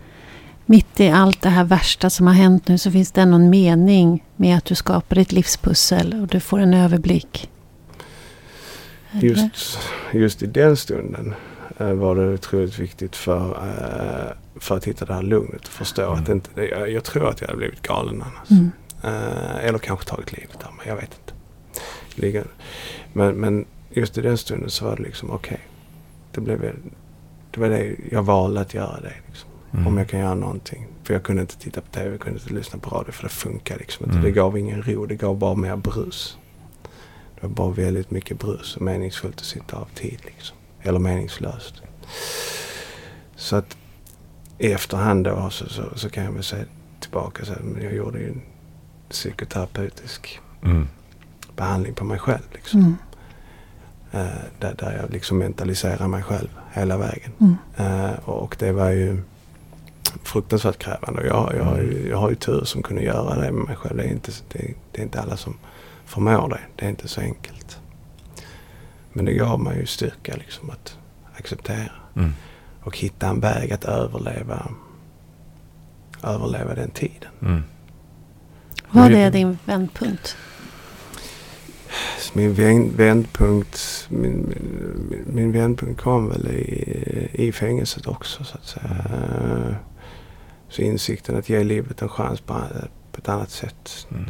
mitt 0.67 1.01
i 1.01 1.09
allt 1.09 1.43
det 1.43 1.49
här 1.49 1.65
värsta 1.65 2.11
som 2.11 2.27
har 2.27 2.35
hänt 2.35 2.69
nu 2.69 2.79
så 2.79 2.91
finns 2.91 3.13
det 3.13 3.25
någon 3.27 3.51
mening 3.51 4.25
med 4.37 4.57
att 4.57 4.65
du 4.65 4.75
skapar 4.75 5.17
ditt 5.17 5.33
livspussel 5.33 6.21
och 6.21 6.27
du 6.29 6.41
får 6.41 6.59
en 6.59 6.75
överblick. 6.75 7.51
Eller? 9.13 9.23
just, 9.23 9.79
just 10.13 10.43
i 10.43 10.47
den 10.47 10.77
stunden 10.77 11.35
eh, 11.79 11.93
var 11.93 12.17
det 12.17 12.35
otroligt 12.35 12.79
viktigt 12.79 13.17
för, 13.17 13.51
eh, 13.51 14.61
för 14.61 14.77
att 14.77 14.85
hitta 14.85 15.05
det 15.05 15.15
här 15.15 15.23
lugnet 15.23 15.61
och 15.67 15.73
förstå 15.73 16.03
Mm. 16.03 16.23
att 16.23 16.29
inte, 16.29 16.51
jag, 16.63 16.91
jag 16.91 17.05
tror 17.05 17.29
att 17.29 17.41
jag 17.41 17.49
hade 17.49 17.59
blivit 17.59 17.83
galen 17.83 18.23
annars. 18.23 18.51
Mm. 18.51 18.71
Eh, 19.03 19.65
eller 19.65 19.79
kanske 19.79 20.07
tagit 20.07 20.33
livet 20.33 20.63
av 20.65 20.75
mig, 20.75 20.87
jag 20.89 20.97
vet 20.97 21.11
inte. 21.21 22.45
Men, 23.13 23.35
men 23.35 23.65
just 23.91 24.19
i 24.19 24.21
den 24.21 24.39
stunden 24.39 24.71
så 24.71 24.85
var 24.85 24.97
det 24.97 25.03
liksom 25.03 25.31
okej. 25.31 25.61
det, 26.33 26.41
blev 26.41 26.59
väl- 26.61 26.77
det 27.57 27.61
var 27.61 27.69
det 27.69 27.97
jag 28.11 28.23
valde 28.23 28.61
att 28.61 28.75
göra 28.75 29.01
det. 29.01 29.13
Liksom. 29.27 29.51
Mm. 29.73 29.87
Om 29.87 29.99
jag 29.99 30.09
kan 30.09 30.21
göra 30.21 30.35
någonting. 30.35 30.87
För 31.03 31.15
jag 31.15 31.23
kunde 31.23 31.43
inte 31.43 31.59
titta 31.59 31.81
på 31.81 31.91
tv, 31.91 32.11
jag 32.11 32.21
kunde 32.21 32.41
inte 32.41 32.55
lyssna 32.55 32.79
på 32.79 32.91
radio 32.91 33.13
för 33.13 33.23
det 33.23 33.29
funkar 33.29 33.79
liksom 33.79 34.05
inte. 34.05 34.19
Mm. 34.19 34.25
Det 34.25 34.31
gav 34.31 34.59
ingen 34.59 34.83
ro, 34.83 35.07
det 35.07 35.15
gav 35.15 35.39
bara 35.39 35.55
mer 35.55 35.77
brus. 35.77 36.39
Det 37.35 37.43
var 37.47 37.49
bara 37.49 37.71
väldigt 37.71 38.11
mycket 38.11 38.39
brus 38.39 38.77
och 38.77 38.83
meningsfullt 38.83 39.37
att 39.37 39.45
sitta 39.47 39.77
av 39.77 39.89
tid 39.95 40.19
liksom. 40.25 40.57
Eller 40.83 40.99
meningslöst. 40.99 41.83
Så 43.37 43.57
att 43.57 43.77
i 44.59 44.73
efterhand 44.73 45.25
då 45.25 45.51
så, 45.51 45.69
så, 45.69 45.83
så 45.95 46.11
kan 46.11 46.25
jag 46.25 46.33
väl 46.33 46.43
säga 46.43 46.65
tillbaka 47.01 47.45
så 47.45 47.53
men 47.63 47.83
jag 47.83 47.95
gjorde 47.95 48.19
ju 48.19 48.29
en 48.29 48.43
psykoterapeutisk 49.09 50.41
Mm. 50.65 50.89
behandling 51.57 51.95
på 51.95 52.05
mig 52.05 52.19
själv. 52.19 52.43
Liksom. 52.53 52.81
Mm. 52.81 52.97
Eh, 54.27 54.43
där, 54.59 54.75
där 54.79 54.99
jag 55.03 55.11
liksom 55.11 55.39
mentaliserar 55.39 56.09
mig 56.09 56.23
själv 56.23 56.49
hela 56.81 56.97
vägen. 56.97 57.33
Mm. 57.41 57.57
Eh, 57.77 58.19
och 58.29 58.57
det 58.59 58.73
var 58.73 58.91
ju 58.91 59.23
fruktansvärt 60.23 60.79
krävande. 60.79 61.21
Och 61.21 61.27
jag, 61.27 61.55
jag, 61.59 61.65
har 61.65 61.77
ju, 61.79 62.09
jag 62.11 62.17
har 62.19 62.31
ju 62.31 62.37
tur 62.37 62.65
som 62.65 62.83
kunde 62.83 63.03
göra 63.03 63.35
det 63.35 63.53
med 63.53 63.65
mig 63.67 63.77
själv. 63.77 63.97
Det 63.97 64.03
är 64.05 64.11
inte, 64.13 64.33
det, 64.53 64.75
det 64.93 64.99
är 65.01 65.03
inte 65.03 65.21
alla 65.21 65.37
som 65.37 65.57
förmår 66.05 66.49
det. 66.49 66.61
Det 66.77 66.85
är 66.85 66.91
inte 66.91 67.09
så 67.09 67.21
enkelt. 67.21 67.79
Men 69.13 69.25
det 69.25 69.33
gav 69.33 69.61
mig 69.61 69.79
ju 69.79 69.87
styrka 69.87 70.37
liksom 70.37 70.71
att 70.71 70.99
acceptera. 71.39 71.93
Mm. 72.17 72.33
Och 72.83 72.99
hitta 72.99 73.27
en 73.29 73.41
väg 73.41 73.73
att 73.73 73.85
överleva, 73.85 74.69
överleva 76.23 76.75
den 76.75 76.91
tiden. 76.91 77.31
Vad 78.91 79.07
Mm. 79.07 79.19
är 79.19 79.23
Men- 79.23 79.33
din 79.33 79.59
vändpunkt? 79.65 80.37
Min 82.33 82.55
vänd, 82.55 82.93
vändpunkt, 82.93 84.07
min, 84.11 84.55
min, 85.11 85.25
min 85.27 85.53
vändpunkt 85.53 86.01
kom 86.01 86.29
väl 86.29 86.47
i, 86.49 87.31
i 87.33 87.53
fängelset 87.53 88.07
också 88.07 88.45
så 88.45 88.59
att 88.59 88.65
säga. 88.67 89.07
Eh, 89.11 89.75
Så 90.69 90.83
insikten 90.83 91.37
att 91.37 91.49
ge 91.49 91.65
livet 91.65 92.03
en 92.03 92.09
chans 92.09 92.41
på, 92.41 92.55
på 93.13 93.19
ett 93.19 93.29
annat 93.29 93.51
sätt. 93.51 94.07
Mm. 94.11 94.25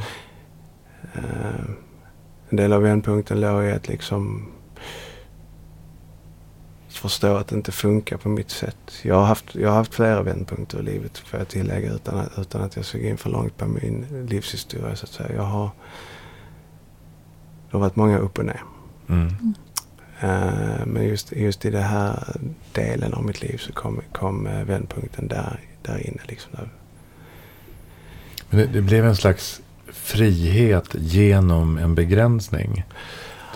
Eh, 1.14 1.64
En 2.50 2.56
del 2.56 2.72
av 2.72 2.82
vändpunkten 2.82 3.40
låg 3.40 3.64
i 3.64 3.70
att 3.72 3.88
liksom 3.88 4.48
förstå 6.88 7.36
att 7.36 7.48
det 7.48 7.56
inte 7.56 7.72
funkar 7.72 8.16
på 8.16 8.28
mitt 8.28 8.50
sätt. 8.50 8.92
Jag 9.02 9.14
har 9.14 9.24
haft, 9.24 9.54
jag 9.54 9.68
har 9.68 9.76
haft 9.76 9.94
flera 9.94 10.22
vändpunkter 10.22 10.78
i 10.78 10.82
livet 10.82 11.18
får 11.18 11.38
jag 11.38 11.48
tillägga 11.48 11.92
utan 11.92 12.18
att, 12.18 12.38
utan 12.38 12.62
att 12.62 12.76
jag 12.76 12.84
såg 12.84 13.00
in 13.00 13.16
för 13.16 13.30
långt 13.30 13.56
på 13.56 13.66
min 13.66 14.26
livshistoria 14.30 14.96
så 14.96 15.04
att 15.04 15.12
säga. 15.12 15.34
Jag 15.34 15.42
har, 15.42 15.70
det 17.70 17.76
har 17.76 17.80
varit 17.80 17.96
många 17.96 18.18
upp 18.18 18.38
och 18.38 18.44
ner. 18.44 18.62
Mm. 19.08 19.54
Eh, 20.20 20.86
men 20.86 21.04
just, 21.08 21.32
just 21.32 21.64
i 21.64 21.70
den 21.70 21.82
här 21.82 22.36
delen 22.72 23.14
av 23.14 23.24
mitt 23.24 23.42
liv 23.42 23.56
så 23.58 23.72
kom, 23.72 24.00
kom 24.12 24.46
eh, 24.46 24.64
vändpunkten 24.64 25.28
där, 25.28 25.60
där 25.82 26.06
inne. 26.06 26.20
Liksom, 26.24 26.52
där. 26.52 26.68
Men 28.50 28.60
det, 28.60 28.66
det 28.66 28.82
blev 28.82 29.06
en 29.06 29.16
slags 29.16 29.60
frihet 29.92 30.88
genom 30.94 31.78
en 31.78 31.94
begränsning. 31.94 32.84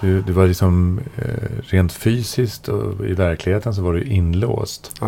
Du, 0.01 0.23
du 0.23 0.33
var 0.33 0.47
liksom 0.47 1.01
eh, 1.17 1.51
rent 1.63 1.93
fysiskt 1.93 2.69
och 2.69 3.07
i 3.07 3.15
verkligheten 3.15 3.75
så 3.75 3.83
var 3.83 3.93
du 3.93 4.05
inlåst. 4.05 5.03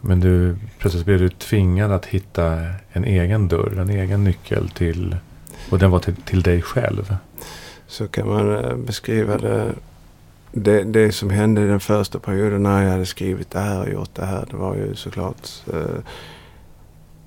Men 0.00 0.20
du, 0.20 0.56
plötsligt 0.78 1.04
blev 1.04 1.18
du 1.18 1.28
tvingad 1.28 1.92
att 1.92 2.06
hitta 2.06 2.56
en 2.92 3.04
egen 3.04 3.48
dörr, 3.48 3.78
en 3.78 3.90
egen 3.90 4.24
nyckel 4.24 4.68
till... 4.68 5.16
Och 5.70 5.78
den 5.78 5.90
var 5.90 5.98
till, 5.98 6.16
till 6.16 6.42
dig 6.42 6.62
själv. 6.62 7.16
Så 7.86 8.08
kan 8.08 8.28
man 8.28 8.64
eh, 8.64 8.76
beskriva 8.76 9.38
det. 9.38 9.74
det. 10.52 10.84
Det 10.84 11.12
som 11.12 11.30
hände 11.30 11.60
i 11.62 11.66
den 11.66 11.80
första 11.80 12.18
perioden 12.18 12.62
när 12.62 12.82
jag 12.82 12.90
hade 12.90 13.06
skrivit 13.06 13.50
det 13.50 13.58
här 13.60 13.80
och 13.80 13.88
gjort 13.92 14.14
det 14.14 14.24
här. 14.24 14.46
Det 14.50 14.56
var 14.56 14.74
ju 14.74 14.94
såklart 14.94 15.48
eh, 15.72 15.98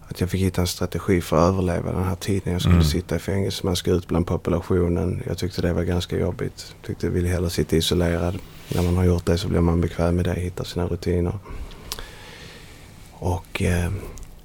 att 0.07 0.21
jag 0.21 0.29
fick 0.29 0.41
hitta 0.41 0.61
en 0.61 0.67
strategi 0.67 1.21
för 1.21 1.37
att 1.37 1.53
överleva 1.53 1.91
den 1.91 2.03
här 2.03 2.15
tiden. 2.15 2.53
Jag 2.53 2.61
skulle 2.61 2.75
Mm. 2.75 2.85
sitta 2.87 3.15
i 3.15 3.19
fängelse, 3.19 3.65
man 3.65 3.75
ska 3.75 3.91
ut 3.91 4.07
bland 4.07 4.27
populationen. 4.27 5.23
Jag 5.27 5.37
tyckte 5.37 5.61
det 5.61 5.73
var 5.73 5.83
ganska 5.83 6.17
jobbigt. 6.19 6.75
Jag 6.79 6.87
tyckte 6.87 7.05
jag 7.07 7.11
ville 7.11 7.27
hellre 7.29 7.49
sitta 7.49 7.75
isolerad. 7.75 8.37
När 8.75 8.81
man 8.83 8.97
har 8.97 9.03
gjort 9.03 9.25
det 9.25 9.37
så 9.37 9.47
blir 9.47 9.59
man 9.61 9.81
bekväm 9.81 10.15
med 10.15 10.25
det, 10.25 10.33
hittar 10.33 10.63
sina 10.63 10.85
rutiner. 10.87 11.39
Och 13.13 13.61
eh, 13.61 13.91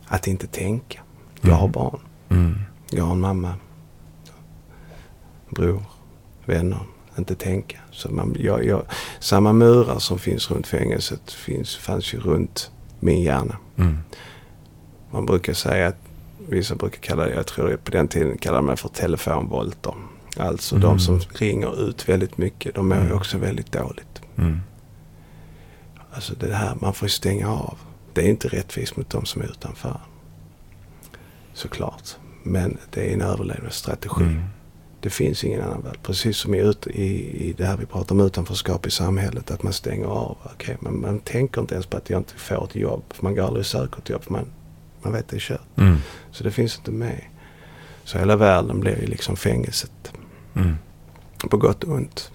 att 0.07 0.27
inte 0.27 0.47
tänka. 0.47 1.01
Jag 1.41 1.49
Mm. 1.49 1.61
har 1.61 1.69
barn. 1.69 2.01
Mm. 2.29 2.59
Jag 2.91 3.05
har 3.05 3.13
en 3.13 3.21
mamma, 3.21 3.55
bror, 5.51 5.83
vänner. 6.47 6.79
Inte 7.19 7.35
tänka. 7.35 7.79
Så 7.91 8.11
man, 8.11 8.37
jag, 8.39 8.65
jag, 8.65 8.83
samma 9.21 9.53
murar 9.53 9.99
som 9.99 10.19
finns 10.19 10.51
runt 10.51 10.67
fängelset 10.67 11.33
finns, 11.33 11.77
fanns 11.77 12.15
ju 12.15 12.19
runt 12.21 12.71
min 13.01 13.23
hjärna. 13.23 13.57
Mm. 13.77 13.99
Man 15.11 15.27
brukar 15.27 15.53
säga 15.53 15.89
att 15.89 15.97
vissa 16.49 16.75
brukar 16.75 16.99
kalla 17.01 17.25
det, 17.25 17.35
jag 17.35 17.47
tror 17.47 17.77
på 17.77 17.91
den 17.91 18.09
tiden 18.09 18.39
kallade 18.39 18.63
man 18.63 18.77
för 18.77 18.89
telefonvolter. 18.89 19.95
Alltså 20.37 20.77
Mm. 20.77 20.89
de 20.89 20.99
som 20.99 21.21
ringer 21.35 21.89
ut 21.89 22.09
väldigt 22.09 22.39
mycket, 22.39 22.75
de 22.75 22.89
mår 22.89 22.99
ju 22.99 23.05
Mm. 23.05 23.17
också 23.17 23.39
väldigt 23.39 23.73
dåligt. 23.73 24.23
Mm. 24.37 24.61
Alltså 26.13 26.35
det 26.41 26.55
här, 26.55 26.75
man 26.81 26.95
får 26.95 27.07
ju 27.07 27.11
stänga 27.11 27.49
av. 27.49 27.79
Det 28.13 28.21
är 28.21 28.29
inte 28.29 28.49
rättvist 28.49 28.97
mot 28.97 29.11
de 29.11 29.25
som 29.25 29.43
är 29.43 29.47
utanför. 29.47 30.01
Såklart. 31.53 32.17
Men 32.43 32.79
det 32.91 33.11
är 33.11 33.15
en 33.15 33.21
överlevnadsstrategi. 33.23 34.23
Mm. 34.25 34.43
Det 35.05 35.11
finns 35.11 35.45
ingen 35.45 35.63
annan 35.63 35.83
väg. 35.83 36.03
Precis 36.03 36.37
som 36.37 36.55
i, 36.55 36.59
ut, 36.59 36.87
i, 36.87 37.03
i 37.49 37.53
det 37.53 37.65
här 37.65 37.77
vi 37.77 37.87
pratar 37.87 38.15
om 38.15 38.21
utanförskap 38.21 38.87
i 38.87 38.91
samhället. 38.91 39.51
Att 39.51 39.63
man 39.63 39.73
stänger 39.73 40.07
av. 40.07 40.37
Okej, 40.55 40.77
men 40.81 41.01
man 41.01 41.19
tänker 41.19 41.61
inte 41.61 41.75
ens 41.75 41.87
på 41.87 41.97
att 41.97 42.11
jag 42.11 42.21
inte 42.21 42.35
får 42.35 42.65
ett 42.65 42.77
jobb. 42.77 43.03
För 43.11 43.23
man 43.23 43.35
går 43.35 43.43
aldrig 43.43 43.61
och 43.61 43.67
söker 43.67 43.99
ett 43.99 44.09
jobb. 44.09 44.23
För 44.23 44.33
man, 44.33 44.47
man 45.03 45.13
vet 45.13 45.29
det 45.29 45.37
är 45.37 45.41
kört. 45.41 45.61
Mm. 45.77 45.97
Så 46.31 46.45
det 46.45 46.51
finns 46.51 46.79
inte 46.79 46.91
med. 46.91 47.21
Så 48.05 48.19
hela 48.19 48.37
världen 48.37 48.81
blir 48.81 49.01
ju 49.01 49.07
liksom 49.07 49.37
fängelset. 49.37 50.13
Mm. 50.55 50.75
På 51.51 51.57
gott 51.57 51.85
och 51.85 51.95
ont. 51.95 52.31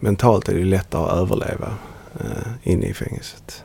Mentalt 0.00 0.48
är 0.48 0.54
det 0.54 0.64
lättare 0.64 1.02
att 1.02 1.18
överleva 1.18 1.74
eh, 2.20 2.52
inne 2.62 2.86
i 2.86 2.94
fängelset. 2.94 3.64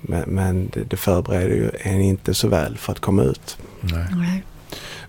Men, 0.00 0.30
men 0.30 0.68
det, 0.72 0.84
det 0.84 0.96
förbereder 0.96 1.54
ju 1.54 1.70
en 1.80 2.00
inte 2.00 2.34
så 2.34 2.48
väl 2.48 2.78
för 2.78 2.92
att 2.92 3.00
komma 3.00 3.22
ut. 3.22 3.58
Nej. 3.80 4.44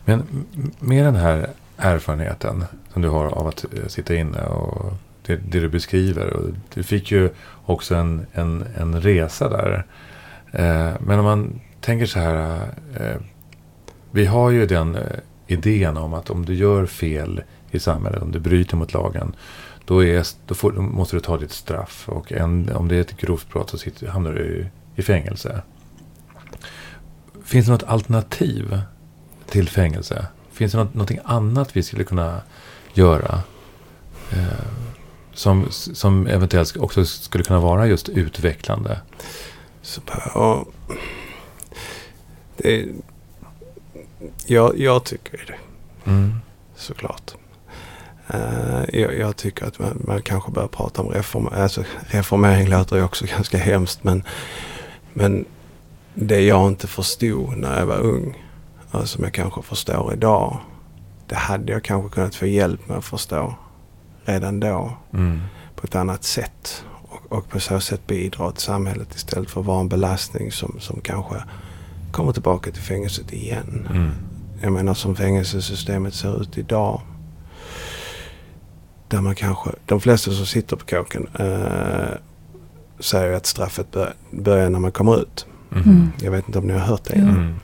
Men 0.05 0.45
med 0.79 1.05
den 1.05 1.15
här 1.15 1.49
erfarenheten 1.83 2.65
som 2.93 3.01
du 3.01 3.09
har 3.09 3.25
av 3.25 3.47
att 3.47 3.65
eh, 3.73 3.87
sitta 3.87 4.15
inne 4.15 4.41
och 4.41 4.93
det, 5.25 5.35
det 5.35 5.59
du 5.59 5.69
beskriver. 5.69 6.33
Och 6.33 6.49
du 6.73 6.83
fick 6.83 7.11
ju 7.11 7.29
också 7.65 7.95
en, 7.95 8.25
en, 8.33 8.65
en 8.75 9.01
resa 9.01 9.49
där. 9.49 9.85
Eh, 10.51 10.91
men 10.99 11.19
om 11.19 11.25
man 11.25 11.59
tänker 11.81 12.05
så 12.05 12.19
här. 12.19 12.67
Eh, 12.99 13.15
vi 14.11 14.25
har 14.25 14.49
ju 14.49 14.65
den 14.65 14.95
eh, 14.95 15.01
idén 15.47 15.97
om 15.97 16.13
att 16.13 16.29
om 16.29 16.45
du 16.45 16.53
gör 16.55 16.85
fel 16.85 17.43
i 17.71 17.79
samhället, 17.79 18.21
om 18.21 18.31
du 18.31 18.39
bryter 18.39 18.77
mot 18.77 18.93
lagen. 18.93 19.35
Då, 19.85 20.03
är, 20.03 20.27
då, 20.47 20.55
får, 20.55 20.71
då 20.71 20.81
måste 20.81 21.15
du 21.15 21.19
ta 21.19 21.37
ditt 21.37 21.51
straff. 21.51 22.09
Och 22.09 22.31
en, 22.31 22.69
om 22.75 22.87
det 22.87 22.95
är 22.95 23.01
ett 23.01 23.17
grovt 23.17 23.49
brott 23.49 23.69
så 23.69 23.77
sitter, 23.77 24.07
hamnar 24.07 24.31
du 24.33 24.45
i, 24.45 24.69
i 24.95 25.03
fängelse. 25.03 25.61
Finns 27.43 27.65
det 27.65 27.71
något 27.71 27.83
alternativ 27.83 28.81
till 29.49 29.69
fängelse? 29.69 30.27
Finns 30.63 30.71
det 30.71 30.77
något, 30.77 30.93
någonting 30.93 31.19
annat 31.23 31.75
vi 31.75 31.83
skulle 31.83 32.03
kunna 32.03 32.41
göra? 32.93 33.41
Eh, 34.31 34.65
som, 35.33 35.67
som 35.71 36.27
eventuellt 36.27 36.77
också 36.77 37.05
skulle 37.05 37.43
kunna 37.43 37.59
vara 37.59 37.87
just 37.87 38.09
utvecklande. 38.09 38.99
Så, 39.81 40.01
ja, 40.33 40.65
det, 42.57 42.85
jag, 44.45 44.79
jag 44.79 45.03
tycker 45.03 45.45
det. 45.47 46.11
Mm. 46.11 46.33
såklart. 46.75 47.33
Eh, 48.27 48.83
jag, 48.99 49.17
jag 49.19 49.35
tycker 49.35 49.65
att 49.65 49.79
man, 49.79 50.01
man 50.07 50.21
kanske 50.21 50.51
bör 50.51 50.67
prata 50.67 51.01
om 51.01 51.09
reform, 51.09 51.47
alltså, 51.47 51.83
reformering 52.07 52.69
låter 52.69 52.95
ju 52.95 53.03
också 53.03 53.25
ganska 53.35 53.57
hemskt 53.57 54.03
men, 54.03 54.23
men 55.13 55.45
det 56.13 56.41
jag 56.41 56.67
inte 56.67 56.87
förstod 56.87 57.57
när 57.57 57.79
jag 57.79 57.85
var 57.85 57.99
ung 57.99 58.43
som 59.05 59.23
jag 59.23 59.33
kanske 59.33 59.61
förstår 59.61 60.13
idag 60.13 60.57
det 61.27 61.35
hade 61.35 61.71
jag 61.71 61.83
kanske 61.83 62.15
kunnat 62.15 62.35
få 62.35 62.45
hjälp 62.45 62.87
med 62.87 62.97
att 62.97 63.05
förstå 63.05 63.55
redan 64.25 64.59
då 64.59 64.97
Mm. 65.13 65.41
på 65.75 65.87
ett 65.87 65.95
annat 65.95 66.23
sätt 66.23 66.85
och, 67.09 67.37
och 67.37 67.49
på 67.49 67.59
så 67.59 67.79
sätt 67.79 68.07
bidra 68.07 68.51
till 68.51 68.61
samhället 68.61 69.15
istället 69.15 69.49
för 69.51 69.61
att 69.61 69.67
vara 69.67 69.79
en 69.79 69.89
belastning 69.89 70.51
som, 70.51 70.75
som 70.79 71.01
kanske 71.01 71.35
kommer 72.11 72.31
tillbaka 72.31 72.71
till 72.71 72.81
fängelset 72.81 73.33
igen. 73.33 73.87
Mm. 73.89 74.11
Jag 74.61 74.71
menar 74.73 74.93
som 74.93 75.15
fängelsesystemet 75.15 76.13
ser 76.13 76.41
ut 76.41 76.57
idag. 76.57 77.01
Där 79.07 79.21
man 79.21 79.35
kanske, 79.35 79.69
de 79.85 80.01
flesta 80.01 80.31
som 80.31 80.45
sitter 80.45 80.75
på 80.75 80.85
kåken 80.85 81.27
eh, 81.39 82.17
säger 82.99 83.33
att 83.33 83.45
straffet 83.45 83.91
bör, 83.91 84.13
börjar 84.31 84.69
när 84.69 84.79
man 84.79 84.91
kommer 84.91 85.21
ut. 85.21 85.45
Mm. 85.71 85.83
Mm. 85.83 86.11
Jag 86.21 86.31
vet 86.31 86.47
inte 86.47 86.59
om 86.59 86.67
ni 86.67 86.73
har 86.73 86.79
hört 86.79 87.03
det. 87.03 87.15
Mm. 87.15 87.55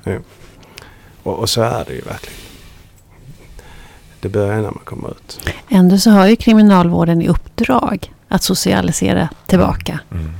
Och, 1.30 1.40
och 1.40 1.50
så 1.50 1.62
är 1.62 1.86
det 1.86 1.94
ju 1.94 2.02
verkligen. 2.02 2.40
Det 4.22 4.30
börjar 4.30 4.56
när 4.56 4.62
man 4.62 4.82
kommer 4.84 5.10
ut. 5.12 5.50
Ändå 5.70 5.98
så 5.98 6.12
har 6.12 6.28
ju 6.28 6.36
kriminalvården 6.36 7.22
i 7.22 7.28
uppdrag 7.28 8.14
att 8.28 8.44
socialisera 8.44 9.30
tillbaka. 9.48 10.00
Mm. 10.12 10.32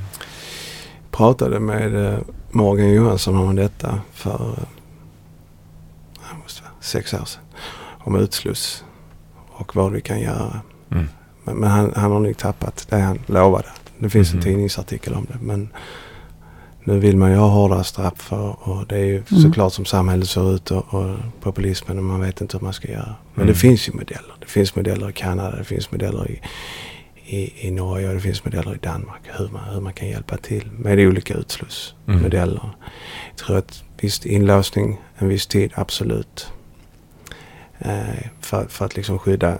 Pratade 1.10 1.60
med 1.60 2.06
eh, 2.14 2.18
Morgan 2.50 2.90
Johansson 2.90 3.36
om 3.36 3.56
detta 3.56 4.00
för 4.12 4.56
eh, 4.58 6.36
måste 6.42 6.62
vara 6.62 6.72
sex 6.80 7.14
år 7.14 7.24
sedan. 7.24 7.42
Om 8.04 8.16
utsluss 8.16 8.84
och 9.48 9.76
vad 9.76 9.92
vi 9.92 10.00
kan 10.00 10.20
göra. 10.20 10.60
Mm. 10.90 11.08
Men, 11.44 11.56
men 11.56 11.70
han, 11.70 11.92
han 11.96 12.12
har 12.12 12.20
nog 12.20 12.36
tappat 12.36 12.86
det 12.90 12.98
han 12.98 13.18
lovade. 13.26 13.68
Det 13.98 14.10
finns 14.10 14.28
Mhm. 14.30 14.38
en 14.38 14.44
tidningsartikel 14.44 15.14
om 15.14 15.26
det. 15.30 15.38
Men 15.40 15.68
nu 16.84 16.98
vill 16.98 17.16
man 17.16 17.30
ju 17.30 17.36
ha 17.36 17.48
hårdare 17.48 17.84
straff 17.84 18.14
för 18.16 18.68
och 18.68 18.86
det 18.86 18.94
är 18.96 19.04
ju 19.04 19.16
Mm. 19.30 19.42
såklart 19.42 19.72
som 19.72 19.84
samhället 19.84 20.28
ser 20.28 20.54
ut 20.54 20.70
och, 20.70 20.94
och 20.94 21.16
populismen 21.40 21.98
och 21.98 22.04
man 22.04 22.20
vet 22.20 22.40
inte 22.40 22.56
hur 22.56 22.64
man 22.64 22.72
ska 22.72 22.88
göra. 22.92 23.14
Men 23.34 23.42
Mm. 23.42 23.46
det 23.46 23.54
finns 23.54 23.88
ju 23.88 23.92
modeller. 23.92 24.34
Det 24.40 24.46
finns 24.46 24.76
modeller 24.76 25.10
i 25.10 25.12
Kanada, 25.12 25.56
det 25.56 25.64
finns 25.64 25.92
modeller 25.92 26.30
i, 26.30 26.40
i, 27.36 27.66
i 27.68 27.70
Norge 27.70 28.08
och 28.08 28.14
det 28.14 28.20
finns 28.20 28.44
modeller 28.44 28.74
i 28.74 28.78
Danmark. 28.78 29.20
Hur 29.38 29.48
man, 29.48 29.74
hur 29.74 29.80
man 29.80 29.92
kan 29.92 30.08
hjälpa 30.08 30.36
till 30.36 30.70
med 30.78 30.98
olika 30.98 31.34
Mm. 31.34 31.40
utslussmodeller. 31.40 32.70
Jag 33.30 33.36
tror 33.46 33.56
att 33.56 33.82
visst 34.00 34.26
inlåsning 34.26 35.00
en 35.18 35.28
viss 35.28 35.46
tid, 35.46 35.72
absolut. 35.74 36.52
Eh, 37.78 38.26
för, 38.40 38.64
för 38.68 38.84
att 38.84 38.96
liksom 38.96 39.18
skydda 39.18 39.58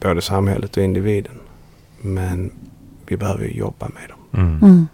både 0.00 0.22
samhället 0.22 0.76
och 0.76 0.82
individen. 0.82 1.34
Men 2.00 2.50
vi 3.06 3.16
behöver 3.16 3.44
ju 3.44 3.50
jobba 3.58 3.88
med 3.88 4.08
dem. 4.08 4.18
Mm. 4.62 4.88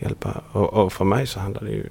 Hjälpa. 0.00 0.40
Och, 0.52 0.74
och 0.74 0.92
för 0.92 1.04
mig 1.04 1.26
så 1.26 1.40
handlar 1.40 1.62
det 1.62 1.70
ju 1.70 1.88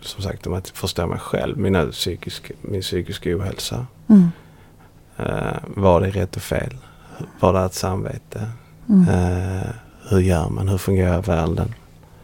som 0.00 0.22
sagt 0.22 0.46
om 0.46 0.54
att 0.54 0.68
förstå 0.68 1.06
mig 1.06 1.18
själv. 1.18 1.58
Mina 1.58 1.86
psykisk, 1.86 2.50
min 2.60 2.80
psykiska 2.80 3.36
ohälsa. 3.36 3.86
Mm. 4.08 4.28
Eh, 5.16 5.56
vad 5.66 6.04
är 6.04 6.10
rätt 6.10 6.36
och 6.36 6.42
fel? 6.42 6.76
Vad 7.40 7.56
är 7.56 7.66
ett 7.66 7.74
samvete? 7.74 8.50
Mm. 8.88 9.08
Eh, 9.08 9.68
hur 10.08 10.20
gör 10.20 10.48
man? 10.48 10.68
Hur 10.68 10.78
fungerar 10.78 11.22
världen? 11.22 11.74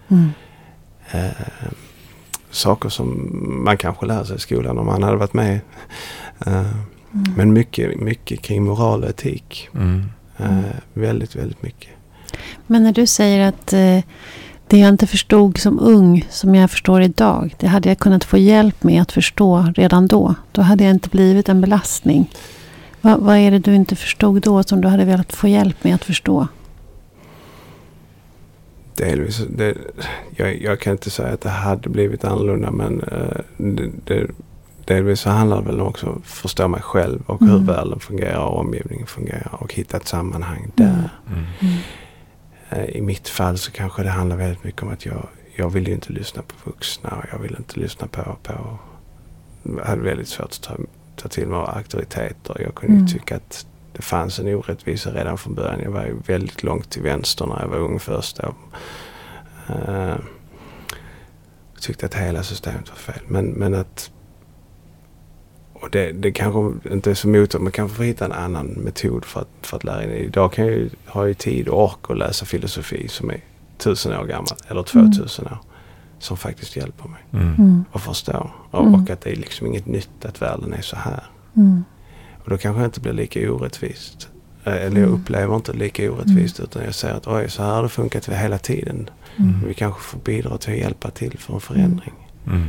Mm. 0.08 0.30
Eh, 1.10 1.30
saker 2.50 2.88
som 2.88 3.30
man 3.64 3.76
kanske 3.76 4.06
lär 4.06 4.24
sig 4.24 4.36
i 4.36 4.38
skolan 4.38 4.78
om 4.78 4.86
man 4.86 5.02
hade 5.02 5.16
varit 5.16 5.34
med. 5.34 5.60
Mm. 6.46 7.34
men 7.36 7.52
mycket, 7.52 8.00
mycket 8.00 8.42
kring 8.42 8.64
moral 8.64 9.02
och 9.02 9.10
etik. 9.10 9.68
Mm. 9.74 10.04
Eh, 10.38 10.76
väldigt, 10.92 11.36
väldigt 11.36 11.62
mycket. 11.62 11.90
Men 12.66 12.82
när 12.82 12.92
du 12.92 13.06
säger 13.06 13.48
att 13.48 13.72
eh, 13.72 14.00
det 14.68 14.78
jag 14.78 14.88
inte 14.88 15.06
förstod 15.06 15.58
som 15.58 15.78
ung, 15.80 16.26
som 16.30 16.54
jag 16.54 16.70
förstår 16.70 17.02
idag, 17.02 17.54
det 17.58 17.66
hade 17.66 17.88
jag 17.88 17.98
kunnat 17.98 18.24
få 18.24 18.38
hjälp 18.38 18.82
med 18.82 19.02
att 19.02 19.12
förstå 19.12 19.72
redan 19.76 20.06
då. 20.06 20.34
Då 20.52 20.62
hade 20.62 20.84
jag 20.84 20.90
inte 20.90 21.08
blivit 21.08 21.48
en 21.48 21.60
belastning. 21.60 22.30
Va, 23.00 23.16
vad 23.20 23.36
är 23.36 23.50
det 23.50 23.58
du 23.58 23.74
inte 23.74 23.96
förstod 23.96 24.42
då 24.42 24.62
som 24.62 24.80
du 24.80 24.88
hade 24.88 25.04
velat 25.04 25.32
få 25.32 25.48
hjälp 25.48 25.84
med 25.84 25.94
att 25.94 26.04
förstå? 26.04 26.48
Delvis. 28.94 29.42
Det, 29.50 29.74
jag, 30.36 30.62
jag 30.62 30.80
kan 30.80 30.92
inte 30.92 31.10
säga 31.10 31.34
att 31.34 31.40
det 31.40 31.48
hade 31.48 31.88
blivit 31.88 32.24
annorlunda 32.24 32.70
men 32.70 33.00
eh, 33.00 33.40
det, 33.56 33.90
det, 34.04 34.26
delvis 34.84 35.20
så 35.20 35.30
handlar 35.30 35.62
det 35.62 35.66
väl 35.66 35.80
också 35.80 36.06
om 36.06 36.16
att 36.16 36.26
förstå 36.26 36.68
mig 36.68 36.82
själv 36.82 37.22
och 37.26 37.40
hur 37.40 37.50
Mm. 37.50 37.66
världen 37.66 38.00
fungerar 38.00 38.44
och 38.44 38.58
omgivningen 38.58 39.06
fungerar 39.06 39.56
och 39.60 39.74
hitta 39.74 39.96
ett 39.96 40.08
sammanhang 40.08 40.70
där. 40.74 41.10
Mm. 41.28 41.44
Mm. 41.60 41.74
Eh, 42.70 42.84
I 42.84 43.00
mitt 43.02 43.28
fall 43.28 43.58
så 43.58 43.70
kanske 43.72 44.02
det 44.02 44.10
handlar 44.10 44.36
väldigt 44.36 44.64
mycket 44.64 44.82
om 44.82 44.88
att 44.88 45.06
jag, 45.06 45.28
jag 45.56 45.70
vill 45.70 45.88
ju 45.88 45.94
inte 45.94 46.12
lyssna 46.12 46.42
på 46.42 46.70
vuxna 46.70 47.10
och 47.10 47.24
jag 47.32 47.38
vill 47.38 47.56
inte 47.58 47.80
lyssna 47.80 48.06
på, 48.06 48.36
på 48.42 48.78
jag 49.62 49.84
hade 49.84 50.02
väldigt 50.02 50.28
svårt 50.28 50.46
att 50.46 50.62
ta, 50.62 50.76
ta 51.16 51.28
till 51.28 51.48
mig 51.48 51.58
auktoriteter. 51.58 52.60
Jag 52.60 52.74
kunde 52.74 52.94
Mm. 52.96 53.06
tycka 53.06 53.36
att 53.36 53.66
det 53.92 54.02
fanns 54.02 54.38
en 54.38 54.54
orättvisa 54.54 55.10
redan 55.10 55.38
från 55.38 55.54
början. 55.54 55.80
Jag 55.82 55.90
var 55.90 56.04
ju 56.04 56.16
väldigt 56.26 56.62
långt 56.62 56.90
till 56.90 57.02
vänster 57.02 57.46
när 57.46 57.60
jag 57.60 57.68
var 57.68 57.78
ung 57.78 57.98
först. 58.00 58.36
Då. 58.36 58.54
Eh, 59.68 60.16
jag 61.74 61.82
tyckte 61.82 62.06
att 62.06 62.14
hela 62.14 62.42
systemet 62.42 62.88
var 62.88 62.96
fel. 62.96 63.22
Men, 63.26 63.46
men 63.46 63.74
att 63.74 64.10
och 65.82 65.90
det, 65.90 66.12
det 66.12 66.32
kanske 66.32 66.90
inte 66.92 67.10
är 67.10 67.14
så 67.14 67.28
motigt. 67.28 67.60
Man 67.62 67.72
kanske 67.72 67.96
får 67.96 68.04
hitta 68.04 68.24
en 68.24 68.32
annan 68.32 68.66
metod 68.66 69.24
för 69.24 69.40
att, 69.40 69.48
för 69.62 69.76
att 69.76 69.84
lära 69.84 70.04
in. 70.04 70.10
Idag 70.10 70.52
kan 70.52 70.66
jag 70.66 70.74
ju, 70.74 70.90
har 71.06 71.22
jag 71.22 71.28
ju 71.28 71.34
tid 71.34 71.68
och 71.68 71.84
ork 71.84 72.10
att 72.10 72.18
läsa 72.18 72.44
filosofi 72.46 73.08
som 73.08 73.30
är 73.30 73.40
tusen 73.78 74.12
år 74.12 74.24
gammal. 74.24 74.56
Eller 74.68 74.82
2000 74.82 75.46
år. 75.46 75.58
Som 76.18 76.36
faktiskt 76.36 76.76
hjälper 76.76 77.08
mig 77.08 77.20
Mm. 77.32 77.54
Mm. 77.54 77.84
att 77.92 78.02
förstå. 78.02 78.50
Och, 78.70 78.80
Mm. 78.86 78.94
och 78.94 79.10
att 79.10 79.20
det 79.20 79.30
är 79.30 79.36
liksom 79.36 79.66
inget 79.66 79.86
nytt 79.86 80.24
att 80.24 80.42
världen 80.42 80.72
är 80.72 80.82
så 80.82 80.96
här. 80.96 81.22
Mm. 81.56 81.84
Och 82.44 82.50
då 82.50 82.56
kanske 82.58 82.80
det 82.80 82.84
inte 82.84 83.00
blir 83.00 83.12
lika 83.12 83.52
orättvist. 83.52 84.28
Eh, 84.64 84.72
Eller 84.72 85.00
jag 85.00 85.08
Mm. 85.08 85.14
upplever 85.14 85.56
inte 85.56 85.72
lika 85.72 86.12
orättvist 86.12 86.60
utan 86.60 86.84
jag 86.84 86.94
ser 86.94 87.10
att 87.14 87.26
oj, 87.26 87.50
så 87.50 87.62
här 87.62 87.70
har 87.74 87.82
det 87.82 87.88
funkat 87.88 88.28
hela 88.28 88.58
tiden. 88.58 89.10
Mm. 89.36 89.54
Vi 89.66 89.74
kanske 89.74 90.00
får 90.00 90.18
bidra 90.18 90.58
till 90.58 90.72
att 90.72 90.78
hjälpa 90.78 91.10
till 91.10 91.38
för 91.38 91.54
en 91.54 91.60
förändring. 91.60 92.14
Mm. 92.46 92.68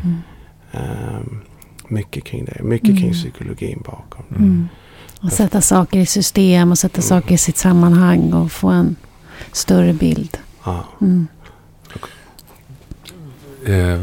Mm. 1.90 1.96
Mycket 2.00 2.24
kring 2.24 2.46
det. 2.46 2.64
Mycket 2.64 2.90
Mm. 2.90 3.02
kring 3.02 3.14
psykologin 3.14 3.84
bakom. 3.86 4.26
Mm. 4.36 4.68
Och 5.22 5.32
sätta 5.32 5.62
saker 5.62 6.00
i 6.00 6.06
system 6.06 6.72
och 6.72 6.78
sätta 6.78 7.02
saker 7.02 7.36
i 7.36 7.38
sitt 7.38 7.58
sammanhang 7.58 8.34
och 8.34 8.52
få 8.52 8.68
en 8.68 8.96
större 9.52 9.94
bild. 9.94 10.38
Ja. 10.64 10.84
Mm. 11.02 11.28
Eh, 13.66 14.02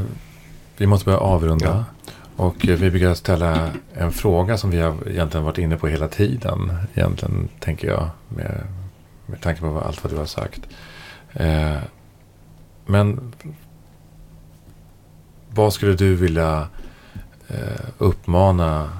vi 0.76 0.86
måste 0.86 1.04
börja 1.04 1.18
avrunda. 1.18 1.66
Ja. 1.66 1.84
Och 2.36 2.68
eh, 2.68 2.76
vi 2.78 2.90
brukar 2.90 3.14
ställa 3.14 3.70
en 3.94 4.12
fråga 4.12 4.56
som 4.58 4.70
vi 4.70 4.80
har 4.80 5.08
egentligen 5.08 5.44
varit 5.44 5.58
inne 5.58 5.76
på 5.76 5.88
hela 5.88 6.08
tiden. 6.08 6.72
Egentligen 6.94 7.48
tänker 7.60 7.88
jag 7.88 8.10
med, 8.28 8.66
med 9.26 9.40
tanke 9.40 9.60
på 9.60 9.80
allt 9.80 10.04
vad 10.04 10.12
du 10.12 10.16
har 10.16 10.26
sagt. 10.26 10.60
Eh, 11.32 11.76
men 12.86 13.32
vad 15.50 15.72
skulle 15.72 15.94
du 15.94 16.14
vilja 16.14 16.68
uppmana 17.98 18.90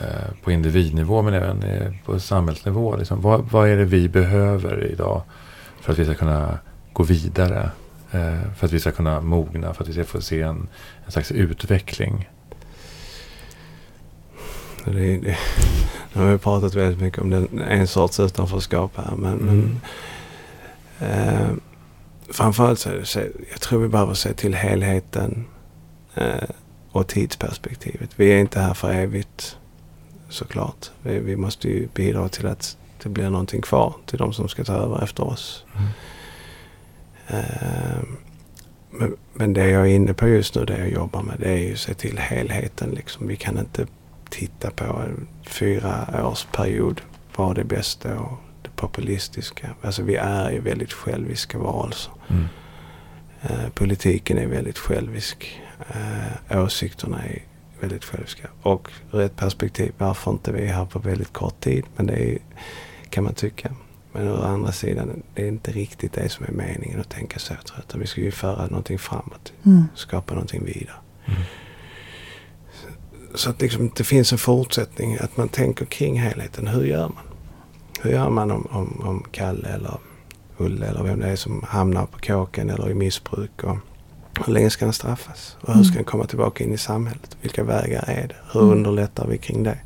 eh, 0.00 0.34
på 0.44 0.52
individnivå 0.52 1.22
men 1.22 1.34
även 1.34 1.62
eh, 1.62 1.92
på 2.04 2.20
samhällsnivå? 2.20 2.96
Liksom, 2.96 3.20
vad, 3.20 3.40
vad 3.50 3.68
är 3.68 3.76
det 3.76 3.84
vi 3.84 4.08
behöver 4.08 4.84
idag 4.84 5.22
för 5.80 5.92
att 5.92 5.98
vi 5.98 6.04
ska 6.04 6.14
kunna 6.14 6.58
gå 6.92 7.02
vidare? 7.02 7.70
Eh, 8.10 8.52
för 8.56 8.66
att 8.66 8.72
vi 8.72 8.80
ska 8.80 8.90
kunna 8.92 9.20
mogna, 9.20 9.74
för 9.74 9.82
att 9.82 9.88
vi 9.88 9.92
ska 9.92 10.04
få 10.04 10.20
se 10.20 10.42
en, 10.42 10.68
en 11.04 11.12
slags 11.12 11.32
utveckling. 11.32 12.28
Det, 14.84 15.18
det, 15.18 15.36
nu 16.12 16.22
har 16.22 16.32
vi 16.32 16.38
pratat 16.38 16.74
väldigt 16.74 17.00
mycket 17.00 17.18
om 17.22 17.30
den, 17.30 17.62
en 17.68 17.86
sorts 17.86 18.20
utanförskap 18.20 18.92
här. 18.96 19.16
Men, 19.16 19.32
Mm. 19.40 19.78
men 20.98 21.10
eh, 21.10 21.48
framförallt 22.32 22.78
så 22.78 22.90
är 22.90 22.94
det, 22.94 23.04
så, 23.04 23.20
jag 23.50 23.60
tror 23.60 23.80
vi 23.82 23.88
behöver 23.88 24.14
se 24.14 24.32
till 24.32 24.54
helheten 24.54 25.44
eh, 26.14 26.48
och 26.96 27.06
tidsperspektivet. 27.06 28.10
Vi 28.16 28.32
är 28.32 28.38
inte 28.38 28.60
här 28.60 28.74
för 28.74 28.92
evigt 28.92 29.56
såklart. 30.28 30.90
Vi, 31.02 31.18
vi 31.18 31.36
måste 31.36 31.68
ju 31.68 31.88
bidra 31.94 32.28
till 32.28 32.46
att 32.46 32.76
det 33.02 33.08
blir 33.08 33.30
någonting 33.30 33.62
kvar 33.62 33.94
till 34.06 34.18
de 34.18 34.32
som 34.32 34.48
ska 34.48 34.64
ta 34.64 34.72
över 34.72 35.02
efter 35.02 35.24
oss. 35.24 35.64
Mm. 35.76 35.88
Eh, 37.26 38.02
men, 38.90 39.16
men 39.34 39.52
det 39.52 39.68
jag 39.68 39.82
är 39.82 39.94
inne 39.94 40.14
på 40.14 40.28
just 40.28 40.54
nu, 40.54 40.64
det 40.64 40.78
jag 40.78 40.90
jobbar 40.90 41.22
med, 41.22 41.36
det 41.38 41.50
är 41.50 41.58
ju 41.58 41.72
att 41.72 41.78
se 41.78 41.94
till 41.94 42.18
helheten. 42.18 42.90
Liksom. 42.90 43.28
Vi 43.28 43.36
kan 43.36 43.58
inte 43.58 43.86
titta 44.30 44.70
på 44.70 44.84
en 44.84 45.28
fyra 45.46 46.26
års 46.28 46.44
period. 46.44 47.00
Vad 47.36 47.50
är 47.50 47.54
det 47.54 47.64
bästa 47.64 48.18
och 48.18 48.38
det 48.62 48.70
populistiska? 48.76 49.70
Alltså 49.82 50.02
vi 50.02 50.16
är 50.16 50.50
ju 50.50 50.60
väldigt 50.60 50.92
själviska 50.92 51.58
varelser. 51.58 52.12
Mm. 52.28 52.44
Eh, 53.42 53.68
politiken 53.74 54.38
är 54.38 54.46
väldigt 54.46 54.78
självisk. 54.78 55.60
Eh, 55.78 56.62
åsikterna 56.64 57.24
är 57.24 57.42
väldigt 57.80 58.04
själviska. 58.04 58.48
Och 58.62 58.90
ur 59.12 59.20
ett 59.20 59.36
perspektiv, 59.36 59.92
varför 59.98 60.30
inte 60.30 60.52
vi 60.52 60.66
är 60.66 60.72
här 60.72 60.84
på 60.84 60.98
väldigt 60.98 61.32
kort 61.32 61.60
tid? 61.60 61.84
Men 61.96 62.06
det 62.06 62.32
är, 62.32 62.38
kan 63.10 63.24
man 63.24 63.34
tycka. 63.34 63.74
Men 64.12 64.28
å 64.28 64.42
andra 64.42 64.72
sidan, 64.72 65.22
det 65.34 65.42
är 65.42 65.48
inte 65.48 65.72
riktigt 65.72 66.12
det 66.12 66.28
som 66.28 66.46
är 66.46 66.50
meningen 66.50 67.00
att 67.00 67.08
tänka 67.08 67.38
så. 67.38 67.54
tror 67.54 67.84
jag. 67.92 67.98
Vi 67.98 68.06
ska 68.06 68.20
ju 68.20 68.30
föra 68.30 68.66
någonting 68.66 68.98
framåt. 68.98 69.52
Mm. 69.64 69.84
Skapa 69.94 70.34
någonting 70.34 70.64
vidare. 70.64 70.96
Mm. 71.26 71.40
Så 73.34 73.50
att 73.50 73.60
liksom, 73.60 73.90
det 73.96 74.04
finns 74.04 74.32
en 74.32 74.38
fortsättning. 74.38 75.18
Att 75.20 75.36
man 75.36 75.48
tänker 75.48 75.84
kring 75.84 76.20
helheten. 76.20 76.66
Hur 76.66 76.84
gör 76.84 77.08
man? 77.08 77.24
Hur 78.02 78.10
gör 78.10 78.30
man 78.30 78.50
om, 78.50 78.66
om, 78.70 79.00
om 79.04 79.24
Kalle 79.30 79.68
eller 79.68 79.98
Ulle 80.56 80.86
eller 80.86 81.02
vem 81.02 81.20
det 81.20 81.28
är 81.28 81.36
som 81.36 81.64
hamnar 81.68 82.06
på 82.06 82.18
kåken 82.18 82.70
eller 82.70 82.90
i 82.90 82.94
missbruk? 82.94 83.64
Och 83.64 83.76
hur 84.46 84.52
länge 84.52 84.70
ska 84.70 84.84
han 84.84 84.92
straffas? 84.92 85.56
Och 85.60 85.74
hur 85.74 85.82
ska 85.82 85.92
Mm. 85.92 85.96
han 85.96 86.04
komma 86.04 86.24
tillbaka 86.26 86.64
in 86.64 86.72
i 86.72 86.78
samhället? 86.78 87.36
Vilka 87.40 87.64
vägar 87.64 88.04
är 88.06 88.28
det? 88.28 88.34
Hur 88.52 88.60
Mm. 88.62 88.72
underlättar 88.72 89.26
vi 89.26 89.38
kring 89.38 89.62
det? 89.62 89.78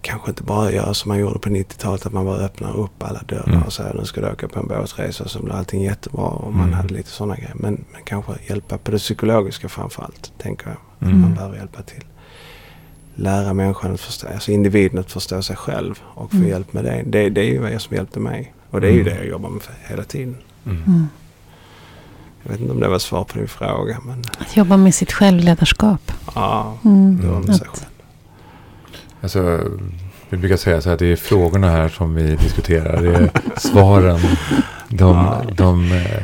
Kanske 0.00 0.30
inte 0.30 0.42
bara 0.42 0.72
göra 0.72 0.94
som 0.94 1.08
man 1.08 1.18
gjorde 1.18 1.38
på 1.38 1.48
90-talet. 1.48 2.06
Att 2.06 2.12
man 2.12 2.24
bara 2.24 2.38
öppnar 2.38 2.76
upp 2.76 3.02
alla 3.02 3.22
dörrar 3.28 3.48
Mm. 3.48 3.62
och 3.62 3.72
säger 3.72 3.94
nu 3.94 4.04
ska 4.04 4.20
du 4.20 4.30
åka 4.30 4.48
på 4.48 4.60
en 4.60 4.66
båtresa 4.68 5.28
så 5.28 5.42
blir 5.42 5.54
allting 5.54 5.82
jättebra. 5.82 6.24
Och 6.24 6.52
man 6.52 6.62
Mm. 6.66 6.74
hade 6.74 6.94
lite 6.94 7.08
sådana 7.10 7.34
grejer. 7.36 7.52
Men, 7.54 7.84
men 7.92 8.02
kanske 8.04 8.32
hjälpa 8.48 8.78
på 8.78 8.90
det 8.90 8.98
psykologiska 8.98 9.68
framförallt. 9.68 10.32
Tänker 10.38 10.66
jag. 10.68 11.08
Mm. 11.08 11.20
Man 11.20 11.34
behöver 11.34 11.56
hjälpa 11.56 11.82
till. 11.82 12.04
Lära 13.14 13.52
människan 13.52 13.94
att 13.94 14.00
förstå, 14.00 14.28
alltså 14.28 14.52
individen 14.52 14.98
att 14.98 15.12
förstå 15.12 15.42
sig 15.42 15.56
själv 15.56 16.00
och 16.04 16.30
få 16.30 16.36
Mm. 16.36 16.48
hjälp 16.48 16.72
med 16.72 16.84
det. 16.84 17.02
det. 17.06 17.28
Det 17.30 17.40
är 17.40 17.44
ju 17.44 17.58
vad 17.58 17.82
som 17.82 17.96
hjälpte 17.96 18.20
mig. 18.20 18.54
Och 18.70 18.80
det 18.80 18.86
är 18.88 18.92
ju 18.92 19.00
Mm. 19.00 19.12
det 19.12 19.18
jag 19.18 19.26
jobbar 19.28 19.50
med 19.50 19.60
hela 19.88 20.04
tiden. 20.04 20.36
Jag 22.46 22.52
vet 22.52 22.60
inte 22.60 22.72
om 22.72 22.80
det 22.80 22.88
var 22.88 22.98
svar 22.98 23.24
på 23.24 23.38
din 23.38 23.48
fråga 23.48 23.98
men 24.04 24.24
Att 24.38 24.56
jobba 24.56 24.76
med 24.76 24.94
sitt 24.94 25.12
självledarskap. 25.12 26.12
ja, 26.34 26.74
Mm. 26.84 27.20
det 27.22 27.26
var 27.28 27.40
med 27.40 27.56
sig 27.56 27.66
Att- 27.70 27.78
själv. 27.78 27.86
Alltså, 29.20 29.60
vi 30.30 30.36
brukar 30.36 30.56
säga 30.56 30.80
så 30.80 30.90
här, 30.90 30.96
det 30.96 31.06
är 31.12 31.16
frågorna 31.16 31.70
här 31.70 31.88
som 31.88 32.14
vi 32.14 32.36
diskuterar. 32.36 33.02
Det 33.02 33.14
är 33.16 33.30
svaren. 33.58 34.20
De, 34.88 35.16
Ja. 35.16 35.42
de, 35.54 35.92
eh, 35.92 36.22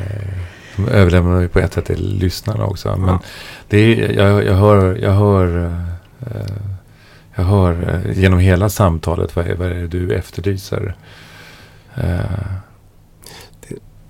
de 0.77 0.87
överlämnar 0.87 1.39
vi 1.39 1.47
på 1.47 1.59
ett 1.59 1.73
sätt 1.73 1.85
till 1.85 2.17
lyssnarna 2.19 2.65
också. 2.65 2.95
Men 2.97 3.09
Ja. 3.09 3.19
det 3.67 3.77
är, 3.77 4.11
jag, 4.13 4.45
jag 4.45 4.53
hör, 4.55 4.95
jag 4.95 5.11
hör, 5.13 5.65
eh, 6.21 6.41
jag 7.35 7.43
hör 7.43 8.01
eh, 8.05 8.19
genom 8.19 8.39
hela 8.39 8.69
samtalet 8.69 9.35
vad 9.35 9.47
är, 9.47 9.55
vad 9.55 9.67
är 9.67 9.73
det 9.75 9.87
du 9.87 10.13
efterlyser. 10.15 10.95
Eh, 11.95 12.19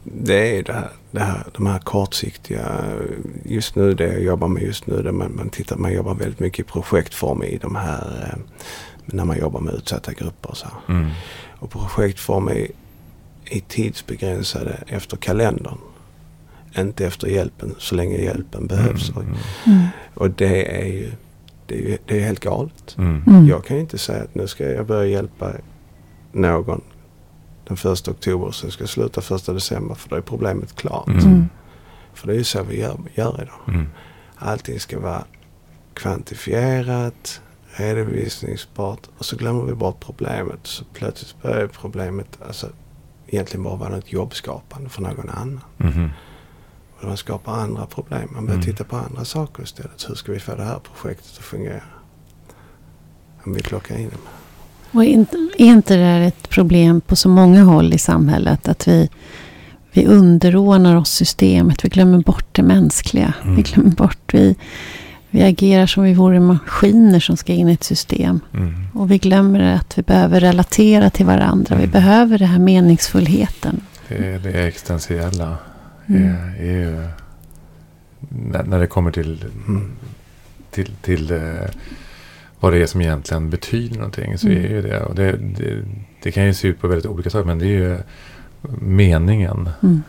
Det 0.03 0.57
är 0.59 0.64
det 0.64 0.74
här, 0.74 0.89
det 1.14 1.20
här, 1.20 1.43
de 1.57 1.66
här 1.66 1.80
kortsiktiga, 1.80 2.84
just 3.45 3.76
nu 3.76 3.93
det 3.93 4.07
jag 4.14 4.22
jobbar 4.24 4.47
med 4.47 4.64
just 4.64 4.88
nu, 4.88 5.01
där 5.01 5.11
man, 5.11 5.36
man 5.36 5.49
tittar, 5.49 5.76
man 5.78 5.93
jobbar 5.93 6.16
väldigt 6.16 6.39
mycket 6.39 6.66
i 6.66 6.70
projektform 6.70 7.43
i 7.43 7.57
de 7.61 7.76
här, 7.76 8.30
eh, 8.34 8.39
när 9.05 9.26
man 9.26 9.38
jobbar 9.39 9.59
med 9.59 9.74
utsatta 9.74 10.14
grupper 10.14 10.49
och 10.49 10.57
så. 10.57 10.68
mm, 10.89 11.09
Och 11.59 11.72
projektform 11.72 12.47
är, 12.47 12.68
är 13.45 13.59
tidsbegränsade 13.68 14.78
efter 14.88 15.18
kalendern. 15.18 15.78
Inte 16.78 17.05
efter 17.05 17.28
hjälpen, 17.28 17.76
så 17.80 17.95
länge 17.95 18.18
hjälpen 18.18 18.68
behövs. 18.68 19.09
mm, 19.09 19.18
Och, 19.18 19.38
Mm. 19.68 19.88
och 20.14 20.30
det 20.30 20.82
är 20.82 20.86
ju 20.86 21.11
det 21.68 21.76
är, 21.76 21.80
ju- 21.89 21.97
det 22.05 22.18
är 22.20 22.24
helt 22.26 22.39
galet. 22.39 22.95
mm, 22.97 23.24
Mm. 23.28 23.47
Jag 23.47 23.66
kan 23.66 23.78
ju 23.78 23.82
inte 23.82 23.97
säga 23.97 24.24
att 24.24 24.36
nu 24.36 24.47
ska 24.47 24.70
jag 24.70 24.86
börja 24.86 25.05
hjälpa 25.09 25.51
någon 26.32 26.82
den 27.68 27.78
första 27.78 28.11
oktober 28.11 28.51
sen 28.51 28.72
ska 28.72 28.88
sluta 28.88 29.22
första 29.22 29.53
december 29.53 29.95
för 29.95 30.09
då 30.09 30.16
är 30.16 30.22
problemet 30.22 30.76
klart. 30.76 31.07
Mm. 31.07 31.20
Mm. 31.26 31.49
För 32.14 32.28
det 32.28 32.34
är 32.34 32.38
ju 32.38 32.43
så 32.43 32.64
vi 32.64 32.80
gör, 32.80 32.97
gör 33.16 33.39
idag. 33.41 33.59
mm, 33.76 33.89
Allting 34.36 34.80
ska 34.80 34.99
vara 34.99 35.24
kvantifierat, 35.93 37.41
redovisningsbart 37.66 39.09
och 39.18 39.26
så 39.26 39.36
glömmer 39.36 39.64
vi 39.64 39.74
bort 39.74 39.99
problemet. 39.99 40.59
Så 40.64 40.84
plötsligt 40.93 41.41
börjar 41.41 41.68
problemet 41.68 42.39
alltså, 42.47 42.70
egentligen 43.28 43.64
bara 43.64 43.76
vara 43.76 43.89
något 43.89 44.11
jobbskapande 44.14 44.89
för 44.89 45.01
någon 45.01 45.30
annan. 45.30 45.59
mhm, 45.78 46.09
Och 46.99 47.07
man 47.07 47.18
skapar 47.18 47.53
andra 47.53 47.86
problem. 47.86 48.30
Man 48.34 48.45
börjar 48.45 48.61
Mm. 48.61 48.66
titta 48.66 48.84
på 48.84 48.95
andra 48.97 49.26
saker 49.26 49.64
istället. 49.64 50.09
Hur 50.09 50.16
ska 50.16 50.32
vi 50.32 50.39
få 50.39 50.55
det 50.55 50.64
här 50.64 50.80
projektet 51.01 51.38
att 51.38 51.43
fungera? 51.43 51.82
Om 53.45 53.53
vi 53.53 53.61
plockar 53.61 53.97
in 53.97 54.09
dem. 54.09 54.20
Och 54.94 55.04
är 55.04 55.08
inte, 55.58 55.96
det 55.98 56.04
här 56.04 56.22
ett 56.22 56.50
problem 56.50 57.02
på 57.02 57.16
så 57.16 57.30
många 57.30 57.64
håll 57.64 57.94
i 57.94 57.98
samhället? 57.98 58.68
Att 58.68 58.88
vi, 58.88 59.10
vi 59.91 60.06
underordnar 60.06 60.96
oss 60.96 61.10
systemet. 61.12 61.86
Vi 61.86 61.89
glömmer 61.89 62.18
bort 62.18 62.46
det 62.52 62.64
mänskliga. 62.64 63.34
Mm. 63.44 63.56
Vi 63.56 63.62
glömmer 63.62 63.91
bort. 63.91 64.34
Vi, 64.34 64.56
Vi 65.30 65.44
agerar 65.44 65.86
som 65.88 66.04
vi 66.04 66.14
vore 66.14 66.39
maskiner 66.39 67.20
som 67.20 67.38
ska 67.38 67.54
in 67.54 67.70
i 67.70 67.74
ett 67.74 67.84
system. 67.84 68.39
Mm. 68.54 68.74
Och 68.94 69.12
vi 69.12 69.18
glömmer 69.18 69.60
att 69.76 69.98
vi 69.98 70.02
behöver 70.02 70.39
relatera 70.39 71.10
till 71.10 71.26
varandra. 71.26 71.76
Vi 71.76 71.84
Mm. 71.84 71.91
behöver 71.91 72.38
den 72.38 72.48
här 72.48 72.60
meningsfullheten. 72.60 73.82
Det, 74.08 74.38
det 74.44 74.68
existentiella 74.68 75.58
Mm. 76.08 76.24
är, 76.24 76.56
är 76.60 76.72
ju... 76.72 77.08
När, 78.30 78.64
när 78.64 78.80
det 78.80 78.88
kommer 78.88 79.12
till, 79.12 79.46
Mm. 79.68 79.91
till, 80.72 80.91
till 81.02 81.32
eh, 81.32 81.39
vad 82.64 82.74
det 82.74 82.80
är 82.84 82.88
som 82.88 83.01
egentligen 83.01 83.49
betyder 83.49 83.95
någonting. 83.95 84.38
Så 84.38 84.47
Mm. 84.47 84.64
är 84.66 84.68
ju 84.70 84.82
det. 84.82 85.03
Och 85.03 85.16
det, 85.16 85.32
det. 85.32 85.84
Det 86.24 86.32
kan 86.32 86.45
ju 86.45 86.53
se 86.53 86.68
ut 86.68 86.80
på 86.82 86.88
väldigt 86.88 87.05
olika 87.05 87.30
saker. 87.30 87.45
Men 87.45 87.59
det 87.59 87.66
är 87.66 87.70
ju 87.70 87.97
meningen 88.82 89.70
Mm. 89.84 90.03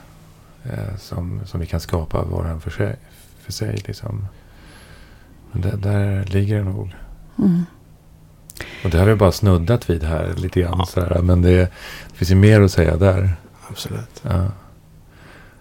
eh, 0.65 0.97
som, 0.99 1.41
som 1.47 1.61
vi 1.61 1.67
kan 1.67 1.81
skapa 1.81 2.23
var 2.23 2.39
och 2.45 2.51
en 2.51 2.61
för 2.61 2.71
sig. 2.71 2.97
För 3.43 3.53
sig 3.53 3.83
liksom. 3.87 4.27
Men 5.53 5.61
där, 5.63 5.77
där 5.77 6.25
ligger 6.25 6.57
det 6.59 6.65
nog. 6.65 6.95
Mm. 7.39 7.65
Och 8.85 8.91
det 8.91 8.99
har 8.99 9.07
vi 9.07 9.15
bara 9.15 9.33
snuddat 9.33 9.91
vid 9.91 10.03
här 10.05 10.35
lite 10.37 10.61
grann. 10.61 10.75
Ja. 10.79 10.87
Sådär. 10.87 11.23
Men 11.23 11.43
det, 11.43 11.57
det 11.57 11.71
finns 12.15 12.31
ju 12.31 12.35
mer 12.35 12.61
att 12.61 12.73
säga 12.73 12.97
där. 12.97 13.37
Absolut. 13.69 14.23
Ja, 14.23 14.47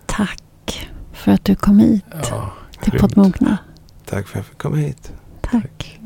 Tack 0.06 0.90
för 1.14 1.32
att 1.32 1.46
du 1.46 1.56
kom 1.56 1.80
hit 1.80 2.06
ja, 2.30 2.52
till. 2.82 3.00
Poddmogna. 3.00 3.58
Tack 4.06 4.28
för 4.28 4.40
att 4.40 4.46
jag 4.46 4.46
fick 4.46 4.58
komma 4.58 4.76
hit. 4.76 5.12
Tack. 5.42 5.62
Tack 5.62 6.00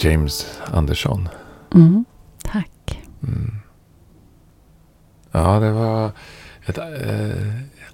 James 0.00 0.46
Andersson. 0.72 1.28
Mm. 1.74 2.04
Tack. 2.42 3.02
Mm. 3.22 3.54
Ja, 5.32 5.60
det 5.60 5.72
var 5.72 6.10
ett 6.66 6.78
eh, 6.78 6.84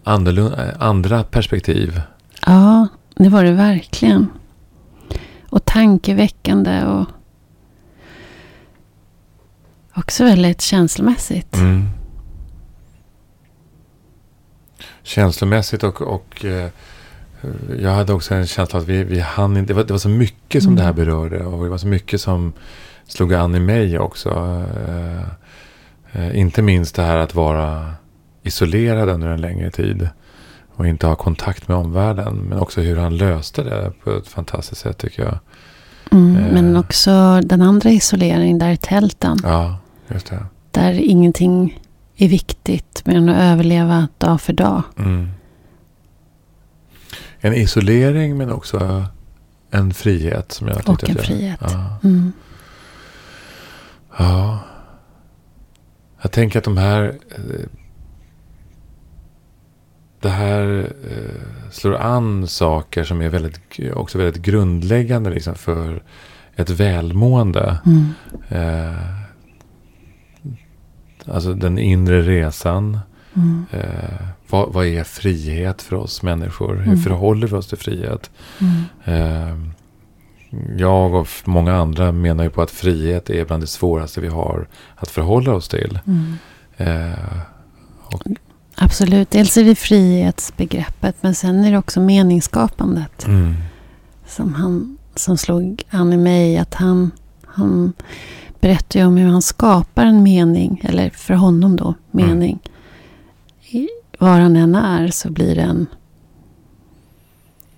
eh, 0.04 0.68
andra 0.78 1.24
perspektiv. 1.24 2.00
Ja, 2.46 2.88
det 3.14 3.28
var 3.28 3.44
det 3.44 3.52
verkligen. 3.52 4.26
Och 5.48 5.64
tankeväckande 5.64 6.84
och 6.84 7.06
också 9.94 10.24
väldigt 10.24 10.60
känslomässigt. 10.60 11.56
Mm. 11.56 11.88
Känslomässigt 15.04 15.82
och, 15.84 16.02
och 16.02 16.44
eh, 16.44 16.68
jag 17.80 17.90
hade 17.90 18.12
också 18.12 18.34
en 18.34 18.46
känsla 18.46 18.78
att 18.78 18.86
vi, 18.88 19.04
vi 19.04 19.20
hann. 19.20 19.66
Det 19.66 19.74
var, 19.74 19.84
det 19.84 19.92
var 19.92 19.98
så 19.98 20.08
mycket 20.08 20.62
som 20.62 20.72
Mm. 20.72 20.76
det 20.78 20.82
här 20.84 20.92
berörde 20.92 21.44
och 21.44 21.64
det 21.64 21.70
var 21.70 21.78
så 21.78 21.86
mycket 21.86 22.20
som 22.20 22.52
slog 23.06 23.34
an 23.34 23.54
i 23.54 23.60
mig 23.60 23.98
också. 23.98 24.30
Eh, 24.88 25.22
eh, 26.22 26.38
inte 26.40 26.62
minst 26.62 26.94
det 26.94 27.02
här 27.02 27.16
att 27.16 27.34
vara 27.34 27.92
isolerad 28.42 29.08
under 29.08 29.28
en 29.28 29.40
längre 29.40 29.70
tid 29.70 30.08
och 30.76 30.86
inte 30.86 31.06
ha 31.06 31.14
kontakt 31.14 31.68
med 31.68 31.76
omvärlden. 31.76 32.34
Men 32.36 32.58
också 32.58 32.80
hur 32.80 32.96
han 32.96 33.16
löste 33.16 33.62
det 33.62 33.92
på 34.04 34.10
ett 34.10 34.28
fantastiskt 34.28 34.80
sätt 34.80 34.98
tycker 34.98 35.22
jag. 35.22 35.38
Mm, 36.12 36.36
Eh. 36.36 36.52
men 36.52 36.76
också 36.76 37.40
den 37.44 37.62
andra 37.62 37.90
isoleringen 37.90 38.58
där 38.58 38.70
i 38.70 38.76
tälten. 38.76 39.38
Ja, 39.42 39.76
just 40.08 40.26
det. 40.26 40.46
Där 40.70 40.92
ingenting 40.92 41.80
är 42.16 42.28
viktigt 42.28 43.02
än 43.06 43.28
att 43.28 43.36
överleva 43.36 44.08
dag 44.18 44.40
för 44.40 44.52
dag. 44.52 44.82
Mm. 44.98 45.28
En 47.40 47.54
isolering 47.54 48.36
men 48.36 48.52
också 48.52 49.04
en 49.70 49.94
frihet 49.94 50.52
som 50.52 50.68
jag 50.68 50.88
Och 50.88 51.08
en 51.08 51.16
jag, 51.16 51.24
frihet. 51.24 51.58
Ja, 51.60 51.98
Mm. 52.04 52.32
ja. 54.18 54.58
Jag 56.22 56.32
tänker 56.32 56.58
att 56.58 56.64
de 56.64 56.76
här... 56.76 57.04
eh, 57.30 57.66
Det 60.20 60.30
här 60.30 60.90
eh, 61.10 61.70
slår 61.70 61.94
an 61.96 62.46
saker 62.48 63.04
som 63.04 63.20
är 63.22 63.28
väldigt, 63.28 63.60
också 63.94 64.18
väldigt 64.18 64.42
grundläggande 64.42 65.30
liksom 65.30 65.54
för 65.54 66.02
ett 66.56 66.70
välmående. 66.70 67.78
Mm. 67.86 68.08
Eh, 68.48 69.23
alltså 71.26 71.54
den 71.54 71.78
inre 71.78 72.22
resan. 72.22 72.98
Mm. 73.36 73.64
Eh, 73.70 74.26
vad, 74.50 74.72
vad 74.72 74.86
är 74.86 75.04
frihet 75.04 75.82
för 75.82 75.96
oss 75.96 76.22
människor? 76.22 76.76
Hur 76.76 76.86
Mm. 76.86 76.98
förhåller 76.98 77.46
vi 77.46 77.54
oss 77.56 77.66
till 77.68 77.78
frihet? 77.78 78.30
Mm. 78.60 78.82
Eh, 79.04 79.56
jag 80.78 81.14
och 81.14 81.28
många 81.44 81.74
andra 81.76 82.12
menar 82.12 82.44
ju 82.44 82.50
på 82.50 82.62
att 82.62 82.70
frihet 82.70 83.30
är 83.30 83.44
bland 83.44 83.62
det 83.62 83.66
svåraste 83.66 84.20
vi 84.20 84.28
har 84.28 84.68
att 84.96 85.10
förhålla 85.10 85.52
oss 85.54 85.68
till. 85.68 85.98
Mm. 86.06 86.34
Eh, 86.76 87.38
Absolut. 88.76 89.30
Dels 89.30 89.56
är 89.56 89.64
det 89.64 89.74
frihetsbegreppet 89.74 91.16
men 91.20 91.34
sen 91.34 91.64
är 91.64 91.72
det 91.72 91.78
också 91.78 92.00
meningsskapandet. 92.00 93.26
mm, 93.26 93.54
Som, 94.26 94.54
han, 94.54 94.98
som 95.14 95.36
slog 95.38 95.82
an 95.90 96.12
i 96.12 96.16
mig. 96.16 96.58
Att 96.58 96.74
han, 96.74 97.10
han 97.46 97.92
berättar 98.64 99.00
ju 99.00 99.06
om 99.06 99.16
hur 99.16 99.28
han 99.28 99.42
skapar 99.42 100.06
en 100.06 100.22
mening. 100.22 100.80
Eller 100.84 101.10
för 101.10 101.34
honom 101.34 101.76
då, 101.76 101.94
mening. 102.10 102.58
I, 103.70 103.88
var 104.18 104.40
han 104.40 104.56
än 104.56 104.74
är 104.74 105.08
så 105.08 105.30
blir 105.30 105.54
det 105.54 105.62
en... 105.62 105.86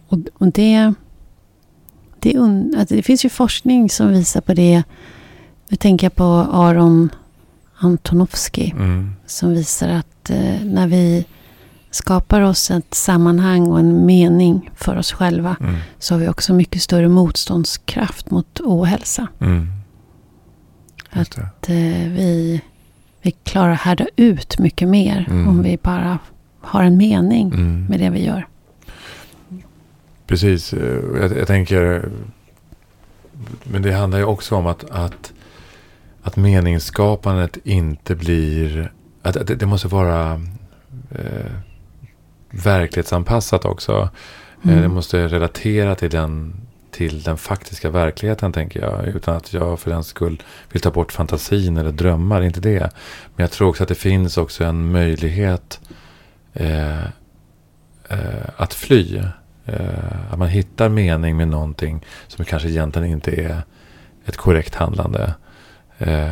Och, 0.08 0.18
och 0.34 0.52
det... 0.52 0.94
Det, 2.20 2.36
un, 2.36 2.74
att 2.78 2.88
det 2.88 3.02
finns 3.02 3.24
ju 3.24 3.28
forskning 3.28 3.90
som 3.90 4.08
visar 4.08 4.40
på 4.40 4.54
det. 4.54 4.82
Nu 5.68 5.76
tänker 5.76 6.04
jag 6.06 6.14
på 6.14 6.24
Aron 6.52 7.10
Antonovsky. 7.78 8.70
mm, 8.70 9.12
Som 9.26 9.50
visar 9.50 9.88
att 9.88 10.30
eh, 10.30 10.64
när 10.64 10.86
vi 10.86 11.24
skapar 11.90 12.40
oss 12.40 12.70
ett 12.70 12.94
sammanhang 12.94 13.66
och 13.66 13.78
en 13.80 14.06
mening 14.06 14.70
för 14.76 14.96
oss 14.96 15.12
själva. 15.12 15.56
mm, 15.60 15.76
Så 15.98 16.14
har 16.14 16.20
vi 16.20 16.28
också 16.28 16.54
mycket 16.54 16.82
större 16.82 17.08
motståndskraft 17.08 18.30
mot 18.30 18.60
ohälsa. 18.60 19.26
mm. 19.40 19.75
Att 21.20 21.68
eh, 21.68 21.74
vi, 22.12 22.60
vi 23.22 23.30
klarar 23.30 23.72
att 23.72 23.80
härda 23.80 24.06
ut 24.16 24.58
mycket 24.58 24.88
mer. 24.88 25.26
Mm. 25.30 25.48
Om 25.48 25.62
vi 25.62 25.78
bara 25.82 26.18
har 26.60 26.82
en 26.82 26.96
mening 26.96 27.48
Mm. 27.52 27.84
med 27.88 28.00
det 28.00 28.10
vi 28.10 28.24
gör. 28.24 28.46
Precis. 30.26 30.72
eh, 30.72 31.00
Jag, 31.20 31.38
jag 31.38 31.46
tänker... 31.46 32.08
Men 33.64 33.82
det 33.82 33.92
handlar 33.92 34.18
ju 34.18 34.24
också 34.24 34.56
om 34.56 34.66
att, 34.66 34.90
att, 34.90 35.32
att 36.22 36.36
meningsskapandet 36.36 37.58
inte 37.64 38.14
blir... 38.14 38.92
Att, 39.22 39.36
att 39.36 39.46
det, 39.46 39.54
det 39.54 39.66
måste 39.66 39.88
vara 39.88 40.32
eh, 41.10 41.52
verklighetsanpassat 42.50 43.64
också. 43.64 43.92
Eh, 44.02 44.08
Mm. 44.62 44.82
Det 44.82 44.88
måste 44.88 45.28
relatera 45.28 45.94
till 45.94 46.10
den, 46.10 46.54
till 46.96 47.22
den 47.22 47.36
faktiska 47.36 47.90
verkligheten 47.90 48.52
tänker 48.52 48.80
jag. 48.80 49.06
Utan 49.06 49.36
att 49.36 49.52
jag 49.52 49.80
för 49.80 49.90
den 49.90 50.04
skull 50.04 50.42
vill 50.72 50.82
ta 50.82 50.90
bort 50.90 51.12
fantasin 51.12 51.76
eller 51.76 51.92
drömmar. 51.92 52.42
Inte 52.42 52.60
det. 52.60 52.90
Men 53.36 53.44
jag 53.44 53.50
tror 53.50 53.68
också 53.68 53.82
att 53.82 53.88
det 53.88 53.94
finns 53.94 54.36
också 54.38 54.64
en 54.64 54.92
möjlighet 54.92 55.80
eh, 56.52 57.04
eh, 58.08 58.46
att 58.56 58.74
fly. 58.74 59.20
Eh, 59.64 60.32
att 60.32 60.38
man 60.38 60.48
hittar 60.48 60.88
mening 60.88 61.36
med 61.36 61.48
någonting 61.48 62.04
som 62.28 62.44
kanske 62.44 62.68
egentligen 62.68 63.08
inte 63.08 63.30
är 63.30 63.62
ett 64.26 64.36
korrekt 64.36 64.74
handlande. 64.74 65.34
Eh, 65.98 66.30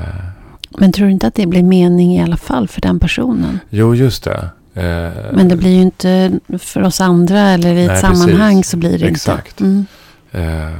Men 0.78 0.92
tror 0.92 1.06
du 1.06 1.12
inte 1.12 1.26
att 1.26 1.34
det 1.34 1.46
blir 1.46 1.62
mening 1.62 2.14
i 2.16 2.22
alla 2.22 2.36
fall 2.36 2.68
för 2.68 2.80
den 2.80 3.00
personen? 3.00 3.58
jo, 3.70 3.94
just 3.94 4.24
det. 4.24 4.48
Eh, 4.74 5.32
Men 5.32 5.48
det 5.48 5.56
blir 5.56 5.70
ju 5.70 5.82
inte 5.82 6.32
för 6.58 6.82
oss 6.82 7.00
andra 7.00 7.40
eller 7.40 7.74
i 7.74 7.84
ett 7.84 7.90
Nej, 7.90 8.00
sammanhang 8.00 8.56
precis. 8.56 8.70
så 8.70 8.76
blir 8.76 8.98
det 8.98 9.06
Exakt. 9.06 9.60
inte. 9.60 9.64
Mm. 9.64 9.86
Eh, 10.34 10.74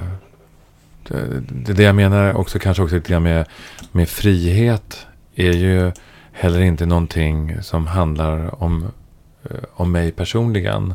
det, 1.08 1.72
det, 1.74 1.82
jag 1.82 1.94
menar 1.94 2.34
också 2.34 2.58
kanske 2.58 2.82
också 2.82 2.96
lite 2.96 3.12
grann 3.12 3.22
med, 3.22 3.46
med 3.92 4.08
frihet 4.08 5.06
är 5.34 5.52
ju 5.52 5.92
heller 6.32 6.60
inte 6.60 6.86
någonting 6.86 7.62
som 7.62 7.86
handlar 7.86 8.62
om, 8.62 8.82
eh, 9.50 9.56
om 9.74 9.92
mig 9.92 10.12
personligen. 10.12 10.94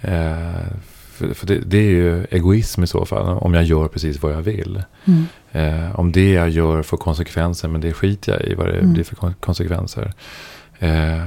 Eh, 0.00 0.66
för 1.12 1.34
för 1.34 1.46
det, 1.46 1.58
det 1.58 1.76
är 1.78 1.90
ju 1.90 2.24
egoism 2.30 2.82
i 2.82 2.86
så 2.86 3.04
fall, 3.04 3.38
om 3.38 3.54
jag 3.54 3.64
gör 3.64 3.88
precis 3.88 4.22
vad 4.22 4.32
jag 4.32 4.42
vill. 4.42 4.82
Mm. 5.04 5.26
Eh, 5.52 6.00
om 6.00 6.12
det 6.12 6.30
jag 6.32 6.48
gör 6.50 6.82
får 6.82 6.96
konsekvenser, 6.96 7.68
men 7.68 7.80
det 7.80 7.92
skiter 7.92 8.32
jag 8.32 8.42
i 8.42 8.54
vad 8.54 8.66
det 8.66 8.78
Mm. 8.78 8.92
blir 8.92 9.04
för 9.04 9.16
kon- 9.16 9.34
konsekvenser. 9.40 10.12
Eh, 10.78 11.26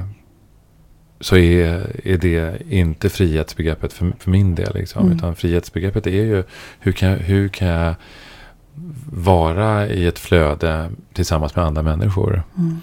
så 1.23 1.37
är, 1.37 1.91
är 2.03 2.17
det 2.17 2.61
inte 2.69 3.09
frihetsbegreppet 3.09 3.93
för, 3.93 4.13
för 4.19 4.31
min 4.31 4.55
del. 4.55 4.73
Liksom. 4.73 5.05
Mm. 5.05 5.17
Utan 5.17 5.35
frihetsbegreppet 5.35 6.07
är 6.07 6.11
ju 6.23 6.43
hur 6.79 6.91
kan, 6.91 7.11
hur 7.13 7.47
kan 7.47 7.67
jag 7.67 7.95
vara 9.11 9.87
i 9.87 10.05
ett 10.07 10.19
flöde 10.19 10.89
tillsammans 11.13 11.55
med 11.55 11.65
andra 11.65 11.81
människor. 11.81 12.43
Mm. 12.57 12.81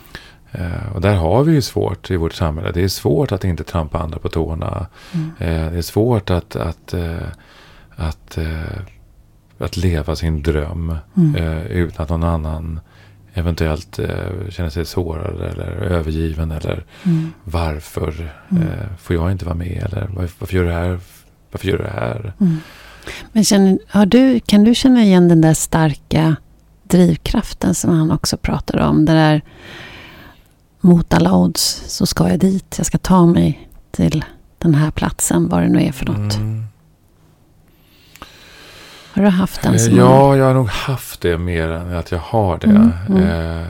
Eh, 0.52 0.92
och 0.94 1.00
där 1.00 1.14
har 1.14 1.44
vi 1.44 1.52
ju 1.52 1.62
svårt 1.62 2.10
i 2.10 2.16
vårt 2.16 2.32
samhälle. 2.32 2.72
Det 2.72 2.82
är 2.82 2.88
svårt 2.88 3.32
att 3.32 3.44
inte 3.44 3.64
trampa 3.64 3.98
andra 3.98 4.18
på 4.18 4.28
tårna. 4.28 4.86
Mm. 5.12 5.30
Eh, 5.38 5.72
det 5.72 5.78
är 5.78 5.82
svårt 5.82 6.30
att, 6.30 6.56
att, 6.56 6.94
eh, 6.94 7.28
att, 7.96 8.38
eh, 8.38 8.80
att 9.58 9.76
leva 9.76 10.16
sin 10.16 10.42
dröm 10.42 10.96
Mm. 11.16 11.34
eh, 11.34 11.66
utan 11.66 12.02
att 12.02 12.10
någon 12.10 12.24
annan 12.24 12.80
eventuellt 13.34 13.98
eh, 13.98 14.48
känner 14.50 14.70
sig 14.70 14.84
sårad 14.84 15.40
eller 15.40 15.66
övergiven. 15.70 16.50
Eller 16.50 16.84
Mm. 17.06 17.32
varför 17.44 18.30
Mm. 18.50 18.62
eh, 18.62 18.86
får 19.00 19.16
jag 19.16 19.32
inte 19.32 19.44
vara 19.44 19.54
med? 19.54 19.82
Eller 19.86 20.06
varför, 20.14 20.34
varför 20.38 20.54
gör 20.56 20.62
du 20.62 20.68
det 20.68 20.74
här? 20.74 21.00
Varför 21.52 21.68
gör 21.68 21.78
du 21.78 21.84
det 21.84 21.90
här? 21.90 22.32
Mm. 22.40 22.56
Men 23.32 23.44
känner, 23.44 23.78
har 23.88 24.06
du, 24.06 24.40
kan 24.40 24.64
du 24.64 24.74
känna 24.74 25.02
igen 25.02 25.28
den 25.28 25.40
där 25.40 25.54
starka 25.54 26.36
drivkraften 26.82 27.74
som 27.74 27.90
han 27.98 28.10
också 28.10 28.36
pratar 28.36 28.78
om? 28.78 29.04
Det 29.04 29.12
där 29.12 29.42
mot 30.80 31.14
alla 31.14 31.34
odds 31.36 31.82
så 31.86 32.06
ska 32.06 32.28
jag 32.28 32.38
dit. 32.40 32.74
Jag 32.78 32.86
ska 32.86 32.98
ta 32.98 33.26
mig 33.26 33.68
till 33.90 34.24
den 34.58 34.74
här 34.74 34.90
platsen, 34.90 35.48
vad 35.48 35.62
det 35.62 35.68
nu 35.68 35.82
är 35.82 35.92
för 35.92 36.06
något. 36.06 36.36
Mm. 36.36 36.64
Har 39.12 39.22
du 39.22 39.28
haft 39.28 39.62
den 39.62 39.74
Eh, 39.74 39.78
som 39.78 39.96
Ja, 39.96 40.36
jag 40.36 40.44
har 40.44 40.54
nog 40.54 40.68
haft 40.68 41.20
det 41.20 41.38
mer 41.38 41.68
än 41.68 41.94
att 41.96 42.10
jag 42.10 42.18
har 42.18 42.58
det. 42.58 42.66
Mm, 42.66 42.90
mm. 43.08 43.22
Eh, 43.22 43.66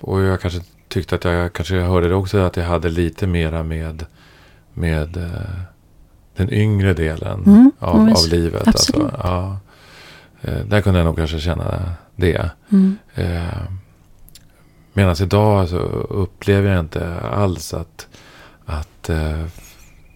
och 0.00 0.20
jag 0.22 0.40
kanske 0.40 0.60
tyckte 0.88 1.14
att 1.14 1.24
jag 1.24 1.52
kanske 1.52 1.74
hörde 1.80 2.08
det 2.08 2.14
också 2.14 2.38
att 2.38 2.56
jag 2.56 2.64
hade 2.64 2.88
lite 2.88 3.26
mera 3.26 3.62
med, 3.62 4.04
med 4.74 5.16
eh, 5.16 5.30
den 6.36 6.52
yngre 6.52 6.94
delen 6.94 7.42
Mm, 7.46 7.72
av, 7.78 7.96
av 8.00 8.28
livet. 8.30 8.68
absolut. 8.68 9.04
Alltså, 9.12 9.20
ja. 9.22 9.58
Eh, 10.42 10.64
där 10.66 10.80
kunde 10.80 10.98
jag 11.00 11.04
nog 11.06 11.16
kanske 11.16 11.40
känna 11.40 11.92
det. 12.16 12.50
Mm. 12.72 12.98
Eh, 13.14 13.62
Medan 14.92 15.16
idag 15.22 15.68
så 15.68 15.76
upplever 16.10 16.70
jag 16.70 16.80
inte 16.80 17.20
alls 17.20 17.74
att, 17.74 18.06
att, 18.66 19.08
eh, 19.08 19.44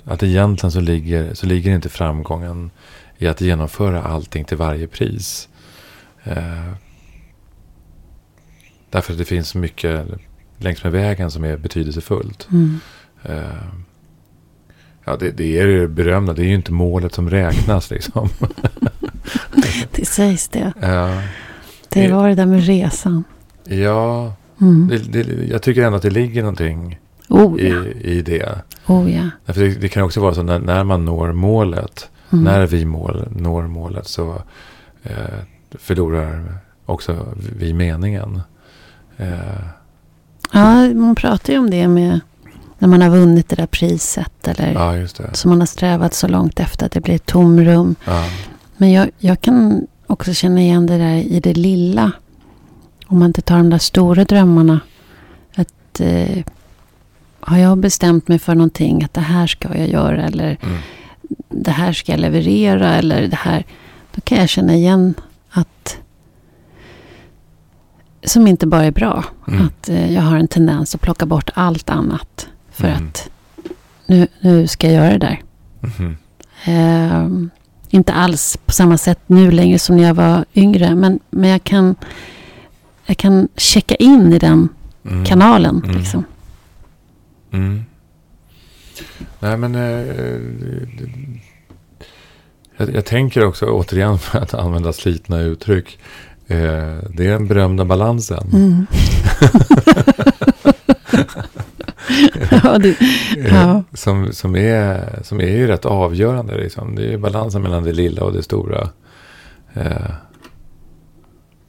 att 0.05 0.23
egentligen 0.23 0.71
så 0.73 0.81
ligger, 0.81 1.35
så 1.35 1.47
ligger 1.47 1.75
inte 1.75 1.89
framgången 1.89 2.71
i 3.19 3.27
att 3.29 3.41
genomföra 3.41 4.03
allting 4.03 4.45
till 4.45 4.57
varje 4.57 4.87
pris. 4.87 5.49
Eh, 6.25 6.73
därför 8.91 9.13
att 9.13 9.19
det 9.19 9.25
finns 9.25 9.55
mycket 9.55 10.07
längs 10.59 10.83
med 10.85 10.93
vägen 10.93 11.31
som 11.31 11.45
är 11.45 11.57
betydelsefullt. 11.57 12.49
Mm. 12.53 12.79
Eh, 13.23 13.43
ja, 15.05 15.17
det, 15.17 15.31
det 15.31 15.59
är 15.59 15.67
det 15.67 15.89
berömda. 15.89 16.33
Det 16.33 16.43
är 16.43 16.47
ju 16.47 16.55
inte 16.55 16.73
målet 16.73 17.15
som 17.15 17.31
räknas 17.31 17.91
liksom. 17.91 18.29
Det 19.91 20.05
sägs 20.05 20.49
det. 20.49 20.73
Eh, 20.83 21.21
Det 21.89 22.13
var 22.13 22.29
det 22.29 22.35
där 22.35 22.47
med 22.47 22.67
resan. 22.67 23.25
ja, 23.65 24.35
Mm. 24.61 24.89
det, 24.89 25.23
det, 25.23 25.45
jag 25.47 25.63
tycker 25.63 25.83
ändå 25.83 25.97
att 25.97 26.03
det 26.03 26.11
ligger 26.11 26.43
någonting 26.43 26.99
Oh 27.29 27.61
i, 27.61 27.69
ja. 27.69 27.85
i 27.85 28.23
det. 28.23 28.59
Oh 28.87 29.13
ja. 29.15 29.31
Det, 29.55 29.69
det 29.69 29.89
kan 29.89 30.03
också 30.03 30.21
vara 30.21 30.35
så 30.35 30.43
när, 30.43 30.59
när 30.59 30.85
man 30.85 31.05
når 31.05 31.33
målet, 31.33 32.11
Mm. 32.35 32.45
när 32.45 32.67
vi 32.67 32.85
mål, 32.85 33.29
når 33.37 33.63
målet 33.63 34.09
så 34.09 34.43
eh, 35.03 35.15
förlorar 35.71 36.59
också 36.87 37.27
vi 37.59 37.73
meningen. 37.73 38.41
Eh, 39.17 39.39
Ja, 40.53 40.95
man 40.95 41.15
pratar 41.15 41.53
ju 41.53 41.59
om 41.59 41.71
det 41.71 41.89
med 41.89 42.21
när 42.79 42.89
man 42.89 43.03
har 43.03 43.11
vunnit 43.11 43.49
det 43.49 43.57
där 43.57 43.67
priset. 43.67 44.49
Eller 44.49 44.73
ja, 44.73 45.33
som 45.33 45.51
man 45.51 45.61
har 45.61 45.67
strävat 45.67 46.15
så 46.15 46.29
långt 46.29 46.61
efter 46.61 46.87
att 46.87 46.93
det 46.93 47.01
blir 47.01 47.15
ett 47.15 47.27
tomrum. 47.27 47.95
Ja, 48.05 48.25
Men 48.77 48.93
jag, 48.93 49.11
jag 49.19 49.41
kan 49.41 49.87
också 50.07 50.33
känna 50.35 50.61
igen 50.61 50.87
det 50.87 50.99
där 50.99 51.15
i 51.15 51.41
det 51.41 51.55
lilla. 51.55 52.13
Om 53.07 53.19
man 53.19 53.27
inte 53.27 53.43
tar 53.43 53.57
de 53.57 53.71
där 53.71 53.79
stora 53.79 54.25
drömmarna. 54.25 54.81
Att 55.55 56.01
eh, 56.01 56.45
har 57.41 57.59
jag 57.59 57.79
bestämt 57.79 58.29
mig 58.29 58.39
för 58.39 58.55
någonting, 58.55 59.05
att 59.05 59.15
det 59.15 59.21
här 59.21 59.47
ska 59.47 59.79
jag 59.79 59.89
göra 59.89 60.25
eller 60.25 60.57
mm, 60.63 60.79
det 61.49 61.71
här 61.71 61.93
ska 61.93 62.13
jag 62.13 62.21
leverera 62.21 62.95
eller 62.95 63.29
det 63.29 63.37
här. 63.37 63.65
Då 64.15 64.21
kan 64.21 64.39
jag 64.39 64.49
känna 64.49 64.75
igen 64.75 65.15
att 65.51 65.99
som 68.25 68.47
inte 68.47 68.67
bara 68.67 68.85
är 68.85 68.91
bra. 68.91 69.25
Mm. 69.49 69.67
Att 69.67 69.89
eh, 69.89 70.13
jag 70.15 70.23
har 70.23 70.37
en 70.37 70.49
tendens 70.49 70.95
att 70.95 71.01
plocka 71.01 71.27
bort 71.27 71.51
allt 71.55 71.91
annat. 71.91 72.49
För 72.71 72.89
Mm. 72.89 73.07
att 73.09 73.31
nu, 74.07 74.27
nu 74.41 74.67
ska 74.67 74.87
jag 74.91 74.95
göra 75.05 75.19
det 75.19 75.27
där. 75.27 75.43
mhm, 75.81 76.17
Ehm, 76.65 77.51
inte 77.91 78.13
alls 78.13 78.59
på 78.67 78.73
samma 78.73 78.99
sätt 78.99 79.19
nu 79.27 79.51
längre 79.51 79.79
som 79.79 79.97
när 79.97 80.03
jag 80.05 80.15
var 80.15 80.45
yngre. 80.55 80.95
Men, 80.95 81.21
men 81.31 81.51
jag, 81.51 81.65
kan, 81.65 81.95
jag 83.07 83.17
kan 83.17 83.49
checka 83.57 83.95
in 83.95 84.33
i 84.33 84.39
den 84.39 84.69
mm, 85.05 85.25
kanalen. 85.25 85.83
Mm. 85.85 85.97
Liksom. 85.97 86.25
Nej 89.41 89.57
men 89.57 89.75
eh, 89.75 90.41
jag, 92.77 92.95
jag 92.95 93.05
tänker 93.05 93.45
också 93.45 93.67
återigen 93.67 94.19
för 94.19 94.39
att 94.39 94.55
använda 94.55 94.93
slitna 94.93 95.41
uttryck. 95.41 95.99
Eh, 96.47 96.97
det 97.11 97.27
är 97.27 97.31
den 97.31 97.47
berömda 97.47 97.85
balansen. 97.85 98.51
Mm. 98.53 98.87
ja, 102.63 102.79
det, 102.79 102.97
Eh, 103.37 103.55
Ja. 103.55 103.83
Som, 103.93 104.33
som, 104.33 104.57
är, 104.57 105.19
som 105.23 105.41
är 105.41 105.57
ju 105.57 105.67
rätt 105.67 105.85
avgörande. 105.85 106.57
Liksom. 106.57 106.95
Det 106.95 107.13
är 107.13 107.19
balansen 107.19 107.63
mellan 107.63 107.85
det 107.85 107.93
lilla 107.93 108.25
och 108.25 108.33
det 108.33 108.43
stora. 108.43 108.89
Eh, 109.75 110.11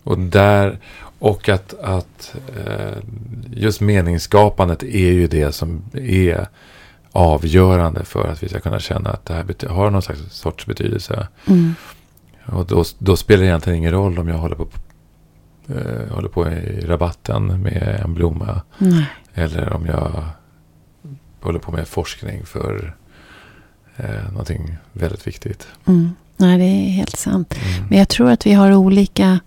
och 0.03 0.19
där, 0.19 0.79
och 1.19 1.49
att, 1.49 1.73
att 1.79 2.35
eh, 2.65 2.97
just 3.53 3.81
meningsskapandet 3.81 4.83
är 4.83 5.11
ju 5.11 5.27
det 5.27 5.51
som 5.51 5.81
är 5.93 6.47
avgörande 7.15 8.05
för 8.05 8.27
att 8.27 8.43
vi 8.43 8.49
ska 8.49 8.59
kunna 8.59 8.79
känna 8.79 9.09
att 9.09 9.25
det 9.25 9.33
här 9.33 9.69
har 9.69 9.89
någon 9.89 10.01
slags 10.01 10.21
sorts 10.29 10.65
betydelse. 10.65 11.27
mm. 11.47 11.75
Och 12.45 12.65
då, 12.65 12.83
då 12.97 13.15
spelar 13.15 13.43
det 13.43 13.47
egentligen 13.47 13.77
ingen 13.77 13.91
roll 13.91 14.19
om 14.19 14.27
jag 14.27 14.37
håller 14.37 14.55
på, 14.55 14.67
eh, 15.67 16.15
håller 16.15 16.29
på 16.29 16.47
i 16.49 16.85
rabatten 16.85 17.61
med 17.61 18.01
en 18.03 18.13
blomma. 18.13 18.61
Nej. 18.77 19.05
Eller 19.33 19.73
om 19.73 19.85
jag 19.85 20.23
håller 21.41 21.59
på 21.59 21.71
med 21.71 21.87
forskning 21.87 22.45
för 22.45 22.95
eh, 23.97 24.29
någonting 24.29 24.77
väldigt 24.93 25.27
viktigt. 25.27 25.67
Mm. 25.85 26.11
Nej, 26.37 26.57
det 26.57 26.63
är 26.63 26.89
helt 26.89 27.17
sant. 27.17 27.53
Mm. 27.53 27.87
Men 27.89 27.99
jag 27.99 28.09
tror 28.09 28.29
att 28.29 28.45
vi 28.45 28.53
har 28.53 28.75
olika 28.75 29.39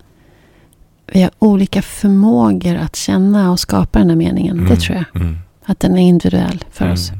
vi 1.05 1.21
har 1.21 1.31
olika 1.39 1.81
förmågor 1.81 2.75
att 2.75 2.95
känna 2.95 3.51
och 3.51 3.59
skapa 3.59 3.99
den 3.99 4.09
här 4.09 4.15
meningen. 4.15 4.65
Det 4.65 4.75
tror 4.75 4.97
jag. 4.97 5.21
Mm. 5.21 5.37
Att 5.65 5.79
den 5.79 5.97
är 5.97 6.01
individuell 6.01 6.65
för 6.71 6.91
oss. 6.91 7.11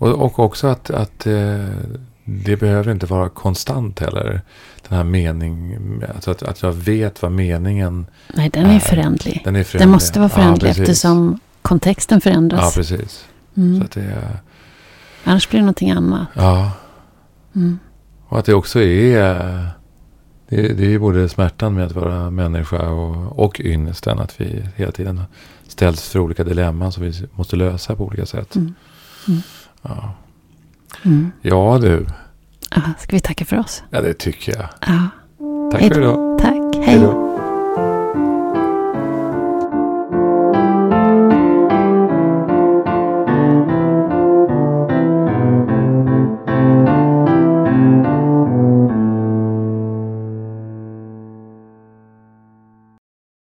Mm. 0.00 0.12
Och, 0.14 0.24
och 0.24 0.38
också 0.38 0.66
att, 0.66 0.90
att 0.90 1.26
eh, 1.26 1.64
det 2.24 2.56
behöver 2.56 2.92
inte 2.92 3.06
vara 3.06 3.28
konstant 3.28 4.00
heller. 4.00 4.40
Den 4.88 4.96
här 4.98 5.04
mening, 5.04 5.76
alltså 6.14 6.30
att, 6.30 6.42
att 6.42 6.62
jag 6.62 6.72
vet 6.72 7.22
vad 7.22 7.32
meningen 7.32 8.06
Nej, 8.34 8.50
den 8.50 8.64
är 8.64 8.68
Nej, 8.68 8.80
förändlig. 8.80 9.40
den 9.44 9.54
är 9.54 9.58
Den 9.58 9.64
förändlig. 9.64 9.92
måste 9.92 10.18
vara 10.18 10.28
förändlig 10.28 10.68
ja, 10.68 10.82
eftersom 10.82 11.40
kontexten 11.62 12.16
Ja, 12.16 12.20
förändras. 12.20 12.74
precis. 12.74 13.24
Mm. 13.56 13.78
Så 13.78 13.84
att 13.84 13.90
det 13.90 14.02
är, 14.02 14.38
Annars 15.24 15.48
blir 15.48 15.58
det 15.58 15.64
någonting 15.64 15.90
annat. 15.90 16.28
ja, 16.34 16.72
Mm. 17.56 17.78
och 18.28 18.38
att 18.38 18.44
det 18.44 18.54
också 18.54 18.80
är, 18.82 19.68
det, 20.48 20.68
det 20.72 20.84
är 20.84 20.88
ju 20.90 20.98
både 20.98 21.28
smärtan 21.28 21.74
med 21.74 21.86
att 21.86 21.92
vara 21.92 22.30
människa 22.30 22.88
och, 22.90 23.38
och 23.44 23.60
ynnesten. 23.60 24.18
Att 24.18 24.40
vi 24.40 24.64
hela 24.76 24.92
tiden 24.92 25.22
ställs 25.68 26.08
för 26.08 26.18
olika 26.18 26.44
dilemman 26.44 26.92
som 26.92 27.02
vi 27.02 27.12
måste 27.34 27.56
lösa 27.56 27.96
på 27.96 28.04
olika 28.04 28.26
sätt. 28.26 28.56
Mm. 28.56 28.74
Ja. 29.88 30.14
Mm. 31.02 31.32
ja, 31.42 31.78
du. 31.82 32.06
Ja, 32.70 32.80
ska 32.98 33.16
vi 33.16 33.20
tacka 33.20 33.44
för 33.44 33.58
oss? 33.58 33.82
Ja, 33.90 34.00
det 34.00 34.14
tycker 34.14 34.56
jag. 34.56 34.68
Ja. 34.80 35.08
Tack 35.72 35.80
Hej 35.80 35.90
för 35.90 36.00
idag. 36.00 36.38
Tack. 36.38 36.76
Hej 36.76 36.84
Hej. 36.84 37.00
då. 37.00 37.23